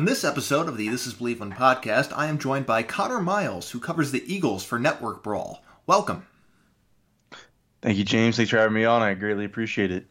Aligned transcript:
On 0.00 0.06
this 0.06 0.24
episode 0.24 0.66
of 0.66 0.78
the 0.78 0.88
This 0.88 1.06
Is 1.06 1.12
Bleav 1.12 1.36
podcast, 1.54 2.10
I 2.16 2.28
am 2.28 2.38
joined 2.38 2.64
by 2.64 2.82
Connor 2.82 3.20
Miles, 3.20 3.70
who 3.70 3.78
covers 3.78 4.12
the 4.12 4.34
Eagles 4.34 4.64
for 4.64 4.78
Network 4.78 5.22
Brawl. 5.22 5.62
Welcome. 5.86 6.26
Thank 7.82 7.98
you, 7.98 8.04
James. 8.04 8.38
Thanks 8.38 8.50
for 8.50 8.56
having 8.56 8.72
me 8.72 8.86
on. 8.86 9.02
I 9.02 9.12
greatly 9.12 9.44
appreciate 9.44 9.90
it. 9.90 10.06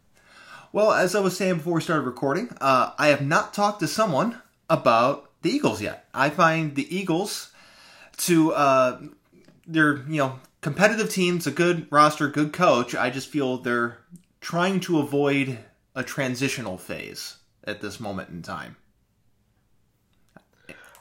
Well, 0.72 0.92
as 0.92 1.16
I 1.16 1.20
was 1.20 1.36
saying 1.36 1.56
before 1.56 1.72
we 1.72 1.80
started 1.80 2.04
recording, 2.06 2.56
uh, 2.60 2.92
I 2.98 3.08
have 3.08 3.20
not 3.20 3.52
talked 3.52 3.80
to 3.80 3.88
someone 3.88 4.40
about 4.68 5.28
the 5.42 5.50
Eagles 5.50 5.82
yet. 5.82 6.06
I 6.14 6.30
find 6.30 6.76
the 6.76 6.96
Eagles 6.96 7.50
to 8.18 8.52
uh, 8.52 9.00
they're 9.66 10.04
you 10.08 10.18
know 10.18 10.38
competitive 10.60 11.10
teams, 11.10 11.48
a 11.48 11.50
good 11.50 11.88
roster, 11.90 12.28
good 12.28 12.52
coach. 12.52 12.94
I 12.94 13.10
just 13.10 13.26
feel 13.26 13.56
they're 13.56 13.98
trying 14.40 14.78
to 14.82 15.00
avoid 15.00 15.58
a 15.96 16.04
transitional 16.04 16.78
phase 16.78 17.38
at 17.64 17.80
this 17.80 17.98
moment 17.98 18.28
in 18.28 18.42
time. 18.42 18.76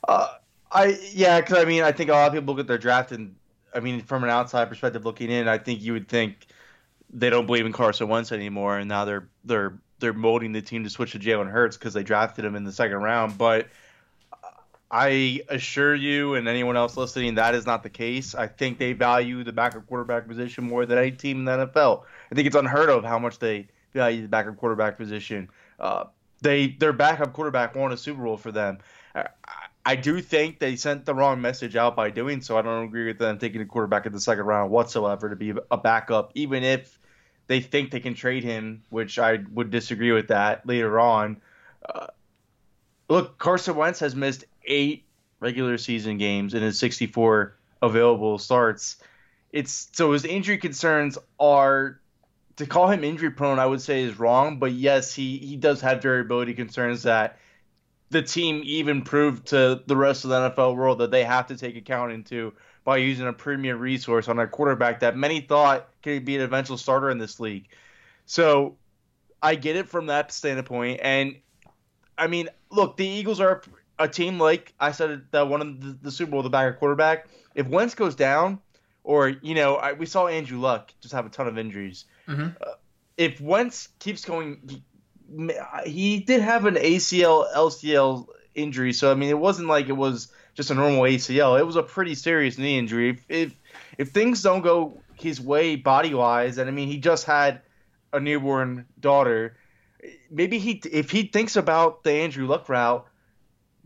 Uh, 0.09 0.27
I 0.71 0.97
yeah, 1.13 1.39
because 1.39 1.59
I 1.59 1.65
mean, 1.65 1.83
I 1.83 1.91
think 1.91 2.09
a 2.09 2.13
lot 2.13 2.27
of 2.27 2.33
people 2.33 2.55
look 2.55 2.61
at 2.61 2.67
their 2.67 2.79
draft 2.79 3.11
and 3.11 3.35
I 3.75 3.79
mean, 3.79 4.01
from 4.01 4.23
an 4.23 4.31
outside 4.31 4.65
perspective 4.65 5.05
looking 5.05 5.29
in, 5.29 5.47
I 5.47 5.59
think 5.59 5.81
you 5.81 5.93
would 5.93 6.07
think 6.07 6.47
they 7.11 7.29
don't 7.29 7.45
believe 7.45 7.67
in 7.67 7.73
Carson 7.73 8.07
Wentz 8.07 8.31
anymore, 8.31 8.79
and 8.79 8.89
now 8.89 9.05
they're 9.05 9.29
they're 9.43 9.77
they're 9.99 10.13
molding 10.13 10.51
the 10.51 10.63
team 10.63 10.83
to 10.83 10.89
switch 10.89 11.11
to 11.11 11.19
Jalen 11.19 11.51
Hurts 11.51 11.77
because 11.77 11.93
they 11.93 12.01
drafted 12.01 12.43
him 12.43 12.55
in 12.55 12.63
the 12.63 12.71
second 12.71 12.97
round. 12.97 13.37
But 13.37 13.67
I 14.89 15.41
assure 15.47 15.93
you 15.93 16.33
and 16.33 16.47
anyone 16.47 16.75
else 16.75 16.97
listening, 16.97 17.35
that 17.35 17.53
is 17.53 17.67
not 17.67 17.83
the 17.83 17.89
case. 17.91 18.33
I 18.33 18.47
think 18.47 18.79
they 18.79 18.93
value 18.93 19.43
the 19.43 19.53
backup 19.53 19.85
quarterback 19.85 20.27
position 20.27 20.63
more 20.63 20.87
than 20.87 20.97
any 20.97 21.11
team 21.11 21.37
in 21.39 21.45
the 21.45 21.67
NFL. 21.67 22.03
I 22.31 22.35
think 22.35 22.47
it's 22.47 22.55
unheard 22.55 22.89
of 22.89 23.03
how 23.03 23.19
much 23.19 23.37
they 23.37 23.67
value 23.93 24.23
the 24.23 24.27
backup 24.27 24.57
quarterback 24.57 24.97
position. 24.97 25.49
Uh, 25.79 26.05
they 26.41 26.67
their 26.67 26.93
backup 26.93 27.33
quarterback 27.33 27.75
won 27.75 27.91
a 27.91 27.97
Super 27.97 28.23
Bowl 28.23 28.37
for 28.37 28.51
them. 28.51 28.79
I, 29.13 29.27
I 29.89 29.95
do 29.95 30.21
think 30.21 30.59
they 30.59 30.75
sent 30.75 31.03
the 31.03 31.15
wrong 31.15 31.41
message 31.41 31.75
out 31.75 31.95
by 31.95 32.11
doing 32.11 32.41
so. 32.41 32.55
I 32.55 32.61
don't 32.61 32.85
agree 32.85 33.07
with 33.07 33.17
them 33.17 33.39
taking 33.39 33.59
a 33.59 33.65
quarterback 33.65 34.05
in 34.05 34.13
the 34.13 34.19
second 34.19 34.45
round 34.45 34.69
whatsoever 34.69 35.31
to 35.31 35.35
be 35.35 35.51
a 35.71 35.77
backup, 35.77 36.31
even 36.35 36.63
if 36.63 36.99
they 37.47 37.59
think 37.59 37.89
they 37.89 37.99
can 37.99 38.13
trade 38.13 38.43
him, 38.43 38.83
which 38.91 39.17
I 39.17 39.39
would 39.51 39.71
disagree 39.71 40.11
with 40.11 40.27
that 40.27 40.67
later 40.67 40.99
on. 40.99 41.41
Uh, 41.83 42.05
look, 43.09 43.39
Carson 43.39 43.75
Wentz 43.75 43.99
has 44.01 44.15
missed 44.15 44.45
eight 44.63 45.05
regular 45.39 45.79
season 45.79 46.19
games 46.19 46.53
in 46.53 46.61
his 46.61 46.77
64 46.77 47.55
available 47.81 48.37
starts. 48.37 48.97
It's 49.51 49.89
so 49.93 50.11
his 50.11 50.23
injury 50.23 50.59
concerns 50.59 51.17
are 51.39 51.99
to 52.57 52.67
call 52.67 52.89
him 52.89 53.03
injury 53.03 53.31
prone. 53.31 53.57
I 53.57 53.65
would 53.65 53.81
say 53.81 54.03
is 54.03 54.19
wrong, 54.19 54.59
but 54.59 54.71
yes, 54.71 55.15
he 55.15 55.39
he 55.39 55.55
does 55.55 55.81
have 55.81 56.03
variability 56.03 56.53
concerns 56.53 57.01
that 57.03 57.39
the 58.09 58.21
team 58.21 58.61
even 58.65 59.03
proved 59.03 59.47
to 59.47 59.81
the 59.85 59.95
rest 59.95 60.23
of 60.23 60.31
the 60.31 60.49
NFL 60.49 60.75
world 60.75 60.99
that 60.99 61.11
they 61.11 61.23
have 61.23 61.47
to 61.47 61.57
take 61.57 61.75
account 61.75 62.11
into 62.11 62.53
by 62.83 62.97
using 62.97 63.27
a 63.27 63.33
premium 63.33 63.79
resource 63.79 64.27
on 64.27 64.39
a 64.39 64.47
quarterback 64.47 65.01
that 65.01 65.15
many 65.15 65.41
thought 65.41 65.89
could 66.01 66.25
be 66.25 66.35
an 66.35 66.41
eventual 66.41 66.77
starter 66.77 67.09
in 67.11 67.17
this 67.17 67.39
league. 67.39 67.67
So 68.25 68.77
I 69.41 69.55
get 69.55 69.75
it 69.75 69.87
from 69.87 70.07
that 70.07 70.31
standpoint. 70.31 70.99
And 71.03 71.35
I 72.17 72.27
mean, 72.27 72.49
look, 72.71 72.97
the 72.97 73.07
Eagles 73.07 73.39
are 73.39 73.61
a 73.99 74.07
team 74.07 74.39
like 74.39 74.73
I 74.79 74.91
said 74.91 75.23
that 75.31 75.47
won 75.47 75.79
the, 75.79 75.97
the 76.01 76.11
Super 76.11 76.31
Bowl, 76.31 76.41
the 76.41 76.49
backup 76.49 76.79
quarterback. 76.79 77.27
If 77.53 77.67
Wentz 77.67 77.95
goes 77.95 78.15
down, 78.15 78.59
or 79.03 79.29
you 79.29 79.55
know, 79.55 79.75
I, 79.75 79.93
we 79.93 80.05
saw 80.05 80.27
Andrew 80.27 80.59
Luck 80.59 80.93
just 81.01 81.13
have 81.13 81.25
a 81.25 81.29
ton 81.29 81.47
of 81.47 81.57
injuries. 81.57 82.05
Mm-hmm. 82.27 82.49
Uh, 82.61 82.71
if 83.17 83.41
Wentz 83.41 83.89
keeps 83.99 84.23
going, 84.23 84.81
he 85.85 86.19
did 86.19 86.41
have 86.41 86.65
an 86.65 86.75
ACL 86.75 87.53
LCL 87.53 88.27
injury, 88.55 88.93
so 88.93 89.11
I 89.11 89.15
mean 89.15 89.29
it 89.29 89.37
wasn't 89.37 89.67
like 89.67 89.89
it 89.89 89.97
was 89.97 90.31
just 90.53 90.71
a 90.71 90.75
normal 90.75 91.03
ACL. 91.03 91.59
It 91.59 91.65
was 91.65 91.75
a 91.75 91.83
pretty 91.83 92.15
serious 92.15 92.57
knee 92.57 92.77
injury. 92.77 93.09
If 93.11 93.25
if, 93.29 93.55
if 93.97 94.09
things 94.09 94.41
don't 94.41 94.61
go 94.61 95.01
his 95.15 95.39
way 95.39 95.75
body 95.75 96.13
wise, 96.13 96.57
and 96.57 96.69
I 96.69 96.71
mean 96.71 96.87
he 96.87 96.97
just 96.97 97.25
had 97.25 97.61
a 98.11 98.19
newborn 98.19 98.85
daughter, 98.99 99.57
maybe 100.29 100.59
he 100.59 100.81
if 100.91 101.11
he 101.11 101.23
thinks 101.23 101.55
about 101.55 102.03
the 102.03 102.11
Andrew 102.11 102.47
Luck 102.47 102.67
route, 102.69 103.05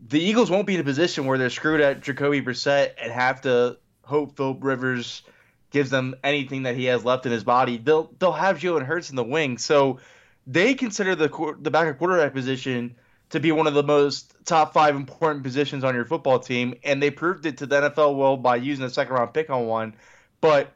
the 0.06 0.20
Eagles 0.20 0.50
won't 0.50 0.66
be 0.66 0.74
in 0.74 0.80
a 0.80 0.84
position 0.84 1.26
where 1.26 1.38
they're 1.38 1.50
screwed 1.50 1.80
at 1.80 2.02
Jacoby 2.02 2.42
Brissett 2.42 2.92
and 3.00 3.12
have 3.12 3.42
to 3.42 3.78
hope 4.02 4.36
Philip 4.36 4.58
Rivers 4.62 5.22
gives 5.70 5.90
them 5.90 6.14
anything 6.22 6.64
that 6.64 6.76
he 6.76 6.84
has 6.86 7.04
left 7.04 7.26
in 7.26 7.32
his 7.32 7.44
body. 7.44 7.78
They'll 7.78 8.10
they'll 8.18 8.32
have 8.32 8.58
Jalen 8.58 8.84
Hurts 8.84 9.10
in 9.10 9.16
the 9.16 9.24
wing, 9.24 9.58
so 9.58 10.00
they 10.46 10.74
consider 10.74 11.14
the 11.14 11.56
the 11.60 11.70
backup 11.70 11.98
quarterback 11.98 12.32
position 12.32 12.96
to 13.30 13.40
be 13.40 13.52
one 13.52 13.66
of 13.66 13.74
the 13.74 13.82
most 13.82 14.34
top 14.44 14.72
five 14.72 14.94
important 14.94 15.42
positions 15.42 15.82
on 15.82 15.94
your 15.94 16.04
football 16.04 16.38
team, 16.38 16.74
and 16.84 17.02
they 17.02 17.10
proved 17.10 17.46
it 17.46 17.58
to 17.58 17.66
the 17.66 17.80
NFL 17.80 18.16
world 18.16 18.42
by 18.42 18.56
using 18.56 18.84
a 18.84 18.90
second 18.90 19.14
round 19.14 19.32
pick 19.32 19.50
on 19.50 19.66
one. 19.66 19.94
But 20.40 20.72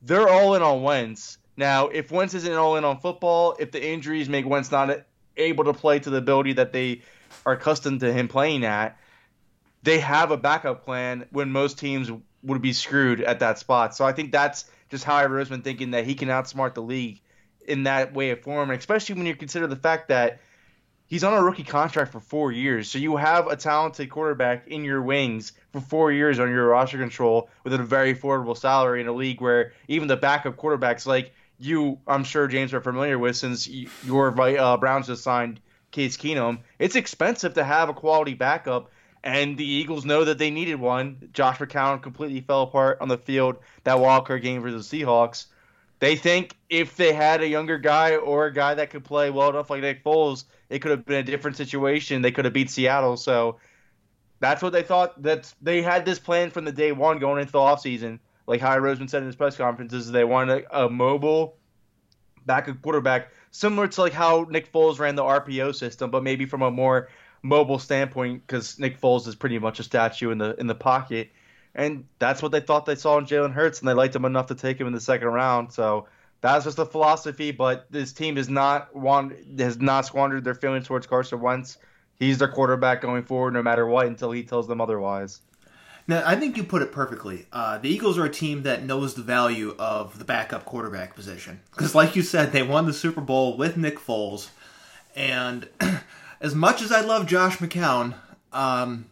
they're 0.00 0.28
all 0.28 0.54
in 0.54 0.62
on 0.62 0.82
Wentz. 0.82 1.38
Now, 1.56 1.88
if 1.88 2.10
Wentz 2.10 2.34
isn't 2.34 2.52
all 2.52 2.76
in 2.76 2.84
on 2.84 2.98
football, 3.00 3.56
if 3.58 3.72
the 3.72 3.84
injuries 3.84 4.28
make 4.28 4.46
Wentz 4.46 4.70
not 4.70 5.02
able 5.36 5.64
to 5.64 5.72
play 5.72 5.98
to 5.98 6.10
the 6.10 6.16
ability 6.16 6.54
that 6.54 6.72
they 6.72 7.02
are 7.44 7.54
accustomed 7.54 8.00
to 8.00 8.12
him 8.12 8.28
playing 8.28 8.64
at, 8.64 8.96
they 9.82 9.98
have 9.98 10.30
a 10.30 10.36
backup 10.36 10.84
plan 10.84 11.26
when 11.30 11.50
most 11.50 11.78
teams 11.78 12.10
would 12.42 12.62
be 12.62 12.72
screwed 12.72 13.20
at 13.20 13.40
that 13.40 13.58
spot. 13.58 13.94
So 13.94 14.04
I 14.04 14.12
think 14.12 14.32
that's 14.32 14.64
just 14.90 15.04
how 15.04 15.16
I've 15.16 15.48
been 15.48 15.62
thinking 15.62 15.90
that 15.90 16.04
he 16.04 16.14
can 16.14 16.28
outsmart 16.28 16.74
the 16.74 16.82
league 16.82 17.20
in 17.66 17.84
that 17.84 18.14
way 18.14 18.30
of 18.30 18.40
form, 18.40 18.70
and 18.70 18.78
especially 18.78 19.14
when 19.14 19.26
you 19.26 19.36
consider 19.36 19.66
the 19.66 19.76
fact 19.76 20.08
that 20.08 20.40
he's 21.06 21.24
on 21.24 21.34
a 21.34 21.42
rookie 21.42 21.62
contract 21.62 22.10
for 22.10 22.20
four 22.20 22.52
years. 22.52 22.88
So 22.88 22.98
you 22.98 23.16
have 23.16 23.46
a 23.46 23.56
talented 23.56 24.08
quarterback 24.10 24.68
in 24.68 24.84
your 24.84 25.02
wings 25.02 25.52
for 25.70 25.80
four 25.80 26.10
years 26.10 26.38
on 26.38 26.50
your 26.50 26.68
roster 26.68 26.98
control 26.98 27.50
with 27.64 27.74
a 27.74 27.78
very 27.78 28.14
affordable 28.14 28.56
salary 28.56 29.00
in 29.00 29.08
a 29.08 29.12
league 29.12 29.40
where 29.40 29.72
even 29.88 30.08
the 30.08 30.16
backup 30.16 30.56
quarterbacks 30.56 31.06
like 31.06 31.32
you, 31.58 31.98
I'm 32.06 32.24
sure 32.24 32.48
James 32.48 32.74
are 32.74 32.80
familiar 32.80 33.18
with 33.18 33.36
since 33.36 33.68
your 33.68 34.40
uh, 34.40 34.76
Browns 34.78 35.06
just 35.06 35.22
signed 35.22 35.60
Case 35.90 36.16
Keenum. 36.16 36.60
It's 36.78 36.96
expensive 36.96 37.54
to 37.54 37.64
have 37.64 37.88
a 37.88 37.94
quality 37.94 38.34
backup. 38.34 38.90
And 39.24 39.56
the 39.56 39.64
Eagles 39.64 40.04
know 40.04 40.24
that 40.24 40.38
they 40.38 40.50
needed 40.50 40.80
one. 40.80 41.28
Josh 41.32 41.58
McCown 41.58 42.02
completely 42.02 42.40
fell 42.40 42.62
apart 42.62 42.98
on 43.00 43.08
the 43.08 43.18
field 43.18 43.58
that 43.84 43.98
wildcard 43.98 44.42
game 44.42 44.62
for 44.62 44.72
the 44.72 44.78
Seahawks. 44.78 45.46
They 46.02 46.16
think 46.16 46.56
if 46.68 46.96
they 46.96 47.12
had 47.12 47.42
a 47.42 47.46
younger 47.46 47.78
guy 47.78 48.16
or 48.16 48.46
a 48.46 48.52
guy 48.52 48.74
that 48.74 48.90
could 48.90 49.04
play 49.04 49.30
well 49.30 49.50
enough 49.50 49.70
like 49.70 49.82
Nick 49.82 50.02
Foles, 50.02 50.42
it 50.68 50.80
could 50.80 50.90
have 50.90 51.06
been 51.06 51.20
a 51.20 51.22
different 51.22 51.56
situation. 51.56 52.22
They 52.22 52.32
could 52.32 52.44
have 52.44 52.52
beat 52.52 52.70
Seattle. 52.70 53.16
So 53.16 53.58
that's 54.40 54.64
what 54.64 54.72
they 54.72 54.82
thought. 54.82 55.22
That 55.22 55.54
they 55.62 55.80
had 55.80 56.04
this 56.04 56.18
plan 56.18 56.50
from 56.50 56.64
the 56.64 56.72
day 56.72 56.90
one 56.90 57.20
going 57.20 57.38
into 57.38 57.52
the 57.52 57.60
offseason. 57.60 58.18
Like 58.48 58.60
Howie 58.60 58.80
Roseman 58.80 59.08
said 59.08 59.22
in 59.22 59.26
his 59.26 59.36
press 59.36 59.56
conferences, 59.56 60.10
they 60.10 60.24
wanted 60.24 60.64
a, 60.64 60.86
a 60.86 60.90
mobile 60.90 61.56
backup 62.46 62.82
quarterback, 62.82 63.28
similar 63.52 63.86
to 63.86 64.00
like 64.00 64.12
how 64.12 64.44
Nick 64.50 64.72
Foles 64.72 64.98
ran 64.98 65.14
the 65.14 65.22
RPO 65.22 65.72
system, 65.72 66.10
but 66.10 66.24
maybe 66.24 66.46
from 66.46 66.62
a 66.62 66.70
more 66.72 67.10
mobile 67.44 67.78
standpoint 67.78 68.44
because 68.44 68.76
Nick 68.76 69.00
Foles 69.00 69.28
is 69.28 69.36
pretty 69.36 69.60
much 69.60 69.78
a 69.78 69.84
statue 69.84 70.32
in 70.32 70.38
the 70.38 70.56
in 70.58 70.66
the 70.66 70.74
pocket 70.74 71.30
and 71.74 72.04
that's 72.18 72.42
what 72.42 72.52
they 72.52 72.60
thought 72.60 72.86
they 72.86 72.94
saw 72.94 73.18
in 73.18 73.26
Jalen 73.26 73.52
Hurts, 73.52 73.80
and 73.80 73.88
they 73.88 73.94
liked 73.94 74.14
him 74.14 74.24
enough 74.24 74.46
to 74.46 74.54
take 74.54 74.78
him 74.80 74.86
in 74.86 74.92
the 74.92 75.00
second 75.00 75.28
round. 75.28 75.72
So 75.72 76.06
that's 76.40 76.64
just 76.64 76.76
the 76.76 76.86
philosophy. 76.86 77.50
But 77.50 77.86
this 77.90 78.12
team 78.12 78.36
is 78.36 78.48
not 78.48 78.94
want 78.94 79.34
has 79.58 79.78
not 79.80 80.06
squandered 80.06 80.44
their 80.44 80.54
feelings 80.54 80.86
towards 80.86 81.06
Carson 81.06 81.40
Wentz. 81.40 81.78
He's 82.18 82.38
their 82.38 82.48
quarterback 82.48 83.00
going 83.00 83.24
forward, 83.24 83.54
no 83.54 83.62
matter 83.62 83.86
what, 83.86 84.06
until 84.06 84.30
he 84.30 84.42
tells 84.42 84.68
them 84.68 84.80
otherwise. 84.80 85.40
Now, 86.06 86.22
I 86.26 86.36
think 86.36 86.56
you 86.56 86.64
put 86.64 86.82
it 86.82 86.92
perfectly. 86.92 87.46
Uh, 87.52 87.78
the 87.78 87.88
Eagles 87.88 88.18
are 88.18 88.24
a 88.24 88.30
team 88.30 88.64
that 88.64 88.84
knows 88.84 89.14
the 89.14 89.22
value 89.22 89.74
of 89.78 90.18
the 90.18 90.24
backup 90.24 90.64
quarterback 90.64 91.14
position 91.14 91.60
because, 91.70 91.94
like 91.94 92.16
you 92.16 92.22
said, 92.22 92.52
they 92.52 92.62
won 92.62 92.86
the 92.86 92.92
Super 92.92 93.20
Bowl 93.20 93.56
with 93.56 93.76
Nick 93.76 93.98
Foles, 93.98 94.50
and 95.14 95.68
as 96.40 96.54
much 96.54 96.82
as 96.82 96.92
I 96.92 97.00
love 97.00 97.26
Josh 97.26 97.58
McCown, 97.58 98.14
um, 98.52 99.06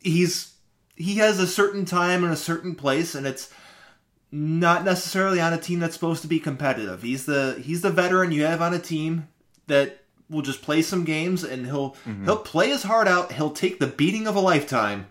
he's 0.00 0.53
he 0.96 1.16
has 1.16 1.38
a 1.38 1.46
certain 1.46 1.84
time 1.84 2.24
and 2.24 2.32
a 2.32 2.36
certain 2.36 2.74
place, 2.74 3.14
and 3.14 3.26
it's 3.26 3.50
not 4.30 4.84
necessarily 4.84 5.40
on 5.40 5.52
a 5.52 5.58
team 5.58 5.78
that's 5.78 5.94
supposed 5.94 6.22
to 6.22 6.28
be 6.28 6.40
competitive. 6.40 7.02
He's 7.02 7.26
the 7.26 7.60
he's 7.62 7.82
the 7.82 7.90
veteran 7.90 8.32
you 8.32 8.44
have 8.44 8.60
on 8.60 8.74
a 8.74 8.78
team 8.78 9.28
that 9.66 10.02
will 10.28 10.42
just 10.42 10.62
play 10.62 10.82
some 10.82 11.04
games 11.04 11.44
and 11.44 11.66
he'll 11.66 11.90
mm-hmm. 12.06 12.24
he'll 12.24 12.38
play 12.38 12.68
his 12.68 12.82
heart 12.82 13.06
out. 13.06 13.32
He'll 13.32 13.52
take 13.52 13.78
the 13.78 13.86
beating 13.86 14.26
of 14.26 14.36
a 14.36 14.40
lifetime. 14.40 15.06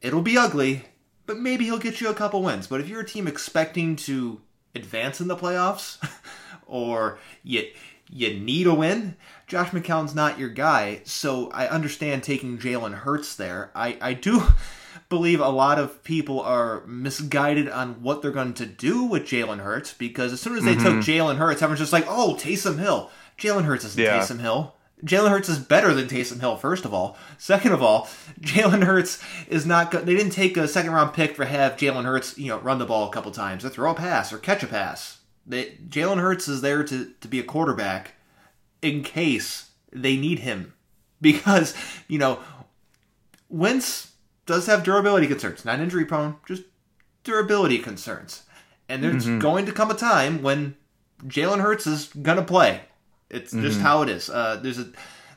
It'll 0.00 0.22
be 0.22 0.38
ugly, 0.38 0.84
but 1.26 1.38
maybe 1.38 1.64
he'll 1.64 1.78
get 1.78 2.00
you 2.00 2.08
a 2.08 2.14
couple 2.14 2.42
wins. 2.42 2.66
But 2.66 2.80
if 2.80 2.88
you're 2.88 3.00
a 3.00 3.06
team 3.06 3.26
expecting 3.26 3.96
to 3.96 4.40
advance 4.74 5.20
in 5.20 5.28
the 5.28 5.36
playoffs 5.36 5.98
or 6.66 7.18
you 7.42 7.64
you 8.08 8.38
need 8.38 8.66
a 8.66 8.74
win, 8.74 9.16
Josh 9.46 9.70
McCown's 9.70 10.14
not 10.14 10.38
your 10.38 10.50
guy. 10.50 11.00
So 11.04 11.50
I 11.50 11.66
understand 11.66 12.22
taking 12.22 12.58
Jalen 12.58 12.94
Hurts 12.94 13.34
there. 13.34 13.70
I 13.74 13.96
I 14.00 14.14
do 14.14 14.44
believe 15.14 15.40
a 15.40 15.48
lot 15.48 15.78
of 15.78 16.02
people 16.04 16.40
are 16.40 16.84
misguided 16.86 17.68
on 17.68 18.02
what 18.02 18.20
they're 18.20 18.30
going 18.30 18.54
to 18.54 18.66
do 18.66 19.04
with 19.04 19.22
Jalen 19.22 19.60
Hurts 19.60 19.94
because 19.94 20.32
as 20.32 20.40
soon 20.40 20.56
as 20.56 20.64
they 20.64 20.74
mm-hmm. 20.74 20.84
took 20.84 20.94
Jalen 20.96 21.36
Hurts, 21.36 21.62
everyone's 21.62 21.80
just 21.80 21.92
like, 21.92 22.06
"Oh, 22.08 22.36
Taysom 22.38 22.78
Hill." 22.78 23.10
Jalen 23.38 23.64
Hurts 23.64 23.84
isn't 23.84 24.02
yeah. 24.02 24.18
Taysom 24.18 24.40
Hill. 24.40 24.74
Jalen 25.04 25.30
Hurts 25.30 25.48
is 25.48 25.58
better 25.58 25.92
than 25.92 26.06
Taysom 26.06 26.40
Hill. 26.40 26.56
First 26.56 26.84
of 26.84 26.94
all, 26.94 27.16
second 27.38 27.72
of 27.72 27.82
all, 27.82 28.08
Jalen 28.40 28.84
Hurts 28.84 29.22
is 29.48 29.64
not. 29.64 29.90
Go- 29.90 30.00
they 30.00 30.14
didn't 30.14 30.32
take 30.32 30.56
a 30.56 30.66
second 30.66 30.92
round 30.92 31.14
pick 31.14 31.36
for 31.36 31.44
have 31.44 31.76
Jalen 31.76 32.04
Hurts, 32.04 32.36
you 32.36 32.48
know, 32.48 32.58
run 32.58 32.78
the 32.78 32.86
ball 32.86 33.08
a 33.08 33.12
couple 33.12 33.30
times 33.30 33.64
or 33.64 33.68
throw 33.68 33.92
a 33.92 33.94
pass 33.94 34.32
or 34.32 34.38
catch 34.38 34.62
a 34.62 34.66
pass. 34.66 35.20
They, 35.46 35.76
Jalen 35.88 36.20
Hurts 36.20 36.48
is 36.48 36.60
there 36.60 36.82
to 36.84 37.12
to 37.20 37.28
be 37.28 37.38
a 37.38 37.44
quarterback 37.44 38.12
in 38.82 39.02
case 39.02 39.70
they 39.92 40.16
need 40.16 40.40
him 40.40 40.74
because 41.20 41.74
you 42.08 42.18
know 42.18 42.40
Wentz 43.48 44.13
does 44.46 44.66
have 44.66 44.84
durability 44.84 45.26
concerns, 45.26 45.64
not 45.64 45.80
injury 45.80 46.04
prone, 46.04 46.36
just 46.46 46.62
durability 47.22 47.78
concerns, 47.78 48.42
and 48.88 49.02
there's 49.02 49.24
mm-hmm. 49.24 49.38
going 49.38 49.66
to 49.66 49.72
come 49.72 49.90
a 49.90 49.94
time 49.94 50.42
when 50.42 50.76
Jalen 51.24 51.60
Hurts 51.60 51.86
is 51.86 52.06
gonna 52.20 52.42
play 52.42 52.82
it's 53.34 53.52
mm-hmm. 53.52 53.62
just 53.62 53.80
how 53.80 54.02
it 54.02 54.08
is. 54.08 54.30
Uh, 54.30 54.60
there's 54.62 54.78
a 54.78 54.86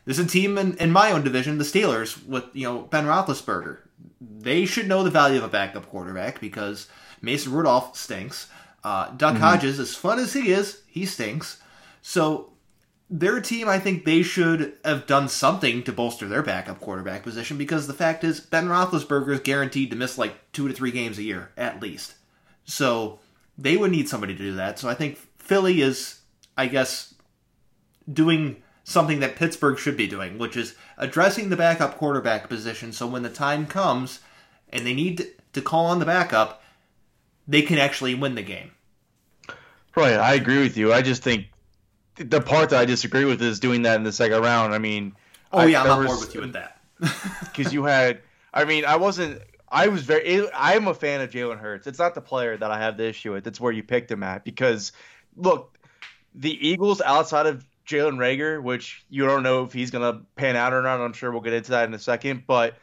there's 0.06 0.19
a 0.19 0.25
team 0.25 0.57
in, 0.57 0.77
in 0.77 0.92
my 0.92 1.12
own 1.12 1.24
division, 1.24 1.57
the 1.57 1.63
Steelers, 1.63 2.25
with 2.25 2.45
you 2.54 2.63
know 2.63 2.83
Ben 2.83 3.06
Roethlisberger. 3.06 3.80
They 4.21 4.65
should 4.65 4.88
know 4.88 5.04
the 5.04 5.09
value 5.09 5.38
of 5.38 5.44
a 5.44 5.50
backup 5.50 5.89
quarterback 5.89 6.39
because 6.39 6.88
Mason 7.21 7.51
Rudolph 7.51 7.98
stinks. 7.98 8.48
Uh, 8.83 9.09
Duck 9.12 9.33
mm-hmm. 9.33 9.44
Hodges, 9.44 9.80
as 9.80 9.95
fun 9.95 10.19
as 10.19 10.33
he 10.33 10.51
is, 10.51 10.81
he 10.88 11.06
stinks. 11.06 11.62
So 12.01 12.54
their 13.09 13.39
team, 13.39 13.69
I 13.69 13.80
think 13.80 14.04
they 14.04 14.21
should 14.21 14.74
have 14.83 15.07
done 15.07 15.30
something 15.30 15.83
to 15.83 15.94
bolster 15.94 16.27
their 16.27 16.44
backup 16.44 16.81
quarterback 16.81 17.24
position 17.24 17.57
because 17.57 17.88
the 17.88 17.94
fact 17.94 18.24
is 18.24 18.39
Ben 18.39 18.68
Roethlisberger 18.68 19.33
is 19.33 19.39
guaranteed 19.39 19.92
to 19.92 19.95
miss 19.95 20.18
like 20.18 20.51
two 20.51 20.68
to 20.68 20.74
three 20.74 20.92
games 20.92 21.18
a 21.18 21.24
year 21.24 21.51
at 21.56 21.81
least. 21.81 22.15
So 22.65 23.19
they 23.57 23.77
would 23.77 23.92
need 23.92 24.09
somebody 24.09 24.36
to 24.36 24.44
do 24.44 24.56
that. 24.56 24.77
So 24.77 24.89
I 24.89 24.94
think 24.94 25.18
Philly 25.38 25.81
is, 25.81 26.19
I 26.57 26.68
guess, 26.68 27.13
doing 28.12 28.62
something 28.83 29.21
that 29.21 29.36
Pittsburgh 29.38 29.77
should 29.77 29.98
be 29.98 30.07
doing, 30.07 30.38
which 30.38 30.57
is 30.57 30.75
addressing 30.98 31.50
the 31.50 31.57
backup 31.57 31.98
quarterback 31.98 32.50
position 32.50 32.92
so 32.92 33.07
when 33.07 33.24
the 33.24 33.30
time 33.30 33.65
comes 33.68 34.19
and 34.69 34.86
they 34.86 34.94
need 34.94 35.27
to 35.54 35.62
call 35.62 35.86
on 35.86 36.00
the 36.00 36.06
backup, 36.06 36.62
they 37.48 37.62
can 37.62 37.77
actually 37.77 38.15
win 38.15 38.36
the 38.36 38.42
game. 38.42 38.71
Right, 39.95 40.13
I 40.13 40.33
agree 40.33 40.59
with 40.59 40.77
you. 40.77 40.94
I 40.94 41.01
just 41.01 41.24
think 41.24 41.48
the 42.18 42.42
part 42.42 42.69
that 42.72 42.80
I 42.80 42.86
disagree 42.86 43.25
with 43.25 43.42
is 43.42 43.60
doing 43.60 43.84
that 43.84 43.96
in 43.96 44.04
the 44.04 44.12
second 44.12 44.42
round. 44.42 44.74
I 44.74 44.78
mean, 44.78 45.16
oh 45.52 45.66
yeah, 45.66 45.84
I, 45.84 45.86
am 45.86 46.00
on 46.00 46.06
board 46.06 46.19
with 46.19 46.36
you 46.36 46.42
with 46.42 46.54
that. 46.54 46.81
Because 47.40 47.74
you 47.74 47.84
had, 47.84 48.22
I 48.54 48.66
mean, 48.66 48.86
I 48.86 48.96
wasn't. 48.96 49.42
I 49.69 49.88
was 49.88 50.04
very. 50.04 50.50
I'm 50.54 50.88
a 50.88 50.94
fan 50.94 51.22
of 51.22 51.30
Jalen 51.30 51.60
Hurts. 51.60 51.88
It's 51.88 52.00
not 52.00 52.16
the 52.16 52.22
player 52.22 52.58
that 52.58 52.72
I 52.72 52.80
have 52.80 52.98
the 52.98 53.06
issue 53.06 53.34
with. 53.34 53.46
It's 53.48 53.60
where 53.60 53.72
you 53.72 53.84
picked 53.84 54.12
him 54.12 54.24
at. 54.24 54.44
Because 54.44 54.94
look, 55.36 55.78
the 56.34 56.68
Eagles 56.68 57.02
outside 57.02 57.46
of 57.46 57.66
Jalen 57.88 58.18
Reagor, 58.18 58.62
which 58.62 59.06
you 59.10 59.25
don't 59.25 59.44
know 59.44 59.64
if 59.64 59.74
he's 59.74 59.92
going 59.92 60.14
to 60.14 60.22
pan 60.36 60.56
out 60.56 60.74
or 60.74 60.81
not. 60.81 61.00
I'm 61.00 61.14
sure 61.14 61.31
we'll 61.31 61.42
get 61.42 61.54
into 61.54 61.72
that 61.72 61.88
in 61.88 61.94
a 61.94 62.00
second. 62.00 62.44
But 62.48 62.75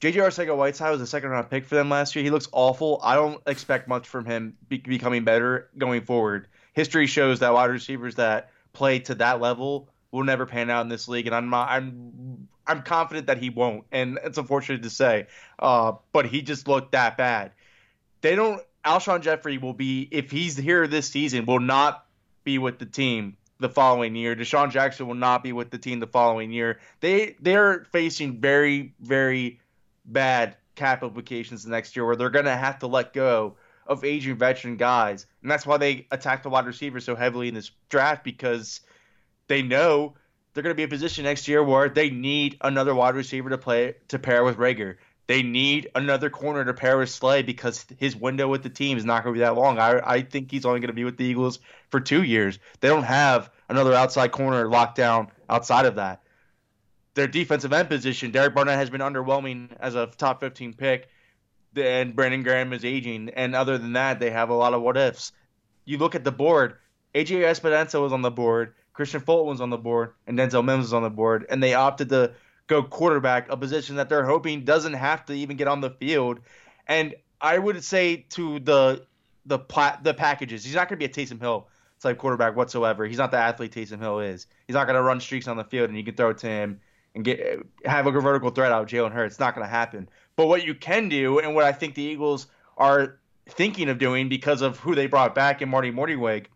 JJ 0.00 0.14
Arcega 0.14 0.56
Whiteside 0.56 0.92
was 0.92 1.00
a 1.00 1.06
second 1.06 1.30
round 1.30 1.50
pick 1.50 1.64
for 1.64 1.74
them 1.74 1.88
last 1.90 2.14
year. 2.14 2.24
He 2.24 2.30
looks 2.30 2.48
awful. 2.52 3.00
I 3.02 3.14
don't 3.16 3.42
expect 3.46 3.88
much 3.88 4.08
from 4.08 4.24
him 4.24 4.56
be- 4.68 4.78
becoming 4.78 5.24
better 5.24 5.68
going 5.76 6.02
forward. 6.02 6.48
History 6.72 7.06
shows 7.06 7.40
that 7.40 7.52
wide 7.52 7.70
receivers 7.70 8.14
that 8.16 8.50
play 8.78 9.00
to 9.00 9.16
that 9.16 9.40
level 9.40 9.88
will 10.12 10.24
never 10.24 10.46
pan 10.46 10.70
out 10.70 10.82
in 10.82 10.88
this 10.88 11.08
league, 11.08 11.26
and 11.26 11.34
I'm 11.34 11.52
I'm 11.52 12.48
I'm 12.66 12.82
confident 12.82 13.26
that 13.26 13.38
he 13.38 13.50
won't. 13.50 13.84
And 13.90 14.18
it's 14.24 14.38
unfortunate 14.38 14.84
to 14.84 14.90
say, 14.90 15.26
uh, 15.58 15.92
but 16.12 16.26
he 16.26 16.42
just 16.42 16.68
looked 16.68 16.92
that 16.92 17.16
bad. 17.16 17.52
They 18.20 18.34
don't. 18.36 18.62
Alshon 18.84 19.20
Jeffery 19.20 19.58
will 19.58 19.74
be 19.74 20.08
if 20.10 20.30
he's 20.30 20.56
here 20.56 20.86
this 20.86 21.08
season 21.08 21.44
will 21.44 21.60
not 21.60 22.06
be 22.44 22.58
with 22.58 22.78
the 22.78 22.86
team 22.86 23.36
the 23.58 23.68
following 23.68 24.14
year. 24.14 24.36
DeSean 24.36 24.70
Jackson 24.70 25.08
will 25.08 25.16
not 25.16 25.42
be 25.42 25.52
with 25.52 25.70
the 25.70 25.78
team 25.78 25.98
the 25.98 26.06
following 26.06 26.52
year. 26.52 26.78
They 27.00 27.36
they're 27.40 27.84
facing 27.92 28.40
very 28.40 28.94
very 29.00 29.60
bad 30.04 30.56
cap 30.76 31.02
implications 31.02 31.66
next 31.66 31.96
year 31.96 32.06
where 32.06 32.16
they're 32.16 32.30
going 32.30 32.44
to 32.44 32.56
have 32.56 32.78
to 32.78 32.86
let 32.86 33.12
go 33.12 33.56
of 33.88 34.04
aging 34.04 34.36
veteran 34.36 34.76
guys. 34.76 35.26
And 35.42 35.50
that's 35.50 35.66
why 35.66 35.78
they 35.78 36.06
attack 36.10 36.42
the 36.42 36.50
wide 36.50 36.66
receivers 36.66 37.04
so 37.04 37.16
heavily 37.16 37.48
in 37.48 37.54
this 37.54 37.70
draft 37.88 38.22
because 38.22 38.80
they 39.48 39.62
know 39.62 40.14
they're 40.52 40.62
going 40.62 40.72
to 40.72 40.76
be 40.76 40.82
in 40.82 40.88
a 40.88 40.90
position 40.90 41.24
next 41.24 41.48
year 41.48 41.62
where 41.62 41.88
they 41.88 42.10
need 42.10 42.58
another 42.60 42.94
wide 42.94 43.14
receiver 43.14 43.50
to 43.50 43.58
play 43.58 43.94
to 44.08 44.18
pair 44.18 44.44
with 44.44 44.56
Reagor. 44.56 44.96
They 45.26 45.42
need 45.42 45.90
another 45.94 46.30
corner 46.30 46.64
to 46.64 46.72
pair 46.72 46.96
with 46.96 47.10
Slay 47.10 47.42
because 47.42 47.84
his 47.98 48.16
window 48.16 48.48
with 48.48 48.62
the 48.62 48.70
team 48.70 48.96
is 48.96 49.04
not 49.04 49.24
going 49.24 49.34
to 49.34 49.38
be 49.38 49.44
that 49.44 49.56
long. 49.56 49.78
I, 49.78 50.00
I 50.04 50.22
think 50.22 50.50
he's 50.50 50.64
only 50.64 50.80
going 50.80 50.88
to 50.88 50.94
be 50.94 51.04
with 51.04 51.18
the 51.18 51.24
Eagles 51.24 51.60
for 51.90 52.00
two 52.00 52.22
years. 52.22 52.58
They 52.80 52.88
don't 52.88 53.02
have 53.02 53.50
another 53.68 53.92
outside 53.92 54.32
corner 54.32 54.68
locked 54.68 54.96
down 54.96 55.30
outside 55.50 55.84
of 55.84 55.96
that. 55.96 56.22
Their 57.14 57.26
defensive 57.26 57.72
end 57.74 57.88
position, 57.88 58.30
Derek 58.30 58.54
Barnett 58.54 58.78
has 58.78 58.88
been 58.88 59.02
underwhelming 59.02 59.68
as 59.80 59.94
a 59.94 60.06
top 60.06 60.40
15 60.40 60.72
pick, 60.72 61.08
and 61.76 62.14
Brandon 62.14 62.42
Graham 62.42 62.72
is 62.72 62.84
aging. 62.84 63.30
And 63.30 63.54
other 63.54 63.78
than 63.78 63.94
that, 63.94 64.20
they 64.20 64.30
have 64.30 64.50
a 64.50 64.54
lot 64.54 64.74
of 64.74 64.82
what 64.82 64.96
ifs. 64.96 65.32
You 65.84 65.98
look 65.98 66.14
at 66.14 66.24
the 66.24 66.32
board, 66.32 66.76
AJ 67.14 67.40
Epenesa 67.40 68.00
was 68.00 68.12
on 68.12 68.22
the 68.22 68.30
board, 68.30 68.74
Kristian 68.94 69.24
Fulton 69.24 69.48
was 69.48 69.60
on 69.60 69.70
the 69.70 69.78
board, 69.78 70.12
and 70.26 70.38
Denzel 70.38 70.64
Mims 70.64 70.84
was 70.84 70.92
on 70.92 71.02
the 71.02 71.10
board, 71.10 71.46
and 71.48 71.62
they 71.62 71.74
opted 71.74 72.08
to– 72.10 72.32
go 72.68 72.82
quarterback, 72.82 73.50
a 73.50 73.56
position 73.56 73.96
that 73.96 74.08
they're 74.08 74.24
hoping 74.24 74.64
doesn't 74.64 74.92
have 74.92 75.24
to 75.26 75.32
even 75.32 75.56
get 75.56 75.66
on 75.66 75.80
the 75.80 75.90
field. 75.90 76.38
And 76.86 77.14
I 77.40 77.58
would 77.58 77.82
say 77.82 78.26
to 78.30 78.60
the 78.60 79.04
the 79.46 79.58
plat, 79.58 80.04
the 80.04 80.14
packages, 80.14 80.62
he's 80.62 80.74
not 80.74 80.88
going 80.88 81.00
to 81.00 81.08
be 81.08 81.10
a 81.10 81.26
Taysom 81.26 81.40
Hill 81.40 81.68
type 82.00 82.18
quarterback 82.18 82.54
whatsoever. 82.54 83.06
He's 83.06 83.18
not 83.18 83.30
the 83.30 83.38
athlete 83.38 83.72
Taysom 83.72 83.98
Hill 83.98 84.20
is. 84.20 84.46
He's 84.66 84.74
not 84.74 84.86
going 84.86 84.96
to 84.96 85.02
run 85.02 85.20
streaks 85.20 85.48
on 85.48 85.56
the 85.56 85.64
field 85.64 85.88
and 85.88 85.98
you 85.98 86.04
can 86.04 86.14
throw 86.14 86.30
it 86.30 86.38
to 86.38 86.46
him 86.46 86.80
and 87.14 87.24
get 87.24 87.58
have 87.84 88.06
a 88.06 88.10
vertical 88.10 88.50
threat 88.50 88.70
out 88.70 88.82
of 88.82 88.88
Jalen 88.88 89.12
Hurts. 89.12 89.34
It's 89.34 89.40
not 89.40 89.54
going 89.54 89.66
to 89.66 89.70
happen. 89.70 90.08
But 90.38 90.46
what 90.46 90.64
you 90.64 90.72
can 90.72 91.08
do, 91.08 91.40
and 91.40 91.52
what 91.52 91.64
I 91.64 91.72
think 91.72 91.96
the 91.96 92.02
Eagles 92.02 92.46
are 92.76 93.18
thinking 93.48 93.88
of 93.88 93.98
doing 93.98 94.28
because 94.28 94.62
of 94.62 94.78
who 94.78 94.94
they 94.94 95.08
brought 95.08 95.34
back 95.34 95.62
in 95.62 95.68
Marty 95.68 95.90
Mornhinweg, 95.90 96.46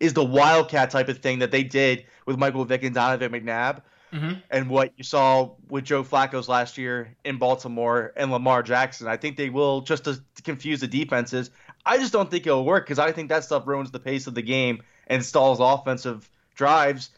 is 0.00 0.12
the 0.12 0.24
wildcat 0.24 0.90
type 0.90 1.08
of 1.08 1.18
thing 1.18 1.38
that 1.38 1.52
they 1.52 1.62
did 1.62 2.04
with 2.26 2.36
Michael 2.36 2.64
Vick 2.64 2.82
and 2.82 2.92
Donovan 2.92 3.30
McNabb, 3.30 3.82
mm-hmm. 4.12 4.32
and 4.50 4.68
what 4.68 4.92
you 4.96 5.04
saw 5.04 5.50
with 5.68 5.84
Joe 5.84 6.02
Flacco's 6.02 6.48
last 6.48 6.76
year 6.76 7.14
in 7.24 7.38
Baltimore 7.38 8.12
and 8.16 8.32
Lamar 8.32 8.64
Jackson. 8.64 9.06
I 9.06 9.18
think 9.18 9.36
they 9.36 9.50
will 9.50 9.82
just 9.82 10.02
to, 10.06 10.20
to 10.34 10.42
confuse 10.42 10.80
the 10.80 10.88
defenses. 10.88 11.52
I 11.86 11.96
just 11.98 12.12
don't 12.12 12.28
think 12.28 12.44
it'll 12.44 12.64
work 12.64 12.86
because 12.86 12.98
I 12.98 13.12
think 13.12 13.28
that 13.28 13.44
stuff 13.44 13.68
ruins 13.68 13.92
the 13.92 14.00
pace 14.00 14.26
of 14.26 14.34
the 14.34 14.42
game 14.42 14.82
and 15.06 15.24
stalls 15.24 15.60
offensive 15.60 16.28
drives. 16.56 17.10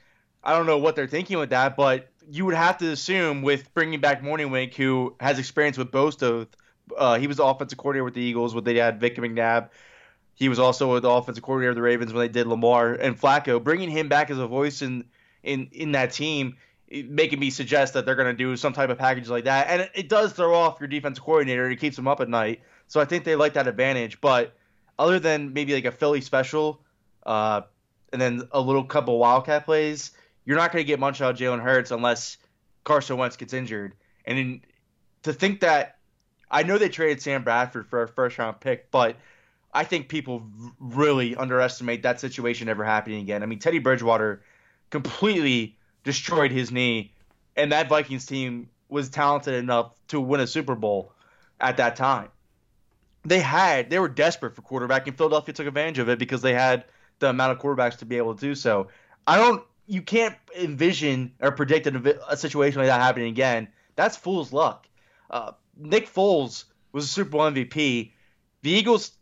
I 0.44 0.54
don't 0.54 0.66
know 0.66 0.76
what 0.76 0.96
they're 0.96 1.06
thinking 1.06 1.38
with 1.38 1.48
that, 1.48 1.78
but 1.78 2.10
you 2.30 2.44
would 2.44 2.54
have 2.54 2.78
to 2.78 2.90
assume 2.90 3.42
with 3.42 3.72
bringing 3.74 4.00
back 4.00 4.22
Mornhinweg, 4.22 4.74
who 4.74 5.14
has 5.20 5.38
experience 5.38 5.78
with 5.78 5.90
both. 5.90 6.22
Uh, 6.22 7.18
he 7.18 7.26
was 7.26 7.38
the 7.38 7.44
offensive 7.44 7.78
coordinator 7.78 8.04
with 8.04 8.14
the 8.14 8.20
Eagles 8.20 8.54
when 8.54 8.64
they 8.64 8.76
had 8.76 9.00
Vick 9.00 9.16
McNabb. 9.16 9.70
He 10.34 10.48
was 10.48 10.58
also 10.58 11.00
the 11.00 11.08
offensive 11.08 11.42
coordinator 11.42 11.70
of 11.70 11.76
the 11.76 11.82
Ravens 11.82 12.12
when 12.12 12.26
they 12.26 12.32
did 12.32 12.46
Lamar 12.46 12.92
and 12.92 13.18
Flacco. 13.18 13.62
Bringing 13.62 13.90
him 13.90 14.08
back 14.08 14.30
as 14.30 14.38
a 14.38 14.46
voice 14.46 14.82
in 14.82 15.04
in 15.42 15.68
in 15.72 15.92
that 15.92 16.12
team 16.12 16.56
making 16.90 17.38
me 17.38 17.50
suggest 17.50 17.94
that 17.94 18.06
they're 18.06 18.14
going 18.14 18.28
to 18.28 18.36
do 18.36 18.56
some 18.56 18.72
type 18.72 18.90
of 18.90 18.98
package 18.98 19.28
like 19.28 19.44
that. 19.44 19.66
And 19.68 19.82
it, 19.82 19.90
it, 19.94 20.08
does 20.08 20.32
throw 20.32 20.54
off 20.54 20.78
your 20.80 20.86
defensive 20.88 21.24
coordinator. 21.24 21.68
It 21.68 21.76
keeps 21.76 21.96
them 21.96 22.06
up 22.06 22.20
at 22.20 22.28
night. 22.28 22.60
So 22.86 23.00
I 23.00 23.04
think 23.04 23.24
they 23.24 23.34
like 23.34 23.54
that 23.54 23.66
advantage. 23.66 24.20
But 24.20 24.56
other 24.98 25.18
than 25.18 25.52
maybe 25.52 25.74
like 25.74 25.84
a 25.84 25.90
Philly 25.90 26.20
special, 26.20 26.80
uh, 27.24 27.62
and 28.12 28.22
then 28.22 28.48
a 28.52 28.60
little 28.60 28.84
couple 28.84 29.18
Wildcat 29.18 29.64
plays, 29.64 30.12
you're 30.46 30.56
not 30.56 30.72
going 30.72 30.82
to 30.82 30.86
get 30.86 30.98
much 30.98 31.20
out 31.20 31.32
of 31.32 31.36
Jalen 31.38 31.60
Hurts 31.60 31.90
unless 31.90 32.38
Carson 32.84 33.18
Wentz 33.18 33.36
gets 33.36 33.52
injured. 33.52 33.94
And 34.24 34.38
in, 34.38 34.60
to 35.24 35.32
think 35.32 35.60
that, 35.60 35.98
I 36.50 36.62
know 36.62 36.78
they 36.78 36.88
traded 36.88 37.20
Sam 37.20 37.42
Bradford 37.42 37.88
for 37.88 38.02
a 38.02 38.08
first 38.08 38.38
round 38.38 38.60
pick, 38.60 38.90
but 38.90 39.16
I 39.74 39.84
think 39.84 40.08
people 40.08 40.46
really 40.78 41.36
underestimate 41.36 42.04
that 42.04 42.20
situation 42.20 42.68
ever 42.68 42.84
happening 42.84 43.20
again. 43.20 43.42
I 43.42 43.46
mean, 43.46 43.58
Teddy 43.58 43.80
Bridgewater 43.80 44.42
completely 44.90 45.76
destroyed 46.04 46.52
his 46.52 46.70
knee, 46.70 47.12
and 47.56 47.72
that 47.72 47.88
Vikings 47.88 48.24
team 48.24 48.70
was 48.88 49.08
talented 49.10 49.54
enough 49.54 49.92
to 50.08 50.20
win 50.20 50.40
a 50.40 50.46
Super 50.46 50.76
Bowl 50.76 51.12
at 51.60 51.76
that 51.78 51.96
time. 51.96 52.28
They 53.24 53.40
had 53.40 53.90
they 53.90 53.98
were 53.98 54.08
desperate 54.08 54.54
for 54.54 54.62
quarterback, 54.62 55.08
and 55.08 55.16
Philadelphia 55.16 55.52
took 55.52 55.66
advantage 55.66 55.98
of 55.98 56.08
it 56.08 56.18
because 56.18 56.40
they 56.42 56.54
had 56.54 56.84
the 57.18 57.28
amount 57.30 57.52
of 57.52 57.58
quarterbacks 57.58 57.98
to 57.98 58.04
be 58.04 58.16
able 58.16 58.34
to 58.34 58.40
do 58.40 58.54
so. 58.54 58.88
I 59.26 59.36
don't. 59.36 59.62
You 59.86 60.02
can't 60.02 60.34
envision 60.56 61.32
or 61.40 61.52
predict 61.52 61.86
a, 61.86 62.18
a 62.28 62.36
situation 62.36 62.80
like 62.80 62.88
that 62.88 63.00
happening 63.00 63.28
again. 63.28 63.68
That's 63.94 64.16
fool's 64.16 64.52
luck. 64.52 64.88
Uh, 65.30 65.52
Nick 65.76 66.12
Foles 66.12 66.64
was 66.92 67.04
a 67.04 67.08
Super 67.08 67.30
Bowl 67.30 67.40
MVP. 67.42 68.12
The 68.62 68.70
Eagles, 68.70 69.12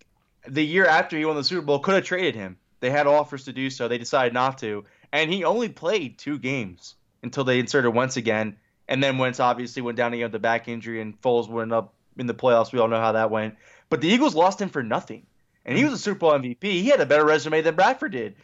the 0.48 0.64
year 0.64 0.86
after 0.86 1.16
he 1.16 1.24
won 1.24 1.36
the 1.36 1.44
Super 1.44 1.62
Bowl, 1.62 1.78
could 1.78 1.94
have 1.94 2.04
traded 2.04 2.34
him. 2.34 2.56
They 2.80 2.90
had 2.90 3.06
offers 3.06 3.44
to 3.44 3.52
do 3.52 3.70
so. 3.70 3.88
They 3.88 3.98
decided 3.98 4.34
not 4.34 4.58
to 4.58 4.84
and 5.14 5.32
he 5.32 5.44
only 5.44 5.68
played 5.68 6.18
two 6.18 6.40
games 6.40 6.96
until 7.22 7.44
they 7.44 7.60
inserted 7.60 7.94
Wentz 7.94 8.16
again, 8.16 8.56
and 8.88 9.00
then 9.00 9.16
Wentz 9.16 9.38
obviously 9.38 9.80
went 9.80 9.96
down 9.96 10.12
again 10.12 10.24
with 10.24 10.32
the 10.32 10.40
back 10.40 10.66
injury, 10.66 11.00
and 11.00 11.18
Foles 11.22 11.48
went 11.48 11.72
up 11.72 11.94
in 12.18 12.26
the 12.26 12.34
playoffs. 12.34 12.72
We 12.72 12.80
all 12.80 12.88
know 12.88 13.00
how 13.00 13.12
that 13.12 13.30
went. 13.30 13.54
But 13.88 14.00
the 14.00 14.08
Eagles 14.08 14.34
lost 14.34 14.60
him 14.60 14.70
for 14.70 14.82
nothing, 14.82 15.24
and 15.64 15.78
he 15.78 15.84
was 15.84 15.92
a 15.92 15.98
Super 15.98 16.18
Bowl 16.18 16.32
MVP. 16.32 16.64
He 16.64 16.88
had 16.88 17.00
a 17.00 17.06
better 17.06 17.24
resume 17.24 17.62
than 17.62 17.76
Bradford 17.76 18.10
did, 18.10 18.34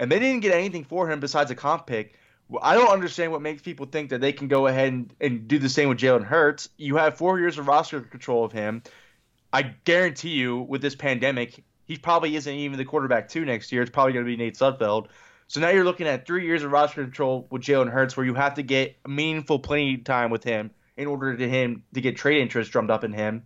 and 0.00 0.10
they 0.10 0.18
didn't 0.18 0.40
get 0.40 0.52
anything 0.52 0.82
for 0.82 1.08
him 1.08 1.20
besides 1.20 1.50
a 1.50 1.54
comp 1.54 1.86
pick. 1.86 2.14
I 2.62 2.74
don't 2.74 2.88
understand 2.88 3.30
what 3.30 3.42
makes 3.42 3.62
people 3.62 3.86
think 3.86 4.10
that 4.10 4.20
they 4.20 4.32
can 4.32 4.48
go 4.48 4.66
ahead 4.66 4.88
and, 4.88 5.14
and 5.20 5.46
do 5.46 5.60
the 5.60 5.68
same 5.68 5.88
with 5.88 5.98
Jalen 5.98 6.24
Hurts. 6.24 6.70
You 6.78 6.96
have 6.96 7.16
four 7.16 7.38
years 7.38 7.58
of 7.58 7.68
roster 7.68 8.00
control 8.00 8.44
of 8.44 8.50
him. 8.50 8.82
I 9.52 9.62
guarantee 9.62 10.30
you, 10.30 10.58
with 10.58 10.80
this 10.80 10.96
pandemic, 10.96 11.62
he 11.84 11.96
probably 11.96 12.34
isn't 12.34 12.52
even 12.52 12.78
the 12.78 12.84
quarterback 12.84 13.28
two 13.28 13.44
next 13.44 13.70
year. 13.70 13.82
It's 13.82 13.90
probably 13.90 14.14
going 14.14 14.24
to 14.24 14.28
be 14.28 14.36
Nate 14.36 14.56
Sudfeld. 14.56 15.08
So 15.46 15.60
now 15.60 15.68
you're 15.68 15.84
looking 15.84 16.08
at 16.08 16.26
three 16.26 16.46
years 16.46 16.62
of 16.62 16.72
roster 16.72 17.02
control 17.04 17.46
with 17.50 17.62
Jalen 17.62 17.90
Hurts, 17.90 18.16
where 18.16 18.24
you 18.24 18.34
have 18.34 18.54
to 18.54 18.62
get 18.62 18.96
meaningful 19.06 19.58
playing 19.58 20.04
time 20.04 20.30
with 20.30 20.42
him 20.42 20.70
in 20.96 21.08
order 21.08 21.36
to 21.36 21.48
him 21.48 21.84
to 21.94 22.00
get 22.00 22.16
trade 22.16 22.40
interest 22.40 22.72
drummed 22.72 22.90
up 22.90 23.04
in 23.04 23.12
him. 23.12 23.44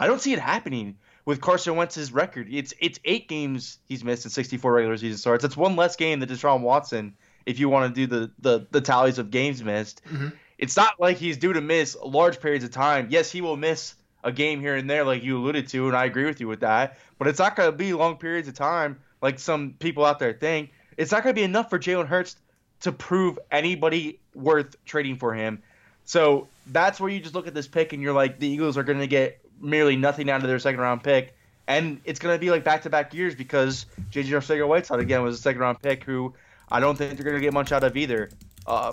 I 0.00 0.06
don't 0.06 0.20
see 0.20 0.32
it 0.32 0.38
happening 0.38 0.96
with 1.26 1.40
Carson 1.40 1.76
Wentz's 1.76 2.12
record. 2.12 2.48
It's 2.50 2.72
it's 2.80 2.98
eight 3.04 3.28
games 3.28 3.78
he's 3.84 4.02
missed 4.02 4.24
in 4.24 4.30
64 4.30 4.72
regular 4.72 4.96
season 4.96 5.18
starts. 5.18 5.42
That's 5.42 5.56
one 5.56 5.76
less 5.76 5.96
game 5.96 6.20
than 6.20 6.28
Deshaun 6.30 6.62
Watson. 6.62 7.14
If 7.44 7.58
you 7.58 7.68
want 7.68 7.94
to 7.94 8.06
do 8.06 8.06
the 8.06 8.30
the, 8.38 8.66
the 8.70 8.80
tallies 8.80 9.18
of 9.18 9.30
games 9.30 9.62
missed, 9.62 10.02
mm-hmm. 10.04 10.28
it's 10.56 10.76
not 10.76 10.98
like 10.98 11.18
he's 11.18 11.36
due 11.36 11.52
to 11.52 11.60
miss 11.60 11.96
large 12.02 12.40
periods 12.40 12.64
of 12.64 12.70
time. 12.70 13.08
Yes, 13.10 13.30
he 13.30 13.42
will 13.42 13.56
miss 13.56 13.94
a 14.24 14.32
game 14.32 14.60
here 14.60 14.74
and 14.76 14.88
there, 14.88 15.04
like 15.04 15.22
you 15.22 15.36
alluded 15.36 15.68
to, 15.68 15.86
and 15.88 15.96
I 15.96 16.06
agree 16.06 16.24
with 16.24 16.40
you 16.40 16.48
with 16.48 16.60
that. 16.60 16.98
But 17.18 17.28
it's 17.28 17.38
not 17.38 17.54
going 17.54 17.70
to 17.70 17.76
be 17.76 17.92
long 17.92 18.16
periods 18.16 18.48
of 18.48 18.54
time, 18.54 18.98
like 19.20 19.38
some 19.38 19.74
people 19.78 20.04
out 20.04 20.18
there 20.18 20.32
think. 20.32 20.72
It's 20.96 21.12
not 21.12 21.22
going 21.22 21.34
to 21.34 21.38
be 21.38 21.44
enough 21.44 21.68
for 21.70 21.78
Jalen 21.78 22.06
Hurts 22.06 22.36
to 22.80 22.92
prove 22.92 23.38
anybody 23.50 24.18
worth 24.34 24.76
trading 24.84 25.16
for 25.16 25.34
him. 25.34 25.62
So 26.04 26.48
that's 26.66 27.00
where 27.00 27.10
you 27.10 27.20
just 27.20 27.34
look 27.34 27.46
at 27.46 27.54
this 27.54 27.68
pick 27.68 27.92
and 27.92 28.02
you're 28.02 28.12
like, 28.12 28.38
the 28.38 28.48
Eagles 28.48 28.78
are 28.78 28.82
going 28.82 29.00
to 29.00 29.06
get 29.06 29.40
merely 29.60 29.96
nothing 29.96 30.30
out 30.30 30.42
of 30.42 30.48
their 30.48 30.58
second 30.58 30.80
round 30.80 31.02
pick. 31.02 31.34
And 31.68 32.00
it's 32.04 32.20
going 32.20 32.34
to 32.34 32.38
be 32.38 32.50
like 32.50 32.64
back 32.64 32.82
to 32.82 32.90
back 32.90 33.12
years 33.12 33.34
because 33.34 33.86
J.J. 34.10 34.30
Arcega-Whiteside, 34.30 35.00
again, 35.00 35.22
was 35.22 35.38
a 35.38 35.42
second 35.42 35.60
round 35.60 35.82
pick 35.82 36.04
who 36.04 36.34
I 36.68 36.80
don't 36.80 36.96
think 36.96 37.14
they're 37.14 37.24
going 37.24 37.36
to 37.36 37.40
get 37.40 37.52
much 37.52 37.72
out 37.72 37.82
of 37.82 37.96
either. 37.96 38.30
Uh, 38.66 38.92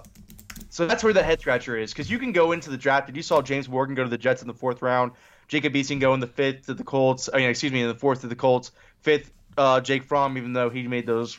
so 0.70 0.88
that's 0.88 1.04
where 1.04 1.14
the 1.14 1.24
head 1.24 1.40
scratcher 1.40 1.78
is 1.78 1.92
because 1.92 2.10
you 2.10 2.18
can 2.18 2.32
go 2.32 2.52
into 2.52 2.70
the 2.70 2.78
draft 2.78 3.08
and 3.08 3.16
you 3.16 3.24
saw 3.24 3.42
James 3.42 3.70
Morgan 3.70 3.96
go 3.96 4.04
to 4.04 4.10
the 4.10 4.18
Jets 4.18 4.42
in 4.42 4.48
the 4.48 4.54
fourth 4.54 4.82
round, 4.82 5.12
Jacob 5.48 5.74
Eason 5.74 6.00
go 6.00 6.14
in 6.14 6.20
the 6.20 6.28
fifth 6.28 6.66
to 6.66 6.74
the 6.74 6.84
Colts. 6.84 7.30
I 7.32 7.38
mean, 7.38 7.50
excuse 7.50 7.72
me, 7.72 7.82
in 7.82 7.88
the 7.88 7.96
fourth 7.96 8.22
to 8.22 8.28
the 8.28 8.36
Colts. 8.36 8.72
Fifth, 9.02 9.32
uh, 9.58 9.82
Jake 9.82 10.04
Fromm, 10.04 10.38
even 10.38 10.54
though 10.54 10.70
he 10.70 10.88
made 10.88 11.06
those 11.06 11.38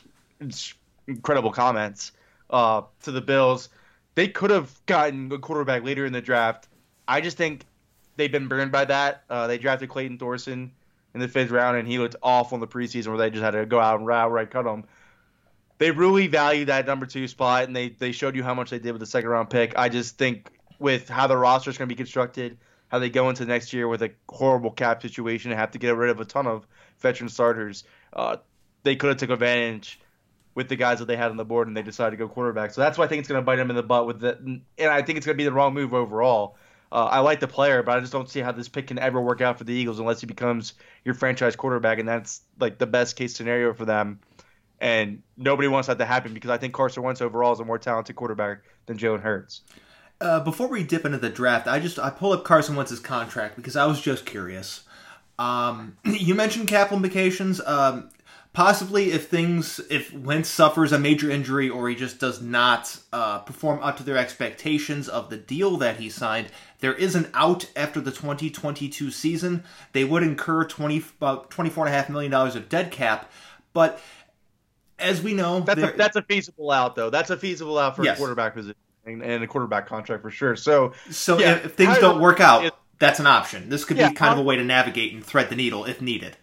incredible 1.07 1.51
comments 1.51 2.11
uh, 2.49 2.83
to 3.03 3.11
the 3.11 3.21
Bills, 3.21 3.69
they 4.15 4.27
could 4.27 4.51
have 4.51 4.71
gotten 4.85 5.31
a 5.31 5.37
quarterback 5.37 5.83
later 5.83 6.05
in 6.05 6.13
the 6.13 6.21
draft. 6.21 6.67
I 7.07 7.21
just 7.21 7.37
think 7.37 7.65
they've 8.15 8.31
been 8.31 8.47
burned 8.47 8.71
by 8.71 8.85
that. 8.85 9.23
Uh, 9.29 9.47
they 9.47 9.57
drafted 9.57 9.89
Clayton 9.89 10.17
Thorson 10.17 10.71
in 11.13 11.19
the 11.19 11.27
fifth 11.27 11.51
round, 11.51 11.77
and 11.77 11.87
he 11.87 11.97
looked 11.97 12.15
awful 12.21 12.55
in 12.55 12.61
the 12.61 12.67
preseason 12.67 13.07
where 13.07 13.17
they 13.17 13.29
just 13.29 13.43
had 13.43 13.51
to 13.51 13.65
go 13.65 13.79
out 13.79 13.99
and 13.99 14.09
outright 14.09 14.51
cut 14.51 14.65
him. 14.65 14.83
They 15.77 15.91
really 15.91 16.27
value 16.27 16.65
that 16.65 16.85
number 16.85 17.05
two 17.05 17.27
spot, 17.27 17.63
and 17.63 17.75
they, 17.75 17.89
they 17.89 18.11
showed 18.11 18.35
you 18.35 18.43
how 18.43 18.53
much 18.53 18.69
they 18.69 18.79
did 18.79 18.91
with 18.91 18.99
the 18.99 19.05
second 19.05 19.29
round 19.29 19.49
pick. 19.49 19.77
I 19.77 19.89
just 19.89 20.17
think 20.17 20.51
with 20.79 21.09
how 21.09 21.27
the 21.27 21.37
roster 21.37 21.69
is 21.69 21.77
going 21.77 21.87
to 21.89 21.93
be 21.93 21.97
constructed, 21.97 22.57
how 22.87 22.99
they 22.99 23.09
go 23.09 23.29
into 23.29 23.45
next 23.45 23.73
year 23.73 23.87
with 23.87 24.01
a 24.01 24.11
horrible 24.29 24.71
cap 24.71 25.01
situation 25.01 25.51
and 25.51 25.59
have 25.59 25.71
to 25.71 25.79
get 25.79 25.95
rid 25.95 26.09
of 26.09 26.19
a 26.19 26.25
ton 26.25 26.47
of 26.47 26.65
veteran 26.99 27.29
starters, 27.29 27.83
uh, 28.13 28.37
they 28.83 28.95
could 28.95 29.09
have 29.09 29.17
took 29.17 29.29
advantage 29.31 29.99
with 30.53 30.69
the 30.69 30.75
guys 30.75 30.99
that 30.99 31.05
they 31.05 31.17
had 31.17 31.31
on 31.31 31.37
the 31.37 31.45
board, 31.45 31.67
and 31.67 31.75
they 31.75 31.81
decided 31.81 32.11
to 32.11 32.17
go 32.17 32.29
quarterback. 32.29 32.71
So 32.71 32.79
that's 32.79 32.97
why 32.97 33.05
I 33.05 33.07
think 33.07 33.19
it's 33.19 33.27
going 33.27 33.41
to 33.41 33.45
bite 33.45 33.57
them 33.57 33.69
in 33.69 33.75
the 33.75 33.83
butt 33.83 34.07
with 34.07 34.21
that, 34.21 34.39
and 34.39 34.61
I 34.79 35.01
think 35.01 35.17
it's 35.17 35.25
going 35.25 35.35
to 35.35 35.37
be 35.37 35.43
the 35.43 35.51
wrong 35.51 35.73
move 35.73 35.93
overall. 35.93 36.57
Uh, 36.95 37.09
I 37.11 37.19
like 37.19 37.41
the 37.41 37.47
player, 37.47 37.83
but 37.83 37.97
I 37.97 37.99
just 37.99 38.13
don't 38.13 38.29
see 38.29 38.39
how 38.39 38.53
this 38.53 38.69
pick 38.69 38.87
can 38.87 38.97
ever 38.99 39.19
work 39.19 39.41
out 39.41 39.57
for 39.57 39.65
the 39.65 39.73
Eagles 39.73 39.99
unless 39.99 40.21
he 40.21 40.27
becomes 40.27 40.75
your 41.03 41.13
franchise 41.13 41.53
quarterback, 41.53 41.99
and 41.99 42.07
that's 42.07 42.43
like 42.57 42.77
the 42.77 42.87
best 42.87 43.17
case 43.17 43.35
scenario 43.35 43.73
for 43.73 43.83
them. 43.83 44.21
And 44.79 45.21
nobody 45.35 45.67
wants 45.67 45.89
that 45.89 45.97
to 45.97 46.05
happen 46.05 46.33
because 46.33 46.49
I 46.49 46.57
think 46.57 46.73
Carson 46.73 47.03
Wentz 47.03 47.19
overall 47.19 47.51
is 47.51 47.59
a 47.59 47.65
more 47.65 47.77
talented 47.77 48.15
quarterback 48.15 48.59
than 48.85 48.97
Jalen 48.97 49.19
Hurts. 49.19 49.59
Uh, 50.21 50.39
before 50.39 50.69
we 50.69 50.85
dip 50.85 51.03
into 51.03 51.17
the 51.17 51.29
draft, 51.29 51.67
I 51.67 51.81
just 51.81 51.99
I 51.99 52.11
pulled 52.11 52.31
up 52.39 52.45
Carson 52.45 52.77
Wentz's 52.77 53.01
contract 53.01 53.57
because 53.57 53.75
I 53.75 53.85
was 53.87 53.99
just 53.99 54.25
curious. 54.25 54.85
Um, 55.37 55.97
you 56.05 56.33
mentioned 56.33 56.69
cap 56.69 56.93
implications. 56.93 57.59
Um, 57.59 58.09
possibly 58.55 59.11
if 59.11 59.27
things 59.27 59.81
if 59.89 60.11
Wentz 60.13 60.49
suffers 60.49 60.91
a 60.91 60.97
major 60.97 61.29
injury 61.29 61.69
or 61.69 61.89
he 61.89 61.95
just 61.95 62.19
does 62.19 62.41
not 62.41 62.97
uh, 63.13 63.39
perform 63.39 63.79
up 63.83 63.97
to 63.97 64.03
their 64.03 64.17
expectations 64.17 65.07
of 65.07 65.29
the 65.29 65.37
deal 65.37 65.77
that 65.77 65.97
he 65.97 66.09
signed, 66.09 66.47
there 66.79 66.93
is 66.93 67.15
an 67.15 67.29
out 67.33 67.69
after 67.75 67.99
the 67.99 68.11
2022 68.11 69.11
season. 69.11 69.63
They 69.91 70.05
would 70.05 70.23
incur 70.23 70.63
20 70.63 71.03
about 71.17 71.51
24 71.51 71.85
and 71.85 71.93
a 71.93 71.97
half 71.97 72.09
million 72.09 72.31
dollars 72.31 72.55
of 72.55 72.69
dead 72.69 72.89
cap, 72.89 73.29
but 73.73 74.01
as 74.97 75.21
we 75.21 75.33
know, 75.33 75.59
that's 75.59 75.81
a, 75.81 75.93
that's 75.97 76.15
a 76.15 76.21
feasible 76.21 76.71
out 76.71 76.95
though. 76.95 77.09
That's 77.09 77.29
a 77.29 77.37
feasible 77.37 77.77
out 77.77 77.97
for 77.97 78.05
yes. 78.05 78.15
a 78.15 78.17
quarterback 78.17 78.55
position 78.55 78.77
and, 79.05 79.43
a 79.43 79.47
quarterback 79.47 79.87
contract 79.87 80.21
for 80.21 80.31
sure. 80.31 80.55
So 80.55 80.93
so 81.11 81.37
yeah, 81.37 81.55
if, 81.57 81.75
things 81.75 81.97
don't 81.99 82.21
work 82.21 82.39
out, 82.39 82.73
that's 82.99 83.19
an 83.19 83.27
option. 83.27 83.67
This 83.67 83.83
could 83.83 83.97
yeah, 83.97 84.09
be 84.09 84.15
kind 84.15 84.31
of 84.31 84.39
a 84.39 84.43
way 84.43 84.55
to 84.55 84.63
navigate 84.63 85.13
and 85.13 85.23
thread 85.23 85.49
the 85.49 85.57
needle 85.57 85.83
if 85.83 86.01
needed. 86.01 86.37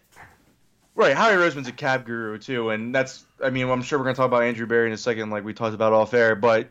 Right, 0.95 1.15
Howie 1.15 1.33
Roseman's 1.33 1.67
a 1.67 1.71
cab 1.71 2.05
guru 2.05 2.37
too, 2.37 2.69
and 2.69 2.93
that's 2.93 3.25
I 3.43 3.49
mean 3.49 3.67
I'm 3.69 3.81
sure 3.81 3.97
we're 3.97 4.05
gonna 4.05 4.15
talk 4.15 4.27
about 4.27 4.43
Andrew 4.43 4.67
Berry 4.67 4.87
in 4.87 4.93
a 4.93 4.97
second, 4.97 5.31
like 5.31 5.43
we 5.43 5.53
talked 5.53 5.73
about 5.73 5.91
off 5.91 6.13
air, 6.13 6.35
but 6.35 6.69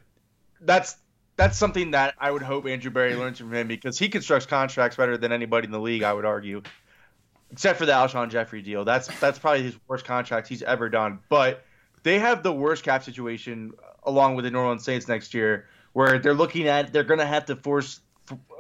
that's 0.60 0.96
that's 1.36 1.58
something 1.58 1.90
that 1.92 2.14
I 2.18 2.30
would 2.30 2.42
hope 2.42 2.66
Andrew 2.66 2.90
Berry 2.90 3.16
learns 3.16 3.38
from 3.38 3.52
him 3.52 3.66
because 3.66 3.98
he 3.98 4.08
constructs 4.08 4.46
contracts 4.46 4.96
better 4.96 5.16
than 5.16 5.32
anybody 5.32 5.66
in 5.66 5.72
the 5.72 5.80
league, 5.80 6.04
I 6.04 6.12
would 6.12 6.24
argue, 6.24 6.62
except 7.50 7.78
for 7.78 7.86
the 7.86 7.92
Alshon 7.92 8.30
Jeffery 8.30 8.62
deal. 8.62 8.84
That's 8.84 9.08
that's 9.18 9.40
probably 9.40 9.64
his 9.64 9.76
worst 9.88 10.04
contract 10.04 10.46
he's 10.46 10.62
ever 10.62 10.88
done. 10.88 11.18
But 11.28 11.64
they 12.04 12.20
have 12.20 12.44
the 12.44 12.52
worst 12.52 12.84
cap 12.84 13.02
situation 13.02 13.72
along 14.04 14.36
with 14.36 14.44
the 14.44 14.52
New 14.52 14.58
Orleans 14.58 14.84
Saints 14.84 15.08
next 15.08 15.34
year, 15.34 15.66
where 15.94 16.20
they're 16.20 16.34
looking 16.34 16.68
at 16.68 16.92
they're 16.92 17.02
gonna 17.02 17.26
have 17.26 17.46
to 17.46 17.56
force 17.56 18.00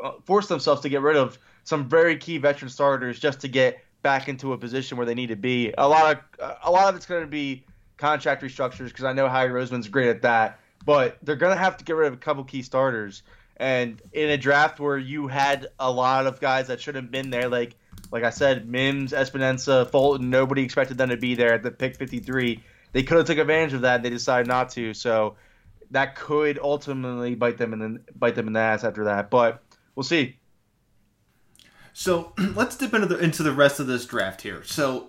uh, 0.02 0.12
force 0.24 0.48
themselves 0.48 0.80
to 0.82 0.88
get 0.88 1.02
rid 1.02 1.16
of 1.16 1.38
some 1.62 1.88
very 1.88 2.16
key 2.16 2.38
veteran 2.38 2.68
starters 2.68 3.20
just 3.20 3.40
to 3.42 3.48
get 3.48 3.78
back 4.02 4.28
into 4.28 4.52
a 4.52 4.58
position 4.58 4.96
where 4.96 5.06
they 5.06 5.14
need 5.14 5.28
to 5.28 5.36
be. 5.36 5.72
A 5.78 5.88
lot 5.88 6.16
of 6.40 6.56
a 6.62 6.70
lot 6.70 6.88
of 6.88 6.96
it's 6.96 7.06
going 7.06 7.22
to 7.22 7.26
be 7.26 7.64
contract 7.96 8.42
restructures 8.42 8.88
because 8.88 9.04
I 9.04 9.12
know 9.12 9.28
Howie 9.28 9.48
Roseman's 9.48 9.88
great 9.88 10.08
at 10.08 10.22
that. 10.22 10.58
But 10.84 11.18
they're 11.22 11.36
going 11.36 11.54
to 11.54 11.62
have 11.62 11.76
to 11.76 11.84
get 11.84 11.94
rid 11.94 12.08
of 12.08 12.14
a 12.14 12.18
couple 12.18 12.42
key 12.44 12.62
starters. 12.62 13.22
And 13.56 14.02
in 14.12 14.30
a 14.30 14.36
draft 14.36 14.80
where 14.80 14.98
you 14.98 15.28
had 15.28 15.68
a 15.78 15.90
lot 15.90 16.26
of 16.26 16.40
guys 16.40 16.66
that 16.66 16.80
shouldn't 16.80 17.04
have 17.04 17.12
been 17.12 17.30
there, 17.30 17.48
like 17.48 17.76
like 18.10 18.24
I 18.24 18.30
said, 18.30 18.68
Mims, 18.68 19.12
Epenesa, 19.12 19.90
Fulton, 19.90 20.30
nobody 20.30 20.62
expected 20.62 20.98
them 20.98 21.10
to 21.10 21.16
be 21.16 21.34
there 21.34 21.54
at 21.54 21.62
the 21.62 21.70
pick 21.70 21.96
53. 21.96 22.62
They 22.92 23.02
could 23.02 23.16
have 23.16 23.26
took 23.26 23.38
advantage 23.38 23.72
of 23.72 23.82
that. 23.82 24.02
They 24.02 24.10
decided 24.10 24.48
not 24.48 24.70
to. 24.70 24.92
So 24.92 25.36
that 25.92 26.16
could 26.16 26.58
ultimately 26.58 27.34
bite 27.34 27.56
them 27.56 27.72
in 27.72 27.78
the, 27.78 28.00
bite 28.14 28.34
them 28.34 28.48
in 28.48 28.52
the 28.52 28.60
ass 28.60 28.84
after 28.84 29.04
that. 29.04 29.30
But 29.30 29.62
we'll 29.94 30.04
see. 30.04 30.36
So 31.92 32.32
let's 32.54 32.76
dip 32.76 32.94
into 32.94 33.06
the 33.06 33.18
into 33.18 33.42
the 33.42 33.52
rest 33.52 33.80
of 33.80 33.86
this 33.86 34.06
draft 34.06 34.42
here. 34.42 34.62
So 34.64 35.08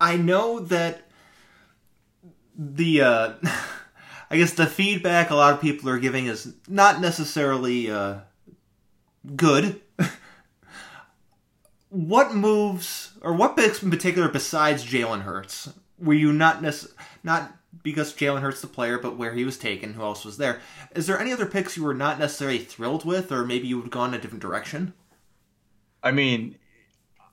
I 0.00 0.16
know 0.16 0.60
that 0.60 1.08
the 2.56 3.02
uh, 3.02 3.32
I 4.30 4.36
guess 4.36 4.52
the 4.54 4.66
feedback 4.66 5.30
a 5.30 5.34
lot 5.34 5.54
of 5.54 5.60
people 5.60 5.88
are 5.88 5.98
giving 5.98 6.26
is 6.26 6.54
not 6.68 7.00
necessarily 7.00 7.90
uh, 7.90 8.18
good. 9.36 9.80
what 11.88 12.34
moves 12.34 13.12
or 13.20 13.34
what 13.34 13.56
picks 13.56 13.82
in 13.82 13.90
particular 13.90 14.28
besides 14.28 14.84
Jalen 14.84 15.22
Hurts 15.22 15.68
were 15.98 16.14
you 16.14 16.32
not 16.32 16.62
necess- 16.62 16.92
not 17.22 17.54
because 17.82 18.14
Jalen 18.14 18.40
Hurts 18.40 18.60
the 18.60 18.66
player, 18.66 18.98
but 18.98 19.16
where 19.16 19.34
he 19.34 19.44
was 19.44 19.58
taken, 19.58 19.94
who 19.94 20.02
else 20.02 20.24
was 20.24 20.36
there? 20.36 20.60
Is 20.94 21.06
there 21.06 21.18
any 21.18 21.32
other 21.32 21.46
picks 21.46 21.76
you 21.76 21.84
were 21.84 21.94
not 21.94 22.18
necessarily 22.18 22.58
thrilled 22.58 23.04
with, 23.04 23.32
or 23.32 23.44
maybe 23.44 23.66
you 23.66 23.76
would 23.76 23.84
have 23.84 23.92
gone 23.92 24.14
a 24.14 24.18
different 24.18 24.42
direction? 24.42 24.92
I 26.02 26.10
mean, 26.10 26.56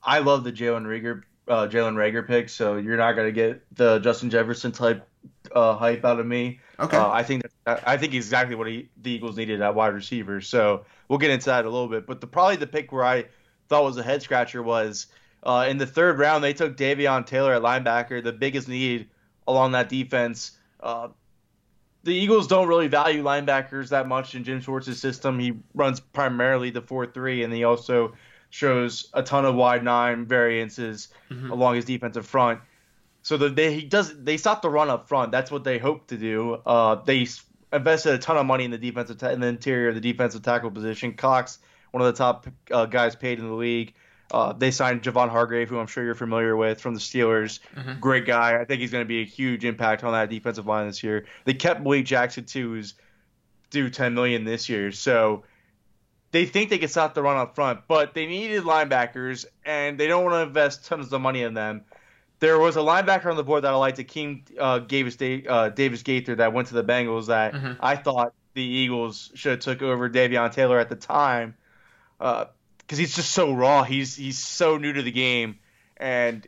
I 0.04 0.20
love 0.20 0.44
the 0.44 0.52
Jalen 0.52 0.86
Reagor 0.86 1.24
uh, 1.48 1.68
Jalen 1.68 1.96
Reagor 1.96 2.28
pick, 2.28 2.50
so 2.50 2.78
you're 2.78 2.98
not 2.98 3.14
gonna 3.14 3.32
get 3.32 3.64
the 3.76 4.00
Justin 4.00 4.30
Jefferson 4.30 4.72
type 4.72 5.08
uh, 5.54 5.76
hype 5.76 6.06
out 6.06 6.20
of 6.20 6.26
me. 6.26 6.60
Okay. 6.80 6.96
Uh, 6.96 7.10
I 7.10 7.24
think 7.24 7.44
that, 7.66 7.84
I 7.88 7.98
think 7.98 8.14
exactly 8.14 8.56
what 8.56 8.68
he, 8.68 8.90
the 9.02 9.12
Eagles 9.12 9.36
needed 9.36 9.62
at 9.62 9.76
wide 9.76 9.94
receiver. 9.94 10.42
So 10.42 10.86
we'll 11.08 11.20
get 11.20 11.32
into 11.32 11.48
that 11.48 11.66
a 11.66 11.70
little 11.70 11.88
bit. 11.88 12.06
But 12.06 12.22
the 12.22 12.28
probably 12.28 12.56
the 12.56 12.68
pick 12.68 12.92
where 12.92 13.04
I 13.04 13.26
thought 13.68 13.84
was 13.84 13.98
a 13.98 14.04
head 14.04 14.22
scratcher 14.22 14.64
was 14.64 15.08
uh, 15.44 15.66
in 15.68 15.78
the 15.78 15.88
third 15.88 16.20
round 16.20 16.44
they 16.44 16.54
took 16.54 16.78
Davion 16.78 17.26
Taylor 17.26 17.54
at 17.54 17.62
linebacker, 17.62 18.24
the 18.24 18.32
biggest 18.32 18.68
need 18.68 19.10
along 19.48 19.72
that 19.74 19.90
defense. 19.90 20.58
Uh, 20.80 21.10
the 22.04 22.14
Eagles 22.14 22.48
don't 22.48 22.68
really 22.68 22.88
value 22.88 23.24
linebackers 23.24 23.90
that 23.90 24.08
much 24.08 24.36
in 24.36 24.44
Jim 24.44 24.62
Schwartz's 24.62 25.02
system. 25.02 25.38
He 25.38 25.54
runs 25.74 26.00
primarily 26.00 26.70
the 26.70 26.82
four 26.82 27.06
three, 27.06 27.44
and 27.44 27.54
he 27.54 27.64
also 27.66 28.14
shows 28.50 29.10
a 29.14 29.24
ton 29.24 29.46
of 29.46 29.56
wide 29.56 29.84
nine 29.84 30.26
variances 30.26 31.10
mm-hmm. 31.30 31.52
along 31.52 31.76
his 31.76 31.86
defensive 31.86 32.26
front. 32.26 32.62
So 33.22 33.38
the, 33.38 33.50
they 33.50 33.74
he 33.74 33.82
does 33.82 34.24
they 34.24 34.38
stop 34.38 34.62
the 34.62 34.70
run 34.70 34.90
up 34.90 35.08
front. 35.08 35.32
That's 35.32 35.52
what 35.52 35.64
they 35.64 35.78
hope 35.78 36.08
to 36.08 36.18
do. 36.18 36.54
Uh, 36.66 36.96
they 36.96 37.28
invested 37.72 38.14
a 38.14 38.18
ton 38.18 38.38
of 38.38 38.46
money 38.46 38.66
in 38.66 38.72
the 38.72 38.78
defensive 38.78 39.18
ta- 39.18 39.30
in 39.30 39.40
the 39.40 39.48
interior 39.48 39.90
of 39.90 39.96
the 39.96 40.02
defensive 40.02 40.42
tackle 40.42 40.72
position. 40.72 41.14
Cox, 41.14 41.60
one 41.92 42.02
of 42.02 42.08
the 42.08 42.18
top 42.18 42.48
uh, 42.72 42.86
guys 42.86 43.16
paid 43.16 43.40
in 43.40 43.48
the 43.48 43.54
league. 43.54 43.94
Uh, 44.32 44.54
they 44.54 44.70
signed 44.70 45.02
Javon 45.02 45.30
Hargrave, 45.30 45.70
who 45.70 45.80
I'm 45.80 45.88
sure 45.88 46.04
you're 46.04 46.14
familiar 46.14 46.56
with 46.56 46.80
from 46.80 46.94
the 46.94 47.00
Steelers. 47.00 47.60
Mhm. 47.76 48.00
Great 48.00 48.28
guy. 48.28 48.60
I 48.60 48.66
think 48.66 48.80
he's 48.80 48.92
going 48.92 49.04
to 49.04 49.08
be 49.08 49.22
a 49.22 49.26
huge 49.26 49.66
impact 49.66 50.04
on 50.04 50.14
that 50.14 50.30
defensive 50.30 50.68
line 50.68 50.86
this 50.86 51.02
year. 51.02 51.26
They 51.46 51.56
kept 51.56 51.82
Malik 51.82 52.06
Jackson 52.06 52.46
too, 52.46 52.74
who's 52.74 52.94
due 53.72 53.90
10 53.90 54.14
million 54.14 54.44
this 54.44 54.70
year. 54.70 54.92
So 54.92 55.44
they 56.32 56.46
think 56.46 56.70
they 56.70 56.78
can 56.78 56.90
stop 56.90 57.14
the 57.14 57.22
run 57.22 57.38
up 57.38 57.56
front, 57.56 57.82
but 57.88 58.14
they 58.14 58.26
needed 58.26 58.64
linebackers, 58.64 59.46
and 59.66 60.00
they 60.00 60.08
don't 60.08 60.24
want 60.24 60.36
to 60.36 60.42
invest 60.42 60.86
tons 60.86 61.12
of 61.12 61.22
money 61.22 61.42
in 61.42 61.54
them. 61.54 61.86
There 62.40 62.60
was 62.60 62.78
a 62.78 62.80
linebacker 62.80 63.26
on 63.26 63.36
the 63.36 63.44
board 63.44 63.64
that 63.64 63.74
I 63.74 63.76
liked, 63.76 63.98
Akeem 63.98 64.44
uh, 64.58 64.80
Davis, 64.80 65.18
uh, 65.22 65.70
Davis 65.70 66.04
Gaither, 66.04 66.36
that 66.36 66.54
went 66.54 66.70
to 66.70 66.74
the 66.74 66.84
Bengals. 66.84 67.28
That 67.28 67.54
Mhm. 67.54 67.78
I 67.80 67.96
thought 67.96 68.34
the 68.54 68.64
Eagles 68.64 69.32
should 69.36 69.52
have 69.52 69.60
took 69.60 69.82
over 69.82 70.10
Davion 70.10 70.52
Taylor 70.54 70.80
at 70.80 70.90
the 70.90 70.96
time, 70.96 71.56
because 72.18 72.98
he's 72.98 73.16
just 73.16 73.32
so 73.32 73.52
raw. 73.52 73.84
He's 73.84 74.16
he's 74.16 74.38
so 74.38 74.78
new 74.78 74.94
to 74.94 75.02
the 75.02 75.12
game, 75.12 75.60
and 75.98 76.48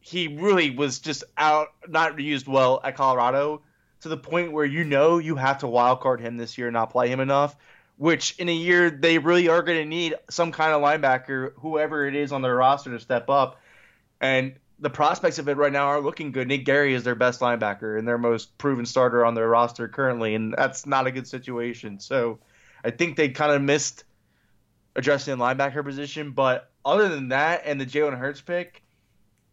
he 0.00 0.28
really 0.28 0.70
was 0.70 0.98
just 1.00 1.24
out, 1.36 1.68
not 1.88 2.20
used 2.20 2.46
well 2.46 2.80
at 2.84 2.96
Colorado 2.96 3.62
to 4.00 4.08
the 4.08 4.16
point 4.16 4.52
where 4.52 4.64
you 4.64 4.84
know 4.84 5.18
you 5.18 5.36
have 5.36 5.58
to 5.58 5.66
wild 5.66 6.00
card 6.00 6.20
him 6.20 6.36
this 6.36 6.58
year 6.58 6.68
and 6.68 6.74
not 6.74 6.90
play 6.90 7.08
him 7.08 7.18
enough. 7.18 7.56
Which 7.98 8.38
in 8.38 8.48
a 8.48 8.54
year 8.54 8.90
they 8.90 9.18
really 9.18 9.48
are 9.48 9.62
going 9.62 9.78
to 9.78 9.88
need 9.88 10.14
some 10.28 10.52
kind 10.52 10.72
of 10.72 10.82
linebacker, 10.82 11.52
whoever 11.56 12.06
it 12.06 12.14
is 12.14 12.32
on 12.32 12.42
their 12.42 12.54
roster, 12.54 12.90
to 12.90 13.00
step 13.00 13.30
up. 13.30 13.60
And 14.20 14.56
the 14.78 14.90
prospects 14.90 15.38
of 15.38 15.48
it 15.48 15.56
right 15.56 15.72
now 15.72 15.86
are 15.86 16.00
looking 16.00 16.32
good. 16.32 16.48
Nick 16.48 16.66
Gary 16.66 16.92
is 16.92 17.04
their 17.04 17.14
best 17.14 17.40
linebacker 17.40 17.98
and 17.98 18.06
their 18.06 18.18
most 18.18 18.58
proven 18.58 18.84
starter 18.84 19.24
on 19.24 19.34
their 19.34 19.48
roster 19.48 19.88
currently, 19.88 20.34
and 20.34 20.54
that's 20.56 20.84
not 20.84 21.06
a 21.06 21.10
good 21.10 21.26
situation. 21.26 21.98
So 21.98 22.38
I 22.84 22.90
think 22.90 23.16
they 23.16 23.30
kind 23.30 23.52
of 23.52 23.62
missed 23.62 24.04
addressing 24.94 25.38
the 25.38 25.44
linebacker 25.44 25.84
position. 25.84 26.32
But 26.32 26.70
other 26.84 27.08
than 27.08 27.28
that 27.28 27.62
and 27.64 27.80
the 27.80 27.86
Jalen 27.86 28.18
Hurts 28.18 28.40
pick, 28.40 28.82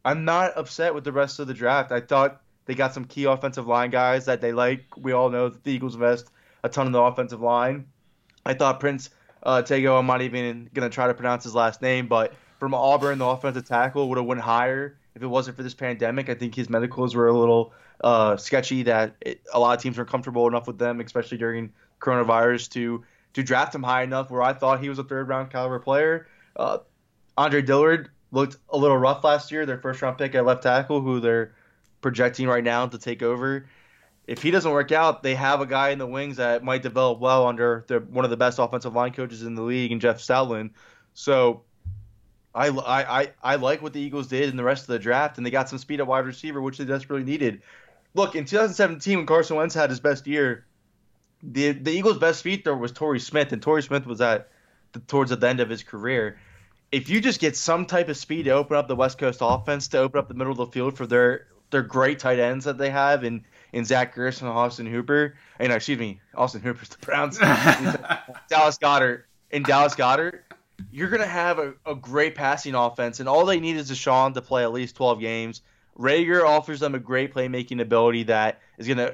I'm 0.03 0.25
not 0.25 0.57
upset 0.57 0.93
with 0.93 1.05
the 1.05 1.13
rest 1.13 1.39
of 1.39 1.47
the 1.47 1.53
draft. 1.53 1.91
I 1.91 2.01
thought 2.01 2.41
they 2.65 2.75
got 2.75 2.93
some 2.93 3.05
key 3.05 3.25
offensive 3.25 3.67
line 3.67 3.89
guys 3.89 4.25
that 4.25 4.41
they 4.41 4.51
like. 4.51 4.85
We 4.97 5.13
all 5.13 5.29
know 5.29 5.49
that 5.49 5.63
the 5.63 5.71
Eagles 5.71 5.95
invest 5.95 6.29
a 6.63 6.69
ton 6.69 6.87
in 6.87 6.91
the 6.91 7.01
offensive 7.01 7.41
line. 7.41 7.87
I 8.45 8.53
thought 8.53 8.79
Prince 8.79 9.09
uh, 9.43 9.61
Tego, 9.61 9.99
I'm 9.99 10.05
not 10.05 10.21
even 10.21 10.69
going 10.73 10.89
to 10.89 10.93
try 10.93 11.07
to 11.07 11.13
pronounce 11.13 11.43
his 11.43 11.55
last 11.55 11.81
name, 11.81 12.07
but 12.07 12.33
from 12.59 12.73
Auburn, 12.73 13.17
the 13.17 13.25
offensive 13.25 13.67
tackle 13.67 14.09
would 14.09 14.17
have 14.17 14.25
went 14.25 14.41
higher 14.41 14.97
if 15.15 15.21
it 15.21 15.27
wasn't 15.27 15.57
for 15.57 15.63
this 15.63 15.73
pandemic. 15.73 16.29
I 16.29 16.35
think 16.35 16.55
his 16.55 16.69
medicals 16.69 17.15
were 17.15 17.27
a 17.27 17.37
little 17.37 17.73
uh, 18.03 18.37
sketchy 18.37 18.83
that 18.83 19.15
it, 19.21 19.41
a 19.53 19.59
lot 19.59 19.77
of 19.77 19.81
teams 19.81 19.97
weren't 19.97 20.09
comfortable 20.09 20.47
enough 20.47 20.67
with 20.67 20.77
them, 20.77 20.99
especially 20.99 21.37
during 21.37 21.71
coronavirus, 21.99 22.69
to 22.71 23.03
to 23.33 23.41
draft 23.41 23.73
him 23.73 23.81
high 23.81 24.03
enough 24.03 24.29
where 24.29 24.43
I 24.43 24.53
thought 24.53 24.79
he 24.79 24.89
was 24.89 24.99
a 24.99 25.03
third 25.03 25.27
round 25.27 25.49
caliber 25.49 25.79
player. 25.79 26.27
Uh, 26.55 26.79
Andre 27.35 27.61
Dillard 27.61 28.09
looked 28.31 28.57
a 28.69 28.77
little 28.77 28.97
rough 28.97 29.23
last 29.23 29.51
year, 29.51 29.65
their 29.65 29.79
first 29.79 30.01
round 30.01 30.17
pick 30.17 30.35
at 30.35 30.45
left 30.45 30.63
tackle, 30.63 31.01
who 31.01 31.19
they're 31.19 31.53
projecting 32.01 32.47
right 32.47 32.63
now 32.63 32.85
to 32.85 32.97
take 32.97 33.23
over. 33.23 33.65
If 34.25 34.41
he 34.41 34.51
doesn't 34.51 34.71
work 34.71 34.91
out, 34.91 35.21
they 35.21 35.35
have 35.35 35.59
a 35.59 35.65
guy 35.65 35.89
in 35.89 35.99
the 35.99 36.07
wings 36.07 36.37
that 36.37 36.63
might 36.63 36.81
develop 36.81 37.19
well 37.19 37.45
under 37.45 37.83
the, 37.87 37.99
one 37.99 38.23
of 38.23 38.31
the 38.31 38.37
best 38.37 38.57
offensive 38.57 38.93
line 38.93 39.11
coaches 39.11 39.43
in 39.43 39.55
the 39.55 39.61
league, 39.61 39.91
and 39.91 39.99
Jeff 39.99 40.19
Stoutland. 40.19 40.71
So 41.13 41.63
I, 42.55 42.69
I, 42.69 43.31
I, 43.43 43.55
like 43.55 43.81
what 43.81 43.93
the 43.93 43.99
Eagles 43.99 44.27
did 44.27 44.49
in 44.49 44.55
the 44.55 44.63
rest 44.63 44.83
of 44.83 44.87
the 44.87 44.99
draft, 44.99 45.37
and 45.37 45.45
they 45.45 45.51
got 45.51 45.69
some 45.69 45.77
speed 45.77 45.99
at 45.99 46.07
wide 46.07 46.25
receiver, 46.25 46.61
which 46.61 46.77
they 46.77 46.85
desperately 46.85 47.25
needed. 47.25 47.61
Look, 48.13 48.35
in 48.35 48.45
2017, 48.45 49.17
when 49.17 49.25
Carson 49.25 49.57
Wentz 49.57 49.75
had 49.75 49.89
his 49.89 49.99
best 49.99 50.25
year, 50.27 50.65
the 51.41 51.71
the 51.73 51.91
Eagles' 51.91 52.19
best 52.19 52.39
speed 52.39 52.65
was 52.65 52.91
Torrey 52.91 53.19
Smith, 53.19 53.51
and 53.51 53.61
Torrey 53.61 53.83
Smith 53.83 54.05
was 54.05 54.21
at 54.21 54.49
the, 54.93 54.99
towards 54.99 55.35
the 55.35 55.47
end 55.47 55.59
of 55.59 55.69
his 55.69 55.83
career. 55.83 56.39
If 56.91 57.09
you 57.09 57.19
just 57.19 57.41
get 57.41 57.57
some 57.57 57.85
type 57.85 58.07
of 58.07 58.15
speed 58.15 58.43
to 58.43 58.51
open 58.51 58.77
up 58.77 58.87
the 58.87 58.95
West 58.95 59.17
Coast 59.17 59.39
offense, 59.41 59.87
to 59.89 59.97
open 59.97 60.19
up 60.19 60.27
the 60.27 60.35
middle 60.35 60.51
of 60.51 60.57
the 60.57 60.67
field 60.67 60.95
for 60.95 61.07
their 61.07 61.47
their 61.71 61.81
great 61.81 62.19
tight 62.19 62.39
ends 62.39 62.65
that 62.65 62.77
they 62.77 62.91
have 62.91 63.23
in, 63.23 63.43
in 63.73 63.83
Zach 63.83 64.15
Ertz 64.15 64.41
and 64.41 64.49
Austin 64.49 64.85
Hooper, 64.85 65.35
and 65.59 65.73
excuse 65.73 65.99
me, 65.99 66.21
Austin 66.35 66.61
Hooper's 66.61 66.89
the 66.89 66.97
Browns, 67.05 67.37
Dallas 68.47 68.77
Goedert, 68.77 69.23
and 69.51 69.65
Dallas 69.65 69.95
Goedert, 69.95 70.41
you're 70.91 71.09
gonna 71.09 71.25
have 71.25 71.59
a, 71.59 71.73
a 71.85 71.95
great 71.95 72.35
passing 72.35 72.75
offense, 72.75 73.19
and 73.19 73.27
all 73.27 73.45
they 73.45 73.59
need 73.59 73.75
is 73.75 73.91
Deshaun 73.91 74.33
to 74.35 74.41
play 74.41 74.63
at 74.63 74.71
least 74.71 74.95
12 74.95 75.19
games. 75.19 75.61
Reagor 75.97 76.47
offers 76.47 76.79
them 76.79 76.95
a 76.95 76.99
great 76.99 77.33
playmaking 77.33 77.81
ability 77.81 78.23
that 78.23 78.61
is 78.77 78.87
gonna 78.87 79.13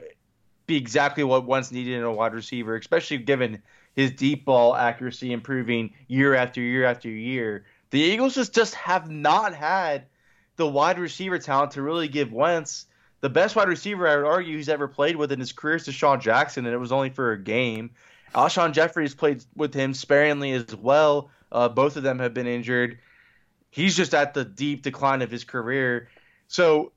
be 0.68 0.76
exactly 0.76 1.24
what 1.24 1.46
Wentz 1.46 1.72
needed 1.72 1.98
in 1.98 2.04
a 2.04 2.12
wide 2.12 2.34
receiver, 2.34 2.76
especially 2.76 3.18
given 3.18 3.62
his 3.96 4.12
deep 4.12 4.46
ball 4.46 4.76
accuracy 4.76 5.32
improving 5.32 5.94
year 6.08 6.36
after 6.36 6.62
year 6.62 6.86
after 6.86 7.10
year. 7.10 7.66
The 7.92 8.00
Eagles 8.00 8.36
just, 8.36 8.54
just 8.54 8.76
have 8.76 9.10
not 9.10 9.54
had 9.54 10.06
the 10.58 10.68
wide 10.68 11.00
receiver 11.00 11.40
talent 11.40 11.72
to 11.72 11.82
really 11.82 12.08
give 12.08 12.32
Wentz 12.32 12.86
the 13.22 13.30
best 13.30 13.56
wide 13.56 13.68
receiver 13.68 14.08
I 14.08 14.16
would 14.16 14.26
argue 14.26 14.56
he's 14.56 14.70
ever 14.70 14.88
played 14.88 15.16
with 15.16 15.32
in 15.32 15.40
his 15.40 15.52
career 15.52 15.76
is 15.76 15.88
DeSean 15.88 16.22
Jackson, 16.22 16.66
and 16.66 16.74
it 16.74 16.78
was 16.78 16.92
only 16.92 17.10
for 17.10 17.32
a 17.32 17.38
game. 17.38 17.92
Alshon 18.34 18.74
Jeffries 18.74 19.16
played 19.16 19.44
with 19.56 19.74
him 19.74 19.94
sparingly 19.94 20.52
as 20.52 20.76
well. 20.76 21.30
Uh, 21.52 21.68
both 21.68 21.98
of 21.98 22.04
them 22.04 22.20
have 22.20 22.34
been 22.34 22.48
injured. 22.48 23.00
He's 23.72 23.96
just 23.96 24.14
at 24.14 24.34
the 24.34 24.46
deep 24.46 24.84
decline 24.84 25.22
of 25.22 25.32
his 25.32 25.44
career. 25.44 26.10
So 26.48 26.92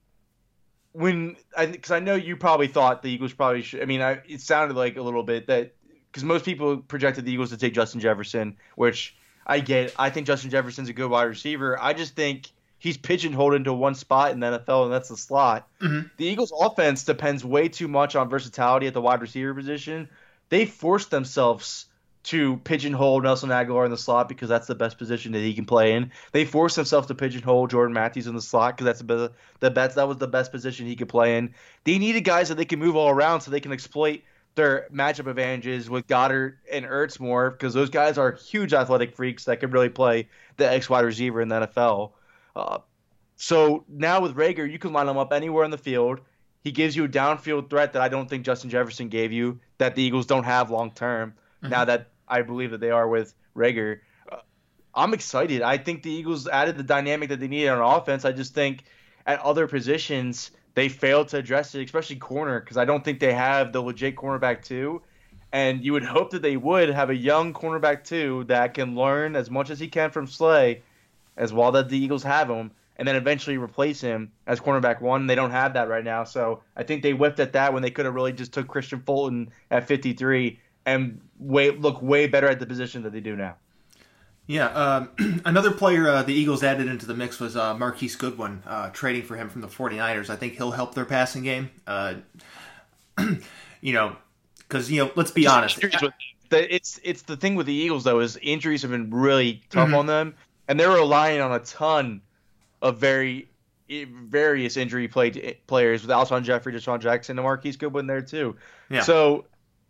when 0.92 1.36
I 1.56 1.66
because 1.66 1.90
I 1.90 2.00
know 2.00 2.14
you 2.14 2.36
probably 2.36 2.68
thought 2.68 3.02
the 3.02 3.10
Eagles 3.10 3.32
probably 3.32 3.62
should. 3.62 3.82
I 3.82 3.86
mean, 3.86 4.02
I, 4.02 4.20
it 4.28 4.40
sounded 4.40 4.76
like 4.76 4.96
a 4.96 5.02
little 5.02 5.22
bit 5.22 5.46
that 5.46 5.74
because 6.10 6.24
most 6.24 6.44
people 6.44 6.78
projected 6.78 7.24
the 7.24 7.32
Eagles 7.32 7.50
to 7.50 7.56
take 7.56 7.74
Justin 7.74 8.00
Jefferson, 8.00 8.56
which 8.76 9.16
I 9.46 9.60
get. 9.60 9.94
I 9.98 10.10
think 10.10 10.26
Justin 10.26 10.50
Jefferson's 10.50 10.88
a 10.88 10.92
good 10.92 11.10
wide 11.10 11.24
receiver. 11.24 11.80
I 11.80 11.94
just 11.94 12.14
think 12.14 12.50
he's 12.82 12.96
pigeonholed 12.96 13.54
into 13.54 13.72
one 13.72 13.94
spot 13.94 14.32
in 14.32 14.40
the 14.40 14.58
NFL, 14.58 14.82
and 14.82 14.92
that's 14.92 15.08
the 15.08 15.16
slot. 15.16 15.68
Mhm. 15.80 16.10
The 16.16 16.24
Eagles' 16.26 16.52
offense 16.60 17.04
depends 17.04 17.44
way 17.44 17.68
too 17.68 17.86
much 17.86 18.16
on 18.16 18.28
versatility 18.28 18.88
at 18.88 18.92
the 18.92 19.00
wide 19.00 19.20
receiver 19.20 19.54
position. 19.54 20.08
They 20.48 20.66
forced 20.66 21.12
themselves 21.12 21.86
to 22.24 22.56
pigeonhole 22.64 23.20
Nelson 23.20 23.50
Agholor 23.50 23.84
in 23.84 23.92
the 23.92 23.96
slot 23.96 24.28
because 24.28 24.48
that's 24.48 24.66
the 24.66 24.74
best 24.74 24.98
position 24.98 25.30
that 25.30 25.38
he 25.38 25.54
can 25.54 25.64
play 25.64 25.92
in. 25.92 26.10
They 26.32 26.44
forced 26.44 26.74
themselves 26.74 27.06
to 27.06 27.14
pigeonhole 27.14 27.68
Jordan 27.68 27.94
Matthews 27.94 28.26
in 28.26 28.34
the 28.34 28.42
slot 28.42 28.76
because 28.76 28.86
that's 28.86 28.98
the 28.98 29.04
best, 29.04 29.30
the 29.60 29.70
best 29.70 29.94
that 29.94 30.08
was 30.08 30.16
the 30.16 30.26
best 30.26 30.50
position 30.50 30.86
he 30.86 30.96
could 30.96 31.08
play 31.08 31.36
in. 31.36 31.54
They 31.84 31.98
needed 31.98 32.22
guys 32.22 32.48
that 32.48 32.56
they 32.56 32.64
can 32.64 32.80
move 32.80 32.96
all 32.96 33.10
around 33.10 33.42
so 33.42 33.52
they 33.52 33.60
can 33.60 33.72
exploit 33.72 34.22
their 34.56 34.88
matchup 34.92 35.28
advantages 35.28 35.88
with 35.88 36.08
Goedert 36.08 36.54
and 36.70 36.84
Ertz 36.84 37.20
more 37.20 37.52
because 37.52 37.74
those 37.74 37.90
guys 37.90 38.18
are 38.18 38.32
huge 38.32 38.74
athletic 38.74 39.14
freaks 39.14 39.44
that 39.44 39.60
can 39.60 39.70
really 39.70 39.88
play 39.88 40.28
the 40.56 40.68
X 40.68 40.90
wide 40.90 41.04
receiver 41.04 41.40
in 41.40 41.48
the 41.48 41.66
NFL. 41.68 42.12
Uh, 42.54 42.78
so 43.36 43.84
now 43.88 44.20
with 44.20 44.36
Reagor, 44.36 44.70
you 44.70 44.78
can 44.78 44.92
line 44.92 45.08
him 45.08 45.18
up 45.18 45.32
anywhere 45.32 45.64
in 45.64 45.70
the 45.70 45.78
field. 45.78 46.20
He 46.62 46.70
gives 46.70 46.94
you 46.94 47.04
a 47.04 47.08
downfield 47.08 47.70
threat 47.70 47.94
that 47.94 48.02
I 48.02 48.08
don't 48.08 48.28
think 48.28 48.44
Justin 48.44 48.70
Jefferson 48.70 49.08
gave 49.08 49.32
you, 49.32 49.58
that 49.78 49.96
the 49.96 50.02
Eagles 50.02 50.26
don't 50.26 50.44
have 50.44 50.70
long 50.70 50.92
term. 50.92 51.34
Now 51.62 51.84
that 51.84 52.10
I 52.26 52.42
believe 52.42 52.72
that 52.72 52.80
they 52.80 52.90
are 52.90 53.08
with 53.08 53.34
Reagor, 53.56 54.00
uh, 54.30 54.38
I'm 54.94 55.14
excited. 55.14 55.62
I 55.62 55.78
think 55.78 56.02
the 56.02 56.10
Eagles 56.10 56.48
added 56.48 56.76
the 56.76 56.82
dynamic 56.82 57.28
that 57.28 57.38
they 57.38 57.48
needed 57.48 57.68
on 57.68 57.80
offense. 57.80 58.24
I 58.24 58.32
just 58.32 58.52
think 58.52 58.84
at 59.26 59.38
other 59.40 59.68
positions 59.68 60.50
they 60.74 60.88
failed 60.88 61.28
to 61.28 61.36
address 61.36 61.74
it, 61.74 61.84
especially 61.84 62.16
corner, 62.16 62.58
because 62.58 62.76
I 62.76 62.84
don't 62.84 63.04
think 63.04 63.20
they 63.20 63.32
have 63.32 63.72
the 63.72 63.80
legit 63.80 64.16
cornerback 64.16 64.64
too. 64.64 65.02
And 65.52 65.84
you 65.84 65.92
would 65.92 66.04
hope 66.04 66.30
that 66.30 66.42
they 66.42 66.56
would 66.56 66.88
have 66.88 67.10
a 67.10 67.14
young 67.14 67.52
cornerback 67.52 68.04
too 68.04 68.44
that 68.44 68.74
can 68.74 68.94
learn 68.96 69.36
as 69.36 69.50
much 69.50 69.70
as 69.70 69.78
he 69.78 69.88
can 69.88 70.10
from 70.10 70.26
Slay, 70.26 70.82
as 71.36 71.52
well 71.52 71.72
that 71.72 71.88
the 71.88 71.98
Eagles 71.98 72.22
have 72.22 72.48
him, 72.50 72.70
and 72.96 73.08
then 73.08 73.16
eventually 73.16 73.56
replace 73.56 74.00
him 74.00 74.32
as 74.46 74.60
cornerback 74.60 75.00
one. 75.00 75.26
They 75.26 75.34
don't 75.34 75.50
have 75.50 75.74
that 75.74 75.88
right 75.88 76.04
now, 76.04 76.24
so 76.24 76.62
I 76.76 76.82
think 76.82 77.02
they 77.02 77.12
whiffed 77.12 77.40
at 77.40 77.52
that 77.54 77.72
when 77.72 77.82
they 77.82 77.90
could 77.90 78.04
have 78.04 78.14
really 78.14 78.32
just 78.32 78.52
took 78.52 78.66
Kristian 78.68 79.04
Fulton 79.04 79.50
at 79.70 79.86
53 79.86 80.58
and 80.84 81.20
way 81.38 81.70
look 81.70 82.02
way 82.02 82.26
better 82.26 82.48
at 82.48 82.58
the 82.60 82.66
position 82.66 83.02
that 83.02 83.12
they 83.12 83.20
do 83.20 83.36
now. 83.36 83.54
Yeah, 84.48 84.66
um, 84.66 85.40
another 85.44 85.70
player 85.70 86.08
uh, 86.08 86.22
the 86.22 86.34
Eagles 86.34 86.62
added 86.64 86.88
into 86.88 87.06
the 87.06 87.14
mix 87.14 87.38
was 87.38 87.56
uh, 87.56 87.74
Marquise 87.74 88.16
Goodwin, 88.16 88.62
uh, 88.66 88.90
trading 88.90 89.22
for 89.22 89.36
him 89.36 89.48
from 89.48 89.60
the 89.60 89.68
49ers. 89.68 90.28
I 90.30 90.36
think 90.36 90.54
he'll 90.54 90.72
help 90.72 90.94
their 90.94 91.04
passing 91.04 91.44
game. 91.44 91.70
Uh, 91.86 92.14
you 93.80 93.92
know, 93.92 94.16
because, 94.58 94.90
you 94.90 95.04
know, 95.04 95.12
let's 95.14 95.30
be 95.30 95.46
honest. 95.46 95.80
The, 96.48 96.74
it's 96.74 97.00
it's 97.02 97.22
the 97.22 97.36
thing 97.36 97.54
with 97.54 97.64
the 97.66 97.72
Eagles 97.72 98.04
though 98.04 98.20
is 98.20 98.36
injuries 98.42 98.82
have 98.82 98.90
been 98.90 99.10
really 99.10 99.62
tough 99.70 99.88
Mhm. 99.88 99.96
on 99.96 100.06
them, 100.06 100.34
and 100.68 100.78
they're 100.78 100.90
relying 100.90 101.40
on 101.40 101.52
a 101.52 101.58
ton 101.60 102.20
of 102.80 102.98
very 102.98 103.48
various 103.88 104.76
injury 104.76 105.08
play, 105.08 105.58
players 105.66 106.02
with 106.02 106.10
Alshon 106.10 106.44
Jeffery, 106.44 106.72
DeSean 106.72 107.00
Jackson, 107.00 107.38
and 107.38 107.44
Marquise 107.44 107.76
Goodwin 107.76 108.06
there 108.06 108.22
too. 108.22 108.56
Yeah. 108.88 109.02
So 109.02 109.44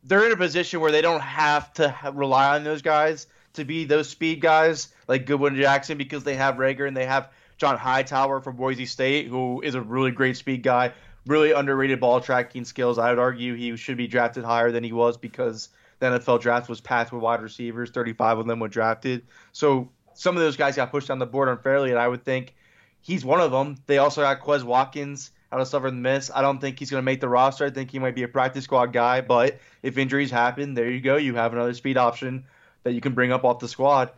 they're 0.04 0.26
in 0.26 0.32
a 0.32 0.36
position 0.36 0.80
where 0.80 0.90
they 0.90 1.02
don't 1.02 1.20
have 1.20 1.72
to 1.74 1.94
rely 2.12 2.56
on 2.56 2.64
those 2.64 2.82
guys 2.82 3.26
to 3.54 3.64
be 3.64 3.84
those 3.84 4.08
speed 4.08 4.40
guys 4.40 4.88
like 5.08 5.26
Goodwin 5.26 5.54
Jackson 5.56 5.98
because 5.98 6.24
they 6.24 6.34
have 6.34 6.56
Reagor 6.56 6.88
and 6.88 6.96
they 6.96 7.06
have 7.06 7.30
John 7.58 7.76
Hightower 7.76 8.40
from 8.40 8.56
Boise 8.56 8.86
State, 8.86 9.28
who 9.28 9.60
is 9.60 9.74
a 9.74 9.80
really 9.80 10.10
great 10.10 10.36
speed 10.36 10.62
guy, 10.62 10.92
really 11.26 11.52
underrated 11.52 12.00
ball 12.00 12.20
tracking 12.20 12.64
skills. 12.64 12.98
I 12.98 13.10
would 13.10 13.18
argue 13.18 13.54
he 13.54 13.76
should 13.76 13.96
be 13.96 14.08
drafted 14.08 14.44
higher 14.44 14.72
than 14.72 14.82
he 14.82 14.92
was 14.92 15.16
because 15.16 15.68
the 16.00 16.06
NFL 16.06 16.40
draft 16.40 16.68
was 16.68 16.80
packed 16.80 17.12
with 17.12 17.22
wide 17.22 17.40
receivers. 17.40 17.90
35 17.90 18.38
of 18.38 18.46
them 18.46 18.58
were 18.58 18.68
drafted. 18.68 19.22
So 19.52 19.90
some 20.14 20.36
of 20.36 20.42
those 20.42 20.56
guys 20.56 20.76
got 20.76 20.90
pushed 20.90 21.08
down 21.08 21.18
the 21.18 21.26
board 21.26 21.48
unfairly, 21.48 21.90
and 21.90 21.98
I 21.98 22.08
would 22.08 22.24
think 22.24 22.54
he's 23.00 23.24
one 23.24 23.40
of 23.40 23.50
them. 23.50 23.76
They 23.86 23.98
also 23.98 24.22
got 24.22 24.40
Quez 24.40 24.62
Watkins 24.62 25.30
out 25.52 25.60
of 25.60 25.68
Southern 25.68 26.02
Miss. 26.02 26.30
I 26.34 26.40
don't 26.40 26.60
think 26.60 26.78
he's 26.78 26.90
going 26.90 27.02
to 27.02 27.04
make 27.04 27.20
the 27.20 27.28
roster. 27.28 27.66
I 27.66 27.70
think 27.70 27.90
he 27.90 27.98
might 27.98 28.14
be 28.14 28.22
a 28.22 28.28
practice 28.28 28.64
squad 28.64 28.92
guy, 28.92 29.20
but 29.20 29.58
if 29.82 29.98
injuries 29.98 30.30
happen, 30.30 30.74
there 30.74 30.90
you 30.90 31.00
go. 31.00 31.16
You 31.16 31.34
have 31.34 31.52
another 31.52 31.74
speed 31.74 31.98
option 31.98 32.44
that 32.84 32.92
you 32.92 33.00
can 33.00 33.12
bring 33.12 33.32
up 33.32 33.44
off 33.44 33.58
the 33.58 33.68
squad. 33.68 34.10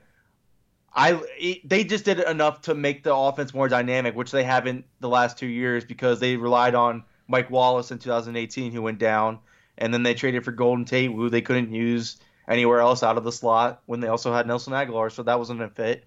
I 0.94 1.20
they 1.64 1.82
just 1.82 2.04
did 2.04 2.20
enough 2.20 2.62
to 2.62 2.74
make 2.74 3.02
the 3.02 3.14
offense 3.14 3.52
more 3.52 3.68
dynamic, 3.68 4.14
which 4.14 4.30
they 4.30 4.44
haven't 4.44 4.84
the 5.00 5.08
last 5.08 5.36
two 5.36 5.46
years 5.46 5.84
because 5.84 6.20
they 6.20 6.36
relied 6.36 6.76
on 6.76 7.02
Mike 7.26 7.50
Wallace 7.50 7.90
in 7.90 7.98
2018, 7.98 8.70
who 8.70 8.80
went 8.80 8.98
down, 8.98 9.40
and 9.76 9.92
then 9.92 10.04
they 10.04 10.14
traded 10.14 10.44
for 10.44 10.52
Golden 10.52 10.84
Tate, 10.84 11.10
who 11.10 11.30
they 11.30 11.40
couldn't 11.40 11.72
use 11.72 12.18
anywhere 12.48 12.80
else 12.80 13.02
out 13.02 13.16
of 13.16 13.24
the 13.24 13.32
slot 13.32 13.82
when 13.86 14.00
they 14.00 14.08
also 14.08 14.32
had 14.32 14.46
Nelson 14.46 14.72
Agholor, 14.72 15.10
so 15.10 15.22
that 15.22 15.38
wasn't 15.38 15.62
a 15.62 15.68
fit. 15.68 16.04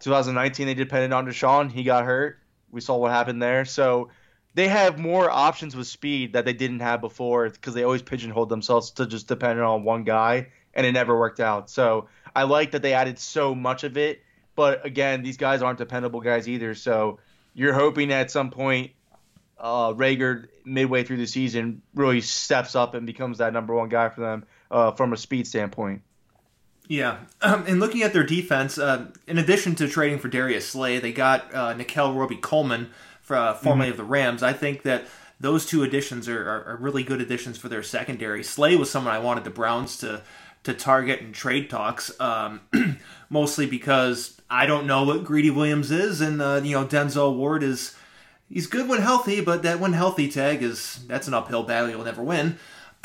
2019, 0.00 0.66
they 0.66 0.74
depended 0.74 1.12
on 1.12 1.26
DeSean. 1.26 1.70
He 1.70 1.82
got 1.82 2.04
hurt. 2.04 2.38
We 2.70 2.80
saw 2.80 2.96
what 2.96 3.10
happened 3.10 3.42
there. 3.42 3.64
So 3.64 4.10
they 4.54 4.68
have 4.68 4.98
more 4.98 5.30
options 5.30 5.74
with 5.74 5.86
speed 5.86 6.34
that 6.34 6.44
they 6.44 6.52
didn't 6.52 6.80
have 6.80 7.00
before 7.00 7.48
because 7.50 7.74
they 7.74 7.82
always 7.82 8.02
pigeonholed 8.02 8.48
themselves 8.48 8.92
to 8.92 9.06
just 9.06 9.28
depending 9.28 9.64
on 9.64 9.84
one 9.84 10.04
guy, 10.04 10.48
and 10.74 10.86
it 10.86 10.92
never 10.92 11.18
worked 11.18 11.40
out. 11.40 11.70
So 11.70 12.08
I 12.34 12.44
like 12.44 12.72
that 12.72 12.82
they 12.82 12.92
added 12.92 13.18
so 13.18 13.54
much 13.54 13.84
of 13.84 13.96
it. 13.96 14.22
But 14.54 14.84
again, 14.84 15.22
these 15.22 15.36
guys 15.36 15.62
aren't 15.62 15.78
dependable 15.78 16.20
guys 16.20 16.48
either. 16.48 16.74
So 16.74 17.20
you're 17.54 17.74
hoping 17.74 18.12
at 18.12 18.30
some 18.30 18.50
point 18.50 18.92
uh, 19.58 19.92
Reagor 19.92 20.48
midway 20.64 21.04
through 21.04 21.18
the 21.18 21.26
season 21.26 21.82
really 21.94 22.20
steps 22.20 22.74
up 22.74 22.94
and 22.94 23.06
becomes 23.06 23.38
that 23.38 23.52
number 23.52 23.74
one 23.74 23.88
guy 23.88 24.08
for 24.08 24.20
them 24.20 24.44
uh, 24.70 24.92
from 24.92 25.12
a 25.12 25.16
speed 25.16 25.46
standpoint. 25.46 26.02
Yeah, 26.88 27.18
um, 27.42 27.64
and 27.66 27.80
looking 27.80 28.02
at 28.02 28.14
their 28.14 28.24
defense, 28.24 28.78
uh, 28.78 29.08
in 29.26 29.36
addition 29.36 29.74
to 29.74 29.88
trading 29.88 30.18
for 30.18 30.28
Darius 30.28 30.68
Slay, 30.68 30.98
they 30.98 31.12
got 31.12 31.54
uh, 31.54 31.74
Nickell 31.74 32.14
Robey-Coleman, 32.14 32.88
for, 33.28 33.36
uh, 33.36 33.54
formerly 33.54 33.90
mm-hmm. 33.90 33.92
of 33.92 33.96
the 33.98 34.04
Rams. 34.04 34.42
I 34.42 34.54
think 34.54 34.82
that 34.82 35.04
those 35.38 35.66
two 35.66 35.82
additions 35.82 36.28
are, 36.28 36.42
are, 36.42 36.64
are, 36.64 36.76
really 36.76 37.04
good 37.04 37.20
additions 37.20 37.58
for 37.58 37.68
their 37.68 37.82
secondary. 37.82 38.42
Slay 38.42 38.74
was 38.74 38.90
someone 38.90 39.14
I 39.14 39.18
wanted 39.18 39.44
the 39.44 39.50
Browns 39.50 39.98
to 39.98 40.22
to 40.64 40.74
target 40.74 41.20
in 41.20 41.32
trade 41.32 41.70
talks, 41.70 42.18
um, 42.20 42.60
mostly 43.30 43.64
because 43.64 44.40
I 44.50 44.66
don't 44.66 44.86
know 44.86 45.04
what 45.04 45.24
Greedy 45.24 45.50
Williams 45.50 45.90
is, 45.90 46.20
and 46.20 46.42
uh, 46.42 46.60
you 46.64 46.72
know 46.72 46.86
Denzel 46.86 47.36
Ward 47.36 47.62
is 47.62 47.94
he's 48.48 48.66
good 48.66 48.88
when 48.88 49.00
healthy, 49.00 49.40
but 49.40 49.62
that 49.62 49.78
when 49.78 49.92
healthy 49.92 50.28
tag 50.28 50.62
is 50.62 51.04
that's 51.06 51.28
an 51.28 51.34
uphill 51.34 51.62
battle 51.62 51.90
you'll 51.90 52.04
never 52.04 52.22
win. 52.22 52.58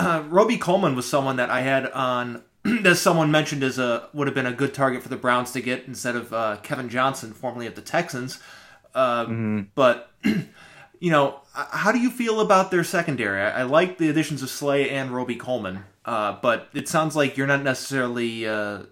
Uh, 0.14 0.22
Robey-Coleman 0.28 0.96
was 0.96 1.08
someone 1.08 1.38
that 1.38 1.50
I 1.50 1.62
had 1.62 1.90
on 1.92 2.44
as 2.86 3.02
someone 3.02 3.32
mentioned 3.32 3.64
as 3.64 3.78
a 3.78 4.10
would 4.14 4.28
have 4.28 4.36
been 4.36 4.46
a 4.46 4.54
good 4.54 4.74
target 4.74 5.02
for 5.02 5.10
the 5.10 5.18
Browns 5.18 5.52
to 5.52 5.62
get 5.62 5.86
instead 5.86 6.16
of 6.16 6.34
uh, 6.34 6.58
Kevin 6.64 6.90
Johnson, 6.90 7.34
formerly 7.34 7.68
of 7.68 7.76
the 7.76 7.82
Texans. 7.82 8.40
Uh, 8.94 9.26
mm-hmm. 9.26 9.62
But 9.76 10.12
you 11.00 11.12
know, 11.12 11.42
how 11.54 11.92
do 11.92 12.00
you 12.00 12.10
feel 12.10 12.40
about 12.40 12.72
their 12.72 12.84
secondary? 12.84 13.42
I, 13.42 13.62
I 13.62 13.64
like 13.64 13.98
the 13.98 14.10
additions 14.10 14.42
of 14.42 14.50
Slay 14.50 14.90
and 14.90 15.12
Robey-Coleman, 15.12 15.84
uh, 16.06 16.38
but 16.42 16.70
it 16.74 16.88
sounds 16.88 17.16
like 17.16 17.38
you're 17.38 17.48
not 17.48 17.64
necessarily 17.64 18.48
uh, 18.48 18.84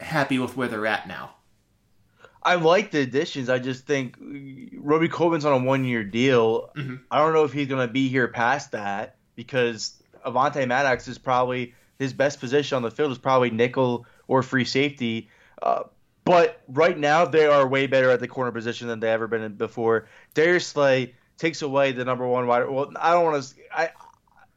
happy 0.00 0.38
with 0.38 0.56
where 0.56 0.68
they're 0.68 0.86
at 0.86 1.08
now. 1.08 1.34
I 2.42 2.54
like 2.54 2.92
the 2.92 3.00
additions. 3.00 3.48
I 3.48 3.58
just 3.58 3.86
think 3.86 4.16
Robey-Coleman's 4.20 5.44
on 5.44 5.62
a 5.62 5.64
one-year 5.64 6.04
deal. 6.04 6.70
Mm-hmm. 6.76 6.96
I 7.10 7.18
don't 7.18 7.34
know 7.34 7.42
if 7.42 7.52
he's 7.52 7.66
going 7.66 7.84
to 7.86 7.92
be 7.92 8.08
here 8.08 8.28
past 8.28 8.70
that 8.70 9.16
because 9.34 10.00
Avonte 10.26 10.66
Maddox 10.66 11.08
is 11.08 11.18
probably 11.18 11.74
his 11.98 12.12
best 12.12 12.40
position 12.40 12.76
on 12.76 12.82
the 12.82 12.90
field 12.90 13.12
is 13.12 13.18
probably 13.18 13.50
nickel 13.50 14.06
or 14.28 14.42
free 14.42 14.64
safety. 14.64 15.30
Uh, 15.62 15.84
but 16.24 16.60
right 16.68 16.98
now 16.98 17.24
they 17.24 17.46
are 17.46 17.66
way 17.66 17.86
better 17.86 18.10
at 18.10 18.20
the 18.20 18.28
corner 18.28 18.50
position 18.50 18.88
than 18.88 19.00
they 19.00 19.10
ever 19.10 19.28
been 19.28 19.54
before. 19.54 20.08
Darius 20.34 20.66
Slay 20.66 21.14
takes 21.38 21.62
away 21.62 21.92
the 21.92 22.04
number 22.04 22.26
one 22.26 22.46
wide. 22.46 22.68
Well, 22.68 22.92
I 23.00 23.12
don't 23.12 23.24
want 23.24 23.42
to. 23.42 23.54
I 23.72 23.90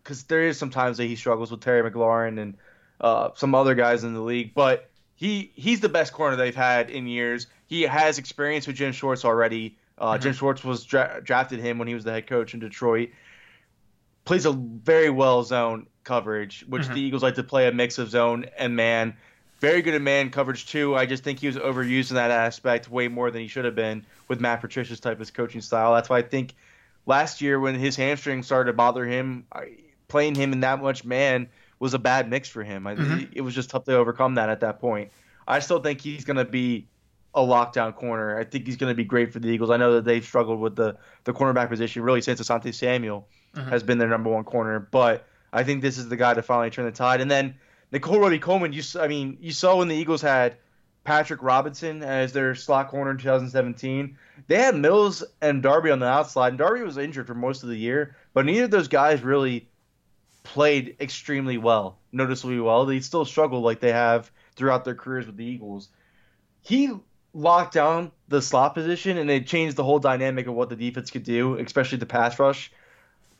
because 0.03 0.23
there 0.23 0.47
is 0.47 0.57
sometimes 0.57 0.97
that 0.97 1.05
he 1.05 1.15
struggles 1.15 1.51
with 1.51 1.61
Terry 1.61 1.87
McLaurin 1.89 2.39
and 2.41 2.57
uh, 2.99 3.29
some 3.35 3.53
other 3.53 3.75
guys 3.75 4.03
in 4.03 4.15
the 4.15 4.21
league, 4.21 4.53
but 4.55 4.89
he 5.15 5.51
he's 5.55 5.81
the 5.81 5.89
best 5.89 6.13
corner 6.13 6.35
they've 6.35 6.55
had 6.55 6.89
in 6.89 7.05
years. 7.05 7.47
He 7.67 7.83
has 7.83 8.17
experience 8.17 8.65
with 8.65 8.75
Jim 8.75 8.91
Schwartz 8.91 9.23
already. 9.23 9.77
Uh, 9.99 10.13
mm-hmm. 10.13 10.23
Jim 10.23 10.33
Schwartz 10.33 10.63
was 10.63 10.83
dra- 10.85 11.21
drafted 11.23 11.59
him 11.59 11.77
when 11.77 11.87
he 11.87 11.93
was 11.93 12.03
the 12.03 12.11
head 12.11 12.25
coach 12.25 12.55
in 12.55 12.59
Detroit. 12.59 13.09
Plays 14.29 14.45
a 14.45 14.51
very 14.51 15.09
well 15.09 15.41
zone 15.43 15.87
coverage, 16.03 16.63
which 16.67 16.83
mm-hmm. 16.83 16.93
the 16.93 17.01
Eagles 17.01 17.23
like 17.23 17.33
to 17.33 17.43
play 17.43 17.67
a 17.67 17.71
mix 17.71 17.97
of 17.97 18.11
zone 18.11 18.45
and 18.59 18.75
man. 18.75 19.15
Very 19.59 19.81
good 19.81 19.95
at 19.95 20.03
man 20.03 20.29
coverage 20.29 20.67
too. 20.67 20.95
I 20.95 21.07
just 21.07 21.23
think 21.23 21.39
he 21.39 21.47
was 21.47 21.55
overused 21.55 22.11
in 22.11 22.15
that 22.15 22.29
aspect 22.29 22.91
way 22.91 23.07
more 23.07 23.31
than 23.31 23.41
he 23.41 23.47
should 23.47 23.65
have 23.65 23.73
been 23.73 24.05
with 24.27 24.39
Matt 24.39 24.61
Patricia's 24.61 24.99
type 24.99 25.19
of 25.19 25.33
coaching 25.33 25.61
style. 25.61 25.95
That's 25.95 26.11
why 26.11 26.19
I 26.19 26.21
think 26.21 26.53
last 27.07 27.41
year 27.41 27.59
when 27.59 27.73
his 27.73 27.95
hamstring 27.95 28.43
started 28.43 28.71
to 28.71 28.75
bother 28.75 29.03
him, 29.03 29.47
playing 30.07 30.35
him 30.35 30.53
in 30.53 30.59
that 30.59 30.79
much 30.79 31.03
man 31.03 31.49
was 31.79 31.95
a 31.95 31.99
bad 31.99 32.29
mix 32.29 32.47
for 32.47 32.63
him. 32.63 32.83
Mm-hmm. 32.83 33.31
It 33.33 33.41
was 33.41 33.55
just 33.55 33.71
tough 33.71 33.85
to 33.85 33.95
overcome 33.95 34.35
that 34.35 34.49
at 34.49 34.59
that 34.59 34.79
point. 34.79 35.09
I 35.47 35.57
still 35.57 35.79
think 35.79 36.01
he's 36.01 36.23
going 36.23 36.37
to 36.37 36.45
be 36.45 36.87
a 37.33 37.41
lockdown 37.41 37.95
corner. 37.95 38.37
I 38.37 38.43
think 38.43 38.67
he's 38.67 38.77
going 38.77 38.91
to 38.91 38.95
be 38.95 39.05
great 39.05 39.33
for 39.33 39.39
the 39.39 39.47
Eagles. 39.47 39.71
I 39.71 39.77
know 39.77 39.93
that 39.93 40.05
they've 40.05 40.23
struggled 40.23 40.59
with 40.59 40.75
the 40.75 40.97
the 41.23 41.33
cornerback 41.33 41.69
position 41.69 42.03
really 42.03 42.21
since 42.21 42.39
Asante 42.39 42.75
Samuel 42.75 43.27
mm-hmm. 43.55 43.69
has 43.69 43.83
been 43.83 43.97
their 43.97 44.09
number 44.09 44.29
one 44.29 44.43
corner, 44.43 44.79
but 44.79 45.27
I 45.51 45.63
think 45.63 45.81
this 45.81 45.97
is 45.97 46.09
the 46.09 46.17
guy 46.17 46.33
to 46.33 46.41
finally 46.41 46.69
turn 46.69 46.85
the 46.85 46.91
tide. 46.91 47.21
And 47.21 47.29
then 47.29 47.55
Nickell 47.91 48.19
Robey-Coleman, 48.19 48.73
you 48.73 48.83
I 48.99 49.07
mean, 49.07 49.37
you 49.41 49.51
saw 49.51 49.77
when 49.77 49.87
the 49.87 49.95
Eagles 49.95 50.21
had 50.21 50.57
Patrick 51.03 51.41
Robinson 51.41 52.03
as 52.03 52.33
their 52.33 52.53
slot 52.55 52.89
corner 52.89 53.11
in 53.11 53.17
2017. 53.17 54.17
They 54.47 54.55
had 54.55 54.75
Mills 54.75 55.23
and 55.41 55.63
Darby 55.63 55.89
on 55.91 55.99
the 55.99 56.05
outside, 56.05 56.49
and 56.49 56.57
Darby 56.57 56.83
was 56.83 56.97
injured 56.97 57.27
for 57.27 57.33
most 57.33 57.63
of 57.63 57.69
the 57.69 57.77
year, 57.77 58.15
but 58.33 58.45
neither 58.45 58.65
of 58.65 58.71
those 58.71 58.87
guys 58.87 59.23
really 59.23 59.67
played 60.43 60.97
extremely 60.99 61.57
well, 61.57 61.97
noticeably 62.11 62.59
well. 62.59 62.85
They 62.85 62.99
still 62.99 63.25
struggled 63.25 63.63
like 63.63 63.79
they 63.79 63.91
have 63.91 64.31
throughout 64.55 64.85
their 64.85 64.95
careers 64.95 65.25
with 65.25 65.37
the 65.37 65.45
Eagles. 65.45 65.89
He 66.61 66.91
locked 67.33 67.73
down 67.73 68.11
the 68.27 68.41
slot 68.41 68.73
position, 68.73 69.17
and 69.17 69.29
it 69.29 69.47
changed 69.47 69.75
the 69.75 69.83
whole 69.83 69.99
dynamic 69.99 70.47
of 70.47 70.53
what 70.53 70.69
the 70.69 70.75
defense 70.75 71.11
could 71.11 71.23
do, 71.23 71.57
especially 71.57 71.97
the 71.97 72.05
pass 72.05 72.37
rush. 72.37 72.71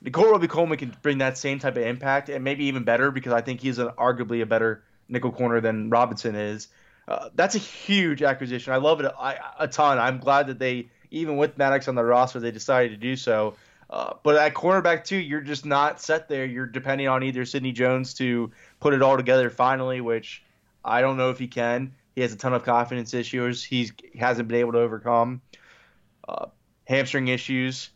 Nickell 0.02 0.32
Robey-Coleman 0.32 0.78
can 0.78 0.96
bring 1.02 1.18
that 1.18 1.38
same 1.38 1.60
type 1.60 1.76
of 1.76 1.84
impact, 1.84 2.30
and 2.30 2.44
maybe 2.44 2.66
even 2.66 2.84
better 2.84 3.12
because 3.12 3.34
I 3.34 3.42
think 3.42 3.62
he's 3.62 3.80
an, 3.80 3.90
arguably 3.98 4.42
a 4.42 4.46
better 4.46 4.84
nickel 5.10 5.32
corner 5.32 5.60
than 5.60 5.90
Robinson 5.90 6.36
is. 6.36 6.68
Uh, 7.08 7.30
that's 7.36 7.56
a 7.56 7.60
huge 7.60 8.22
acquisition. 8.22 8.72
I 8.72 8.78
love 8.78 9.00
it 9.00 9.06
a, 9.08 9.64
a, 9.64 9.68
ton. 9.68 9.98
I'm 9.98 10.20
glad 10.20 10.48
that 10.48 10.60
they, 10.60 10.90
even 11.10 11.38
with 11.38 11.58
Maddox 11.58 11.88
on 11.88 11.96
the 11.96 12.04
roster, 12.04 12.40
they 12.40 12.52
decided 12.52 12.92
to 12.92 12.98
do 12.98 13.16
so. 13.16 13.56
Uh, 13.90 14.14
but 14.22 14.36
at 14.36 14.54
cornerback 14.54 15.04
too, 15.04 15.18
you're 15.18 15.42
just 15.42 15.66
not 15.66 16.00
set 16.00 16.30
there. 16.30 16.46
You're 16.46 16.68
depending 16.68 17.08
on 17.08 17.24
either 17.24 17.44
Sidney 17.46 17.72
Jones 17.72 18.14
to 18.16 18.52
put 18.80 18.94
it 18.94 19.02
all 19.02 19.18
together 19.18 19.50
finally, 19.50 20.02
which 20.02 20.44
I 20.86 21.02
don't 21.02 21.18
know 21.18 21.32
if 21.32 21.40
he 21.40 21.48
can. 21.48 21.94
He 22.14 22.22
has 22.22 22.32
a 22.32 22.38
ton 22.38 22.54
of 22.54 22.64
confidence 22.64 23.16
issues. 23.16 23.64
He 23.64 23.90
hasn't 24.18 24.48
been 24.48 24.60
able 24.60 24.74
to 24.74 24.80
overcome 24.80 25.42
uh, 26.28 26.46
hamstring 26.86 27.28
issues. 27.28 27.90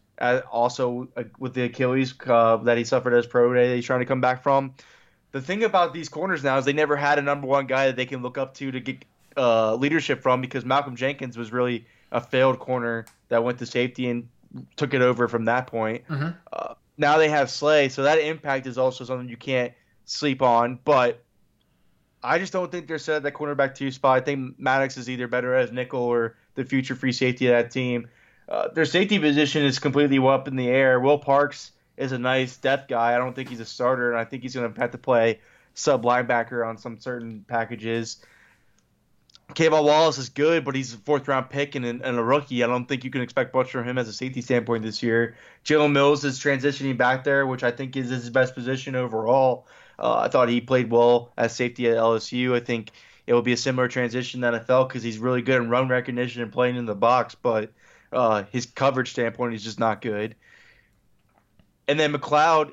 Also 0.51 1.07
uh, 1.17 1.23
with 1.39 1.53
the 1.53 1.63
Achilles 1.63 2.13
uh, 2.25 2.57
that 2.57 2.77
he 2.77 2.83
suffered 2.83 3.13
as 3.13 3.27
pro 3.27 3.53
day, 3.53 3.75
he's 3.75 3.85
trying 3.85 3.99
to 3.99 4.05
come 4.05 4.21
back 4.21 4.43
from. 4.43 4.73
The 5.31 5.41
thing 5.41 5.63
about 5.63 5.93
these 5.93 6.09
corners 6.09 6.43
now 6.43 6.57
is 6.57 6.65
they 6.65 6.73
never 6.73 6.95
had 6.95 7.19
a 7.19 7.21
number 7.21 7.47
one 7.47 7.65
guy 7.65 7.87
that 7.87 7.95
they 7.95 8.05
can 8.05 8.21
look 8.21 8.37
up 8.37 8.53
to 8.55 8.71
to 8.71 8.79
get 8.79 9.03
uh, 9.35 9.75
leadership 9.75 10.21
from 10.21 10.41
because 10.41 10.63
Malcolm 10.63 10.95
Jenkins 10.95 11.37
was 11.37 11.51
really 11.51 11.85
a 12.11 12.21
failed 12.21 12.59
corner 12.59 13.05
that 13.29 13.43
went 13.43 13.57
to 13.59 13.65
safety 13.65 14.09
and 14.09 14.29
took 14.75 14.93
it 14.93 15.01
over 15.01 15.27
from 15.27 15.45
that 15.45 15.67
point. 15.67 16.07
Mm-hmm. 16.07 16.29
Uh, 16.51 16.75
now 16.97 17.17
they 17.17 17.29
have 17.29 17.49
Slay, 17.49 17.89
so 17.89 18.03
that 18.03 18.19
impact 18.19 18.67
is 18.67 18.77
also 18.77 19.03
something 19.03 19.27
you 19.27 19.37
can't 19.37 19.73
sleep 20.05 20.41
on. 20.41 20.79
But 20.85 21.23
I 22.23 22.37
just 22.39 22.53
don't 22.53 22.71
think 22.71 22.87
they're 22.87 22.99
set 22.99 23.17
at 23.17 23.23
that 23.23 23.33
cornerback 23.33 23.75
two 23.75 23.91
spot. 23.91 24.17
I 24.17 24.21
think 24.23 24.59
Maddox 24.59 24.97
is 24.97 25.09
either 25.09 25.27
better 25.27 25.55
as 25.55 25.71
nickel 25.71 26.01
or 26.01 26.37
the 26.55 26.63
future 26.63 26.95
free 26.95 27.11
safety 27.11 27.47
of 27.47 27.53
that 27.53 27.71
team. 27.71 28.07
Uh, 28.47 28.69
their 28.69 28.85
safety 28.85 29.19
position 29.19 29.63
is 29.63 29.79
completely 29.79 30.19
up 30.19 30.47
in 30.47 30.55
the 30.55 30.67
air. 30.67 30.99
Will 30.99 31.17
Parks 31.17 31.71
is 31.97 32.11
a 32.11 32.17
nice 32.17 32.57
depth 32.57 32.89
guy. 32.89 33.15
I 33.15 33.17
don't 33.17 33.35
think 33.35 33.49
he's 33.49 33.59
a 33.59 33.65
starter, 33.65 34.11
and 34.11 34.19
I 34.19 34.25
think 34.25 34.43
he's 34.43 34.55
going 34.55 34.71
to 34.71 34.79
have 34.79 34.91
to 34.91 34.97
play 34.97 35.39
sub 35.73 36.03
linebacker 36.03 36.67
on 36.67 36.77
some 36.77 36.99
certain 36.99 37.45
packages. 37.47 38.17
K'Von 39.53 39.83
Wallace 39.83 40.17
is 40.17 40.29
good, 40.29 40.65
but 40.65 40.73
he's 40.73 40.93
a 40.93 40.97
fourth 40.97 41.27
round 41.27 41.49
pick 41.49 41.75
and, 41.75 41.85
and, 41.85 42.03
a 42.03 42.23
rookie. 42.23 42.63
I 42.63 42.67
don't 42.67 42.85
think 42.85 43.03
you 43.03 43.11
can 43.11 43.21
expect 43.21 43.53
much 43.53 43.71
from 43.71 43.87
him 43.87 43.97
as 43.97 44.07
a 44.07 44.13
safety 44.13 44.41
standpoint 44.41 44.83
this 44.83 45.03
year. 45.03 45.35
Jalen 45.63 45.91
Mills 45.91 46.23
is 46.23 46.39
transitioning 46.39 46.97
back 46.97 47.23
there, 47.23 47.45
which 47.45 47.63
I 47.63 47.69
think 47.69 47.95
is 47.95 48.09
his 48.09 48.29
best 48.29 48.55
position 48.55 48.95
overall. 48.95 49.67
Uh, 49.99 50.19
I 50.19 50.27
thought 50.29 50.49
he 50.49 50.59
played 50.61 50.89
well 50.89 51.31
as 51.37 51.55
safety 51.55 51.87
at 51.87 51.97
LSU. 51.97 52.55
I 52.55 52.61
think 52.61 52.91
it 53.27 53.33
will 53.33 53.41
be 53.43 53.53
a 53.53 53.57
similar 53.57 53.87
transition 53.87 54.41
to 54.41 54.47
NFL 54.47 54.87
because 54.87 55.03
he's 55.03 55.19
really 55.19 55.41
good 55.41 55.61
in 55.61 55.69
run 55.69 55.87
recognition 55.87 56.41
and 56.41 56.51
playing 56.51 56.75
in 56.75 56.85
the 56.85 56.95
box, 56.95 57.35
but 57.35 57.71
uh, 58.13 58.43
his 58.51 58.65
coverage 58.65 59.11
standpoint 59.11 59.53
is 59.53 59.63
just 59.63 59.79
not 59.79 60.01
good. 60.01 60.35
And 61.87 61.99
then 61.99 62.13
McLeod, 62.13 62.71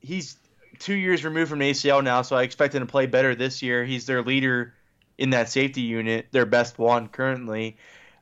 he's 0.00 0.36
two 0.78 0.94
years 0.94 1.24
removed 1.24 1.50
from 1.50 1.60
ACL 1.60 2.02
now, 2.02 2.22
so 2.22 2.36
I 2.36 2.42
expect 2.42 2.74
him 2.74 2.80
to 2.80 2.86
play 2.86 3.06
better 3.06 3.34
this 3.34 3.62
year. 3.62 3.84
He's 3.84 4.06
their 4.06 4.22
leader 4.22 4.74
in 5.18 5.30
that 5.30 5.48
safety 5.48 5.82
unit, 5.82 6.26
their 6.32 6.46
best 6.46 6.78
one 6.78 7.08
currently. 7.08 7.76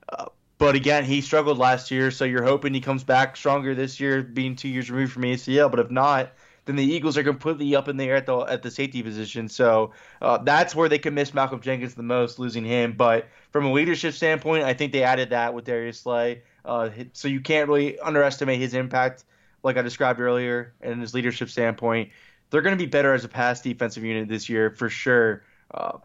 Uh, 0.08 0.26
but 0.58 0.74
again, 0.74 1.04
he 1.04 1.22
struggled 1.22 1.58
last 1.58 1.90
year, 1.90 2.10
so 2.10 2.24
you're 2.24 2.44
hoping 2.44 2.74
he 2.74 2.80
comes 2.80 3.02
back 3.02 3.36
stronger 3.36 3.74
this 3.74 3.98
year, 3.98 4.22
being 4.22 4.54
two 4.54 4.68
years 4.68 4.90
removed 4.90 5.12
from 5.12 5.22
ACL. 5.22 5.70
But 5.70 5.80
if 5.80 5.90
not, 5.90 6.32
then 6.66 6.76
the 6.76 6.84
Eagles 6.84 7.16
are 7.16 7.24
completely 7.24 7.74
up 7.74 7.88
in 7.88 7.96
the 7.96 8.04
air 8.04 8.16
at 8.16 8.26
the 8.26 8.36
at 8.40 8.62
the 8.62 8.70
safety 8.70 9.02
position. 9.02 9.48
So 9.48 9.92
uh, 10.20 10.38
that's 10.38 10.74
where 10.74 10.88
they 10.88 10.98
can 10.98 11.14
miss 11.14 11.32
Malcolm 11.32 11.60
Jenkins 11.60 11.94
the 11.94 12.02
most, 12.02 12.38
losing 12.38 12.64
him. 12.64 12.92
But 12.92 13.28
from 13.50 13.64
a 13.64 13.72
leadership 13.72 14.12
standpoint, 14.12 14.64
I 14.64 14.74
think 14.74 14.92
they 14.92 15.02
added 15.02 15.30
that 15.30 15.54
with 15.54 15.64
Darius 15.64 16.00
Slay. 16.00 16.42
Uh, 16.64 16.90
so 17.12 17.28
you 17.28 17.40
can't 17.40 17.68
really 17.68 17.98
underestimate 17.98 18.60
his 18.60 18.74
impact, 18.74 19.24
like 19.62 19.76
I 19.76 19.82
described 19.82 20.20
earlier, 20.20 20.74
and 20.80 21.00
his 21.00 21.14
leadership 21.14 21.48
standpoint. 21.48 22.10
They're 22.50 22.62
going 22.62 22.76
to 22.76 22.82
be 22.82 22.90
better 22.90 23.14
as 23.14 23.24
a 23.24 23.28
pass 23.28 23.60
defensive 23.60 24.04
unit 24.04 24.28
this 24.28 24.48
year 24.48 24.70
for 24.70 24.88
sure. 24.88 25.42
Uh, 25.72 25.98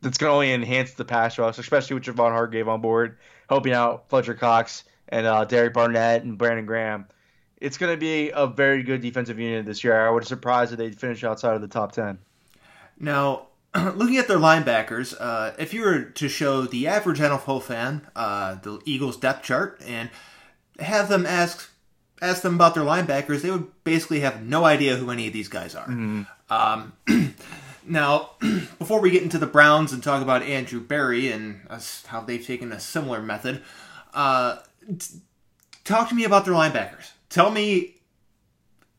that's 0.00 0.18
going 0.18 0.30
to 0.30 0.34
only 0.34 0.52
enhance 0.52 0.94
the 0.94 1.04
pass 1.04 1.38
rush, 1.38 1.58
especially 1.58 1.94
with 1.94 2.04
Javon 2.04 2.30
Hargrave 2.30 2.68
on 2.68 2.80
board, 2.80 3.18
helping 3.48 3.72
out 3.72 4.08
Fletcher 4.08 4.34
Cox 4.34 4.84
and 5.08 5.26
uh, 5.26 5.44
Derek 5.44 5.74
Barnett 5.74 6.24
and 6.24 6.36
Brandon 6.36 6.66
Graham. 6.66 7.06
It's 7.60 7.78
going 7.78 7.94
to 7.94 8.00
be 8.00 8.30
a 8.30 8.48
very 8.48 8.82
good 8.82 9.00
defensive 9.00 9.38
unit 9.38 9.64
this 9.64 9.84
year. 9.84 10.06
I 10.06 10.10
would 10.10 10.20
be 10.20 10.26
surprised 10.26 10.72
if 10.72 10.78
they 10.78 10.90
finish 10.90 11.22
outside 11.22 11.54
of 11.54 11.60
the 11.60 11.68
top 11.68 11.92
10. 11.92 12.18
Now, 12.98 13.46
looking 13.94 14.18
at 14.18 14.28
their 14.28 14.38
linebackers, 14.38 15.14
uh, 15.18 15.52
if 15.58 15.72
you 15.72 15.82
were 15.82 16.02
to 16.02 16.28
show 16.28 16.62
the 16.62 16.86
average 16.86 17.18
NFL 17.18 17.62
fan 17.62 18.06
uh, 18.14 18.56
the 18.56 18.80
Eagles 18.84 19.16
depth 19.16 19.44
chart 19.44 19.80
and 19.86 20.10
have 20.78 21.08
them 21.08 21.24
ask 21.26 21.70
ask 22.20 22.42
them 22.42 22.54
about 22.54 22.74
their 22.74 22.84
linebackers, 22.84 23.42
they 23.42 23.50
would 23.50 23.66
basically 23.82 24.20
have 24.20 24.42
no 24.42 24.64
idea 24.64 24.96
who 24.96 25.10
any 25.10 25.26
of 25.26 25.32
these 25.32 25.48
guys 25.48 25.74
are. 25.74 25.88
Mm-hmm. 25.88 26.22
Um, 26.50 26.92
now, 27.86 28.30
before 28.78 29.00
we 29.00 29.10
get 29.10 29.24
into 29.24 29.38
the 29.38 29.46
Browns 29.46 29.92
and 29.92 30.02
talk 30.02 30.22
about 30.22 30.42
Andrew 30.42 30.80
Berry 30.80 31.32
and 31.32 31.60
how 32.06 32.20
they've 32.20 32.46
taken 32.46 32.70
a 32.70 32.78
similar 32.78 33.20
method, 33.20 33.62
uh, 34.14 34.58
t- 34.86 35.16
talk 35.82 36.10
to 36.10 36.14
me 36.14 36.24
about 36.24 36.44
their 36.44 36.54
linebackers. 36.54 37.10
Tell 37.28 37.50
me, 37.50 37.96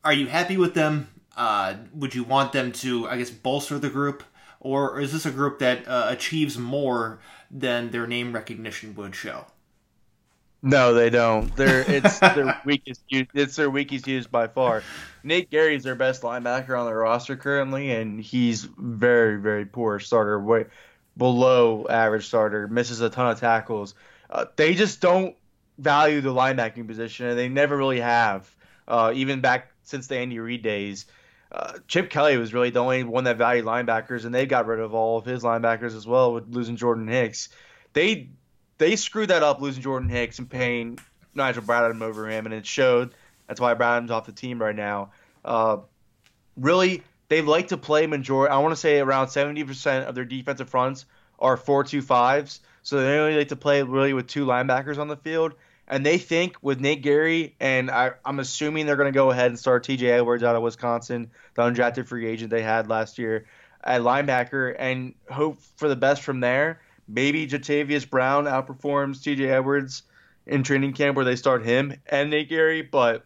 are 0.04 0.12
you 0.12 0.26
happy 0.26 0.58
with 0.58 0.74
them? 0.74 1.08
Uh, 1.34 1.76
would 1.94 2.14
you 2.14 2.24
want 2.24 2.52
them 2.52 2.72
to, 2.72 3.08
I 3.08 3.16
guess, 3.16 3.30
bolster 3.30 3.78
the 3.78 3.88
group? 3.88 4.22
Or 4.64 4.98
is 4.98 5.12
this 5.12 5.26
a 5.26 5.30
group 5.30 5.58
that 5.60 5.86
uh, 5.86 6.06
achieves 6.08 6.58
more 6.58 7.20
than 7.50 7.90
their 7.90 8.06
name 8.06 8.32
recognition 8.32 8.94
would 8.96 9.14
show? 9.14 9.46
No, 10.62 10.94
they 10.94 11.10
don't. 11.10 11.54
They're 11.54 11.82
it's 11.82 12.18
their 12.20 12.58
weakest. 12.64 13.02
It's 13.10 13.56
their 13.56 13.68
weakest 13.68 14.08
use 14.08 14.26
by 14.26 14.48
far. 14.48 14.82
Nate 15.22 15.50
Gerry 15.50 15.76
is 15.76 15.84
their 15.84 15.94
best 15.94 16.22
linebacker 16.22 16.78
on 16.78 16.86
their 16.86 16.98
roster 16.98 17.36
currently, 17.36 17.92
and 17.92 18.18
he's 18.18 18.64
very, 18.64 19.38
very 19.38 19.66
poor 19.66 20.00
starter, 20.00 20.40
way 20.40 20.64
below 21.18 21.86
average 21.88 22.26
starter. 22.26 22.66
Misses 22.66 23.02
a 23.02 23.10
ton 23.10 23.30
of 23.30 23.38
tackles. 23.38 23.94
Uh, 24.30 24.46
they 24.56 24.74
just 24.74 25.02
don't 25.02 25.36
value 25.76 26.22
the 26.22 26.32
linebacking 26.32 26.86
position, 26.86 27.26
and 27.26 27.38
they 27.38 27.50
never 27.50 27.76
really 27.76 28.00
have. 28.00 28.50
Uh, 28.88 29.12
even 29.14 29.42
back 29.42 29.70
since 29.82 30.06
the 30.06 30.16
Andy 30.16 30.38
Reid 30.38 30.62
days, 30.62 31.04
uh, 31.54 31.78
Chip 31.86 32.10
Kelly 32.10 32.36
was 32.36 32.52
really 32.52 32.70
the 32.70 32.80
only 32.80 33.04
one 33.04 33.24
that 33.24 33.36
valued 33.36 33.64
linebackers, 33.64 34.24
and 34.24 34.34
they 34.34 34.44
got 34.44 34.66
rid 34.66 34.80
of 34.80 34.92
all 34.92 35.18
of 35.18 35.24
his 35.24 35.44
linebackers 35.44 35.96
as 35.96 36.04
well 36.04 36.34
with 36.34 36.48
losing 36.48 36.74
Jordan 36.74 37.06
Hicks. 37.06 37.48
They 37.92 38.30
they 38.78 38.96
screwed 38.96 39.30
that 39.30 39.44
up 39.44 39.60
losing 39.60 39.80
Jordan 39.80 40.08
Hicks 40.08 40.40
and 40.40 40.50
paying 40.50 40.98
Nigel 41.32 41.62
Bradham 41.62 42.02
over 42.02 42.28
him, 42.28 42.46
and 42.46 42.54
it 42.54 42.66
showed. 42.66 43.14
That's 43.46 43.60
why 43.60 43.74
Bradham's 43.74 44.10
off 44.10 44.26
the 44.26 44.32
team 44.32 44.60
right 44.60 44.74
now. 44.74 45.12
Uh, 45.44 45.78
really, 46.56 47.04
they 47.28 47.40
like 47.40 47.68
to 47.68 47.76
play 47.76 48.08
majority. 48.08 48.52
I 48.52 48.58
want 48.58 48.72
to 48.72 48.76
say 48.76 48.98
around 48.98 49.28
70% 49.28 50.06
of 50.06 50.16
their 50.16 50.24
defensive 50.24 50.68
fronts 50.68 51.04
are 51.38 51.56
4-2-5s. 51.56 52.60
So 52.82 53.00
they 53.00 53.18
only 53.18 53.36
like 53.36 53.48
to 53.48 53.56
play 53.56 53.82
really 53.82 54.12
with 54.12 54.26
two 54.26 54.44
linebackers 54.44 54.98
on 54.98 55.08
the 55.08 55.16
field. 55.16 55.54
And 55.86 56.04
they 56.04 56.18
think 56.18 56.56
with 56.62 56.80
Nate 56.80 57.02
Gerry, 57.02 57.54
and 57.60 57.90
I, 57.90 58.12
am 58.24 58.38
assuming 58.38 58.86
they're 58.86 58.96
going 58.96 59.12
to 59.12 59.16
go 59.16 59.30
ahead 59.30 59.48
and 59.48 59.58
start 59.58 59.84
TJ 59.84 60.04
Edwards 60.04 60.42
out 60.42 60.56
of 60.56 60.62
Wisconsin, 60.62 61.30
the 61.54 61.62
undrafted 61.62 62.06
free 62.06 62.26
agent 62.26 62.50
they 62.50 62.62
had 62.62 62.88
last 62.88 63.18
year 63.18 63.44
at 63.82 64.00
linebacker, 64.00 64.74
and 64.78 65.14
hope 65.30 65.58
for 65.76 65.88
the 65.88 65.96
best 65.96 66.22
from 66.22 66.40
there. 66.40 66.80
Maybe 67.06 67.46
Jatavis 67.46 68.08
Brown 68.08 68.44
outperforms 68.44 69.18
TJ 69.18 69.50
Edwards 69.50 70.04
in 70.46 70.62
training 70.62 70.94
camp 70.94 71.16
where 71.16 71.24
they 71.24 71.36
start 71.36 71.64
him 71.64 71.94
and 72.06 72.30
Nate 72.30 72.48
Gerry, 72.48 72.80
but 72.82 73.24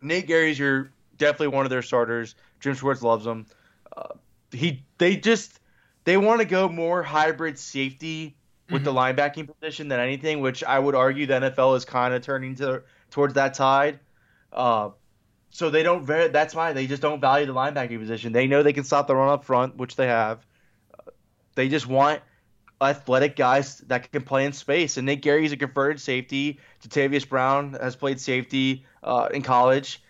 Nate 0.00 0.26
Gerry's 0.26 0.58
your 0.58 0.90
definitely 1.18 1.48
one 1.48 1.66
of 1.66 1.70
their 1.70 1.82
starters. 1.82 2.34
Jim 2.60 2.74
Schwartz 2.74 3.02
loves 3.02 3.26
him. 3.26 3.46
Uh, 3.94 4.14
he 4.52 4.82
they 4.98 5.16
just 5.16 5.60
they 6.04 6.16
want 6.16 6.40
to 6.40 6.46
go 6.46 6.68
more 6.68 7.02
hybrid 7.02 7.58
safety 7.58 8.36
with 8.70 8.82
mm-hmm. 8.82 8.94
the 8.94 9.00
linebacking 9.00 9.48
position 9.52 9.88
than 9.88 10.00
anything, 10.00 10.40
which 10.40 10.64
I 10.64 10.78
would 10.78 10.94
argue 10.94 11.26
the 11.26 11.34
NFL 11.34 11.76
is 11.76 11.84
kind 11.84 12.14
of 12.14 12.22
turning 12.22 12.54
to 12.56 12.82
towards 13.10 13.34
that 13.34 13.54
tide. 13.54 14.00
Uh, 14.52 14.90
so 15.50 15.70
they 15.70 15.82
don't. 15.82 16.04
Very, 16.04 16.28
that's 16.28 16.54
why 16.54 16.72
they 16.72 16.86
just 16.86 17.02
don't 17.02 17.20
value 17.20 17.46
the 17.46 17.54
linebacking 17.54 17.98
position. 17.98 18.32
They 18.32 18.46
know 18.46 18.62
they 18.62 18.72
can 18.72 18.84
stop 18.84 19.06
the 19.06 19.14
run 19.14 19.28
up 19.28 19.44
front, 19.44 19.76
which 19.76 19.96
they 19.96 20.06
have. 20.06 20.44
Uh, 20.92 21.10
they 21.54 21.68
just 21.68 21.86
want 21.86 22.22
athletic 22.80 23.36
guys 23.36 23.78
that 23.78 24.10
can 24.10 24.22
play 24.22 24.44
in 24.44 24.52
space. 24.52 24.96
And 24.96 25.06
Nate 25.06 25.22
Gerry's 25.22 25.52
a 25.52 25.56
converted 25.56 26.00
safety. 26.00 26.58
Jatavis 26.82 27.28
Brown 27.28 27.74
has 27.74 27.96
played 27.96 28.20
safety 28.20 28.84
uh, 29.02 29.28
in 29.32 29.42
college. 29.42 30.02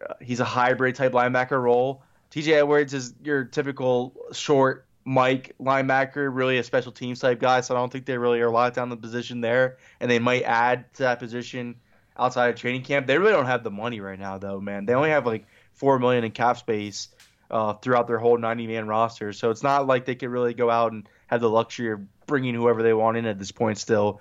Uh, 0.00 0.14
he's 0.20 0.40
a 0.40 0.44
hybrid 0.44 0.94
type 0.94 1.12
linebacker 1.12 1.60
role. 1.60 2.02
TJ 2.30 2.52
Edwards 2.58 2.94
is 2.94 3.14
your 3.22 3.44
typical 3.44 4.14
short 4.32 4.86
Mike 5.08 5.54
linebacker, 5.60 6.28
really 6.34 6.58
a 6.58 6.64
special 6.64 6.90
teams 6.90 7.20
type 7.20 7.38
guy. 7.38 7.60
So 7.60 7.76
I 7.76 7.78
don't 7.78 7.92
think 7.92 8.06
they 8.06 8.18
really 8.18 8.40
are 8.40 8.50
locked 8.50 8.74
down 8.74 8.88
the 8.88 8.96
position 8.96 9.40
there, 9.40 9.78
and 10.00 10.10
they 10.10 10.18
might 10.18 10.42
add 10.42 10.92
to 10.94 11.04
that 11.04 11.20
position 11.20 11.76
outside 12.18 12.48
of 12.48 12.56
training 12.56 12.82
camp. 12.82 13.06
They 13.06 13.16
really 13.16 13.30
don't 13.30 13.46
have 13.46 13.62
the 13.62 13.70
money 13.70 14.00
right 14.00 14.18
now, 14.18 14.36
though, 14.36 14.60
man. 14.60 14.84
They 14.84 14.94
only 14.94 15.10
have 15.10 15.24
like 15.24 15.46
four 15.74 16.00
million 16.00 16.24
in 16.24 16.32
cap 16.32 16.58
space 16.58 17.08
uh, 17.52 17.74
throughout 17.74 18.08
their 18.08 18.18
whole 18.18 18.36
90 18.36 18.66
man 18.66 18.88
roster, 18.88 19.32
so 19.32 19.50
it's 19.50 19.62
not 19.62 19.86
like 19.86 20.06
they 20.06 20.16
could 20.16 20.30
really 20.30 20.54
go 20.54 20.68
out 20.68 20.90
and 20.90 21.08
have 21.28 21.40
the 21.40 21.48
luxury 21.48 21.92
of 21.92 22.00
bringing 22.26 22.56
whoever 22.56 22.82
they 22.82 22.92
want 22.92 23.16
in 23.16 23.26
at 23.26 23.38
this 23.38 23.52
point. 23.52 23.78
Still. 23.78 24.20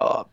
Uh, 0.00 0.24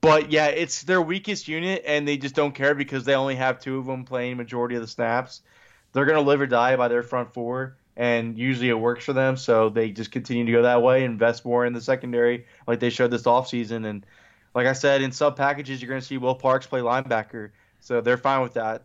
but 0.00 0.30
yeah, 0.30 0.46
it's 0.46 0.84
their 0.84 1.02
weakest 1.02 1.48
unit, 1.48 1.82
and 1.84 2.06
they 2.06 2.16
just 2.18 2.36
don't 2.36 2.54
care 2.54 2.76
because 2.76 3.02
they 3.02 3.14
only 3.14 3.34
have 3.34 3.58
two 3.58 3.78
of 3.78 3.86
them 3.86 4.04
playing 4.04 4.36
majority 4.36 4.76
of 4.76 4.80
the 4.80 4.86
snaps. 4.86 5.42
They're 5.92 6.06
gonna 6.06 6.20
live 6.20 6.40
or 6.40 6.46
die 6.46 6.76
by 6.76 6.86
their 6.86 7.02
front 7.02 7.34
four, 7.34 7.76
and 8.00 8.38
usually 8.38 8.70
it 8.70 8.80
works 8.80 9.04
for 9.04 9.12
them. 9.12 9.36
So 9.36 9.68
they 9.68 9.90
just 9.90 10.10
continue 10.10 10.46
to 10.46 10.52
go 10.52 10.62
that 10.62 10.80
way, 10.82 11.04
invest 11.04 11.44
more 11.44 11.66
in 11.66 11.74
the 11.74 11.82
secondary, 11.82 12.46
like 12.66 12.80
they 12.80 12.88
showed 12.88 13.10
this 13.10 13.24
offseason. 13.24 13.86
And 13.86 14.06
like 14.54 14.66
I 14.66 14.72
said, 14.72 15.02
in 15.02 15.12
sub 15.12 15.36
packages, 15.36 15.82
you're 15.82 15.90
gonna 15.90 16.00
see 16.00 16.16
Will 16.16 16.34
Parks 16.34 16.66
play 16.66 16.80
linebacker, 16.80 17.50
so 17.80 18.00
they're 18.00 18.16
fine 18.16 18.40
with 18.40 18.54
that. 18.54 18.84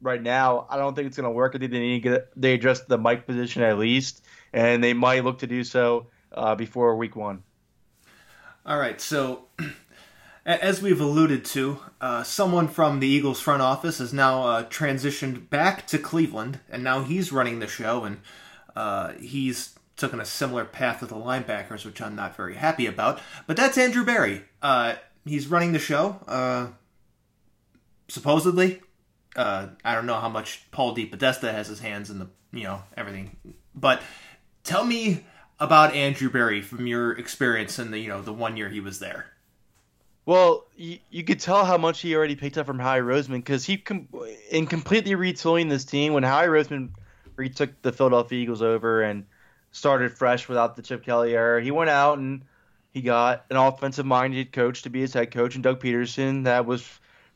Right 0.00 0.22
now, 0.22 0.66
I 0.70 0.78
don't 0.78 0.96
think 0.96 1.06
it's 1.08 1.16
gonna 1.16 1.30
work. 1.30 1.54
I 1.54 1.58
think 1.58 1.72
they 1.72 1.78
need 1.78 2.02
to 2.02 2.08
get 2.08 2.40
they 2.40 2.54
address 2.54 2.80
the 2.80 2.96
Mike 2.96 3.26
position 3.26 3.62
at 3.62 3.76
least, 3.76 4.24
and 4.54 4.82
they 4.82 4.94
might 4.94 5.24
look 5.24 5.40
to 5.40 5.46
do 5.46 5.62
so 5.62 6.06
uh, 6.32 6.54
before 6.54 6.96
week 6.96 7.16
one. 7.16 7.42
All 8.64 8.78
right, 8.78 8.98
so 8.98 9.44
as 10.46 10.80
we've 10.80 11.02
alluded 11.02 11.44
to, 11.44 11.80
uh, 12.00 12.22
someone 12.22 12.68
from 12.68 13.00
the 13.00 13.06
Eagles 13.06 13.42
front 13.42 13.60
office 13.60 13.98
has 13.98 14.14
now 14.14 14.42
uh, 14.44 14.64
transitioned 14.64 15.50
back 15.50 15.86
to 15.88 15.98
Cleveland, 15.98 16.60
and 16.70 16.82
now 16.82 17.02
he's 17.02 17.30
running 17.30 17.58
the 17.58 17.66
show, 17.66 18.04
and 18.04 18.22
uh, 18.76 19.12
he's 19.14 19.78
taken 19.96 20.20
a 20.20 20.24
similar 20.24 20.64
path 20.64 21.00
with 21.00 21.10
the 21.10 21.16
linebackers, 21.16 21.84
which 21.84 22.00
I'm 22.00 22.16
not 22.16 22.36
very 22.36 22.56
happy 22.56 22.86
about. 22.86 23.20
But 23.46 23.56
that's 23.56 23.78
Andrew 23.78 24.04
Berry. 24.04 24.42
Uh, 24.60 24.94
he's 25.24 25.46
running 25.46 25.72
the 25.72 25.78
show, 25.78 26.20
uh, 26.26 26.68
supposedly. 28.08 28.80
Uh, 29.36 29.68
I 29.84 29.94
don't 29.94 30.06
know 30.06 30.20
how 30.20 30.28
much 30.28 30.70
Paul 30.70 30.96
DePodesta 30.96 31.52
has 31.52 31.68
his 31.68 31.80
hands 31.80 32.10
in 32.10 32.18
the, 32.18 32.28
you 32.52 32.64
know, 32.64 32.82
everything. 32.96 33.36
But 33.74 34.02
tell 34.62 34.84
me 34.84 35.24
about 35.60 35.94
Andrew 35.94 36.30
Berry 36.30 36.60
from 36.62 36.86
your 36.86 37.12
experience 37.12 37.78
in 37.78 37.90
the, 37.90 37.98
you 37.98 38.08
know, 38.08 38.22
the 38.22 38.32
one 38.32 38.56
year 38.56 38.68
he 38.68 38.80
was 38.80 38.98
there. 38.98 39.26
Well, 40.26 40.64
you, 40.76 40.98
you 41.10 41.22
could 41.22 41.40
tell 41.40 41.64
how 41.64 41.76
much 41.76 42.00
he 42.00 42.16
already 42.16 42.34
picked 42.34 42.56
up 42.56 42.66
from 42.66 42.78
Howie 42.78 43.00
Roseman 43.00 43.38
because 43.38 43.64
he, 43.64 43.76
com- 43.76 44.08
in 44.50 44.66
completely 44.66 45.12
retooling 45.12 45.68
this 45.68 45.84
team, 45.84 46.14
when 46.14 46.22
Howie 46.22 46.46
Roseman 46.46 46.90
retook 47.36 47.70
the 47.82 47.92
Philadelphia 47.92 48.42
Eagles 48.42 48.62
over 48.62 49.02
and 49.02 49.24
started 49.72 50.16
fresh 50.16 50.48
without 50.48 50.76
the 50.76 50.82
Chip 50.82 51.04
Kelly 51.04 51.34
era, 51.34 51.62
he 51.62 51.70
went 51.70 51.90
out 51.90 52.18
and 52.18 52.42
he 52.92 53.02
got 53.02 53.44
an 53.50 53.56
offensive 53.56 54.06
minded 54.06 54.52
coach 54.52 54.82
to 54.82 54.90
be 54.90 55.00
his 55.00 55.12
head 55.12 55.32
coach, 55.32 55.56
and 55.56 55.64
Doug 55.64 55.80
Pederson 55.80 56.44
that 56.44 56.64
was 56.64 56.88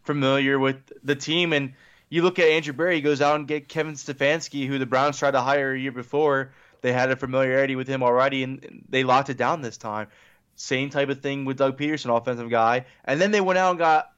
familiar 0.05 0.59
with 0.59 0.77
the 1.03 1.17
team. 1.17 1.53
And 1.53 1.75
you 2.09 2.23
look 2.23 2.39
at 2.39 2.47
Andrew 2.47 2.73
Berry, 2.73 2.97
he 2.97 3.01
goes 3.01 3.21
out 3.21 3.37
and 3.37 3.49
get 3.49 3.69
Kevin 3.69 3.95
Stefanski, 3.95 4.67
who 4.67 4.79
the 4.79 4.87
Browns 4.87 5.19
tried 5.19 5.33
to 5.33 5.41
hire 5.41 5.73
a 5.73 5.79
year 5.79 5.93
before. 5.93 6.53
They 6.81 6.93
had 6.93 7.11
a 7.11 7.17
familiarity 7.17 7.75
with 7.75 7.89
him 7.89 8.05
already, 8.05 8.45
and 8.45 8.85
they 8.89 9.03
locked 9.03 9.31
it 9.31 9.37
down 9.37 9.61
this 9.61 9.77
time. 9.77 10.07
Same 10.55 10.91
type 10.91 11.09
of 11.09 11.21
thing 11.21 11.45
with 11.45 11.59
Doug 11.59 11.77
Pederson, 11.77 12.17
offensive 12.17 12.51
guy. 12.51 12.87
And 13.05 13.21
then 13.21 13.33
they 13.33 13.41
went 13.41 13.59
out 13.59 13.71
and 13.71 13.79
got 13.79 14.13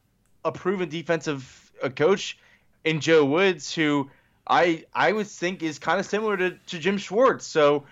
a 0.44 0.52
proven 0.52 0.90
defensive 0.90 1.72
uh, 1.82 1.88
coach 1.88 2.38
in 2.84 3.00
Joe 3.00 3.24
Woods, 3.24 3.74
who 3.74 4.10
I 4.50 4.84
I 4.92 5.12
would 5.12 5.28
think 5.28 5.62
is 5.62 5.78
kind 5.78 6.00
of 6.00 6.04
similar 6.04 6.36
to, 6.36 6.50
to 6.50 6.78
Jim 6.78 6.98
Schwartz. 6.98 7.46
So 7.46 7.84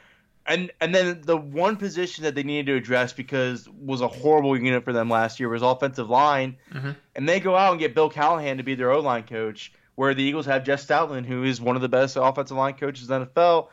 and 0.44 0.72
and 0.80 0.94
then 0.94 1.20
the 1.22 1.36
one 1.36 1.76
position 1.76 2.24
that 2.24 2.34
they 2.34 2.42
needed 2.42 2.66
to 2.66 2.74
address 2.74 3.12
because 3.12 3.68
was 3.68 4.00
a 4.00 4.08
horrible 4.08 4.58
unit 4.58 4.84
for 4.84 4.92
them 4.92 5.08
last 5.08 5.38
year 5.38 5.48
was 5.48 5.62
offensive 5.62 6.10
line, 6.10 6.56
mm-hmm. 6.72 6.90
and 7.14 7.28
they 7.28 7.38
go 7.38 7.54
out 7.54 7.70
and 7.70 7.80
get 7.80 7.94
Bill 7.94 8.10
Callahan 8.10 8.56
to 8.56 8.64
be 8.64 8.74
their 8.74 8.90
O 8.90 9.00
line 9.00 9.22
coach, 9.22 9.72
where 9.94 10.14
the 10.14 10.22
Eagles 10.22 10.46
have 10.46 10.64
Jeff 10.64 10.84
Stoutland, 10.84 11.26
who 11.26 11.44
is 11.44 11.60
one 11.60 11.76
of 11.76 11.82
the 11.82 11.88
best 11.88 12.16
offensive 12.20 12.56
line 12.56 12.74
coaches 12.74 13.08
in 13.08 13.20
the 13.20 13.26
NFL, 13.26 13.68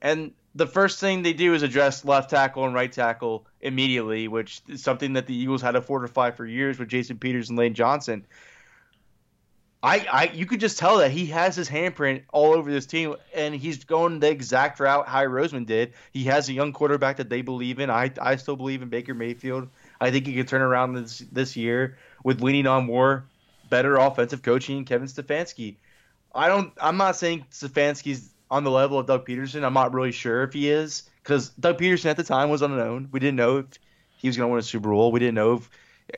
and 0.00 0.32
the 0.54 0.66
first 0.66 0.98
thing 0.98 1.22
they 1.22 1.32
do 1.32 1.54
is 1.54 1.62
address 1.62 2.04
left 2.04 2.30
tackle 2.30 2.64
and 2.64 2.74
right 2.74 2.90
tackle 2.90 3.46
immediately, 3.60 4.28
which 4.28 4.62
is 4.68 4.82
something 4.82 5.12
that 5.12 5.26
the 5.26 5.34
Eagles 5.34 5.62
had 5.62 5.72
to 5.72 5.82
fortify 5.82 6.30
for 6.30 6.46
years 6.46 6.78
with 6.78 6.88
Jason 6.88 7.18
Peters 7.18 7.50
and 7.50 7.58
Lane 7.58 7.74
Johnson. 7.74 8.24
I, 9.82 10.06
I, 10.12 10.30
you 10.34 10.44
could 10.44 10.60
just 10.60 10.78
tell 10.78 10.98
that 10.98 11.10
he 11.10 11.26
has 11.26 11.56
his 11.56 11.68
handprint 11.68 12.22
all 12.32 12.52
over 12.52 12.70
this 12.70 12.84
team, 12.84 13.16
and 13.34 13.54
he's 13.54 13.84
going 13.84 14.20
the 14.20 14.30
exact 14.30 14.78
route 14.78 15.08
Howie 15.08 15.26
Roseman 15.26 15.64
did. 15.64 15.94
He 16.12 16.24
has 16.24 16.48
a 16.50 16.52
young 16.52 16.72
quarterback 16.72 17.16
that 17.16 17.30
they 17.30 17.40
believe 17.40 17.78
in. 17.78 17.88
I, 17.88 18.12
I 18.20 18.36
still 18.36 18.56
believe 18.56 18.82
in 18.82 18.90
Baker 18.90 19.14
Mayfield. 19.14 19.68
I 19.98 20.10
think 20.10 20.26
he 20.26 20.34
can 20.34 20.44
turn 20.44 20.60
around 20.60 20.94
this 20.94 21.20
this 21.32 21.56
year 21.56 21.96
with 22.24 22.42
leaning 22.42 22.66
on 22.66 22.84
more 22.84 23.24
better 23.70 23.96
offensive 23.96 24.42
coaching. 24.42 24.84
Kevin 24.84 25.08
Stefanski. 25.08 25.76
I 26.34 26.48
don't. 26.48 26.72
I'm 26.80 26.98
not 26.98 27.16
saying 27.16 27.46
Stefanski's 27.50 28.30
on 28.50 28.64
the 28.64 28.70
level 28.70 28.98
of 28.98 29.06
Doug 29.06 29.26
Pederson. 29.26 29.64
I'm 29.64 29.74
not 29.74 29.94
really 29.94 30.12
sure 30.12 30.42
if 30.42 30.52
he 30.52 30.68
is 30.68 31.04
because 31.22 31.50
Doug 31.50 31.78
Pederson 31.78 32.06
at 32.06 32.18
the 32.18 32.24
time 32.24 32.50
was 32.50 32.60
unknown. 32.60 33.08
We 33.12 33.20
didn't 33.20 33.36
know 33.36 33.58
if 33.58 33.66
he 34.18 34.28
was 34.28 34.36
going 34.36 34.48
to 34.48 34.52
win 34.52 34.60
a 34.60 34.62
Super 34.62 34.90
Bowl. 34.90 35.10
We 35.10 35.20
didn't 35.20 35.36
know 35.36 35.56
if 35.56 35.70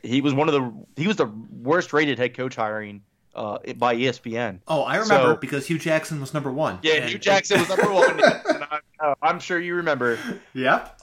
he 0.02 0.20
was 0.20 0.34
one 0.34 0.48
of 0.48 0.54
the 0.54 0.72
he 1.00 1.06
was 1.06 1.16
the 1.16 1.32
worst 1.62 1.92
rated 1.92 2.18
head 2.18 2.36
coach 2.36 2.56
hiring 2.56 3.02
uh, 3.34 3.58
by 3.76 3.96
ESPN. 3.96 4.60
Oh, 4.68 4.82
I 4.82 4.96
remember 4.96 5.34
so, 5.34 5.36
because 5.36 5.66
Hue 5.66 5.78
Jackson 5.78 6.20
was 6.20 6.34
number 6.34 6.52
one. 6.52 6.78
Yeah, 6.82 6.94
and, 6.94 7.10
Hue 7.10 7.18
Jackson 7.18 7.60
was 7.60 7.68
number 7.68 7.92
one. 7.92 8.20
I, 9.00 9.14
am 9.22 9.40
sure 9.40 9.58
you 9.58 9.76
remember. 9.76 10.18
Yep. 10.54 11.00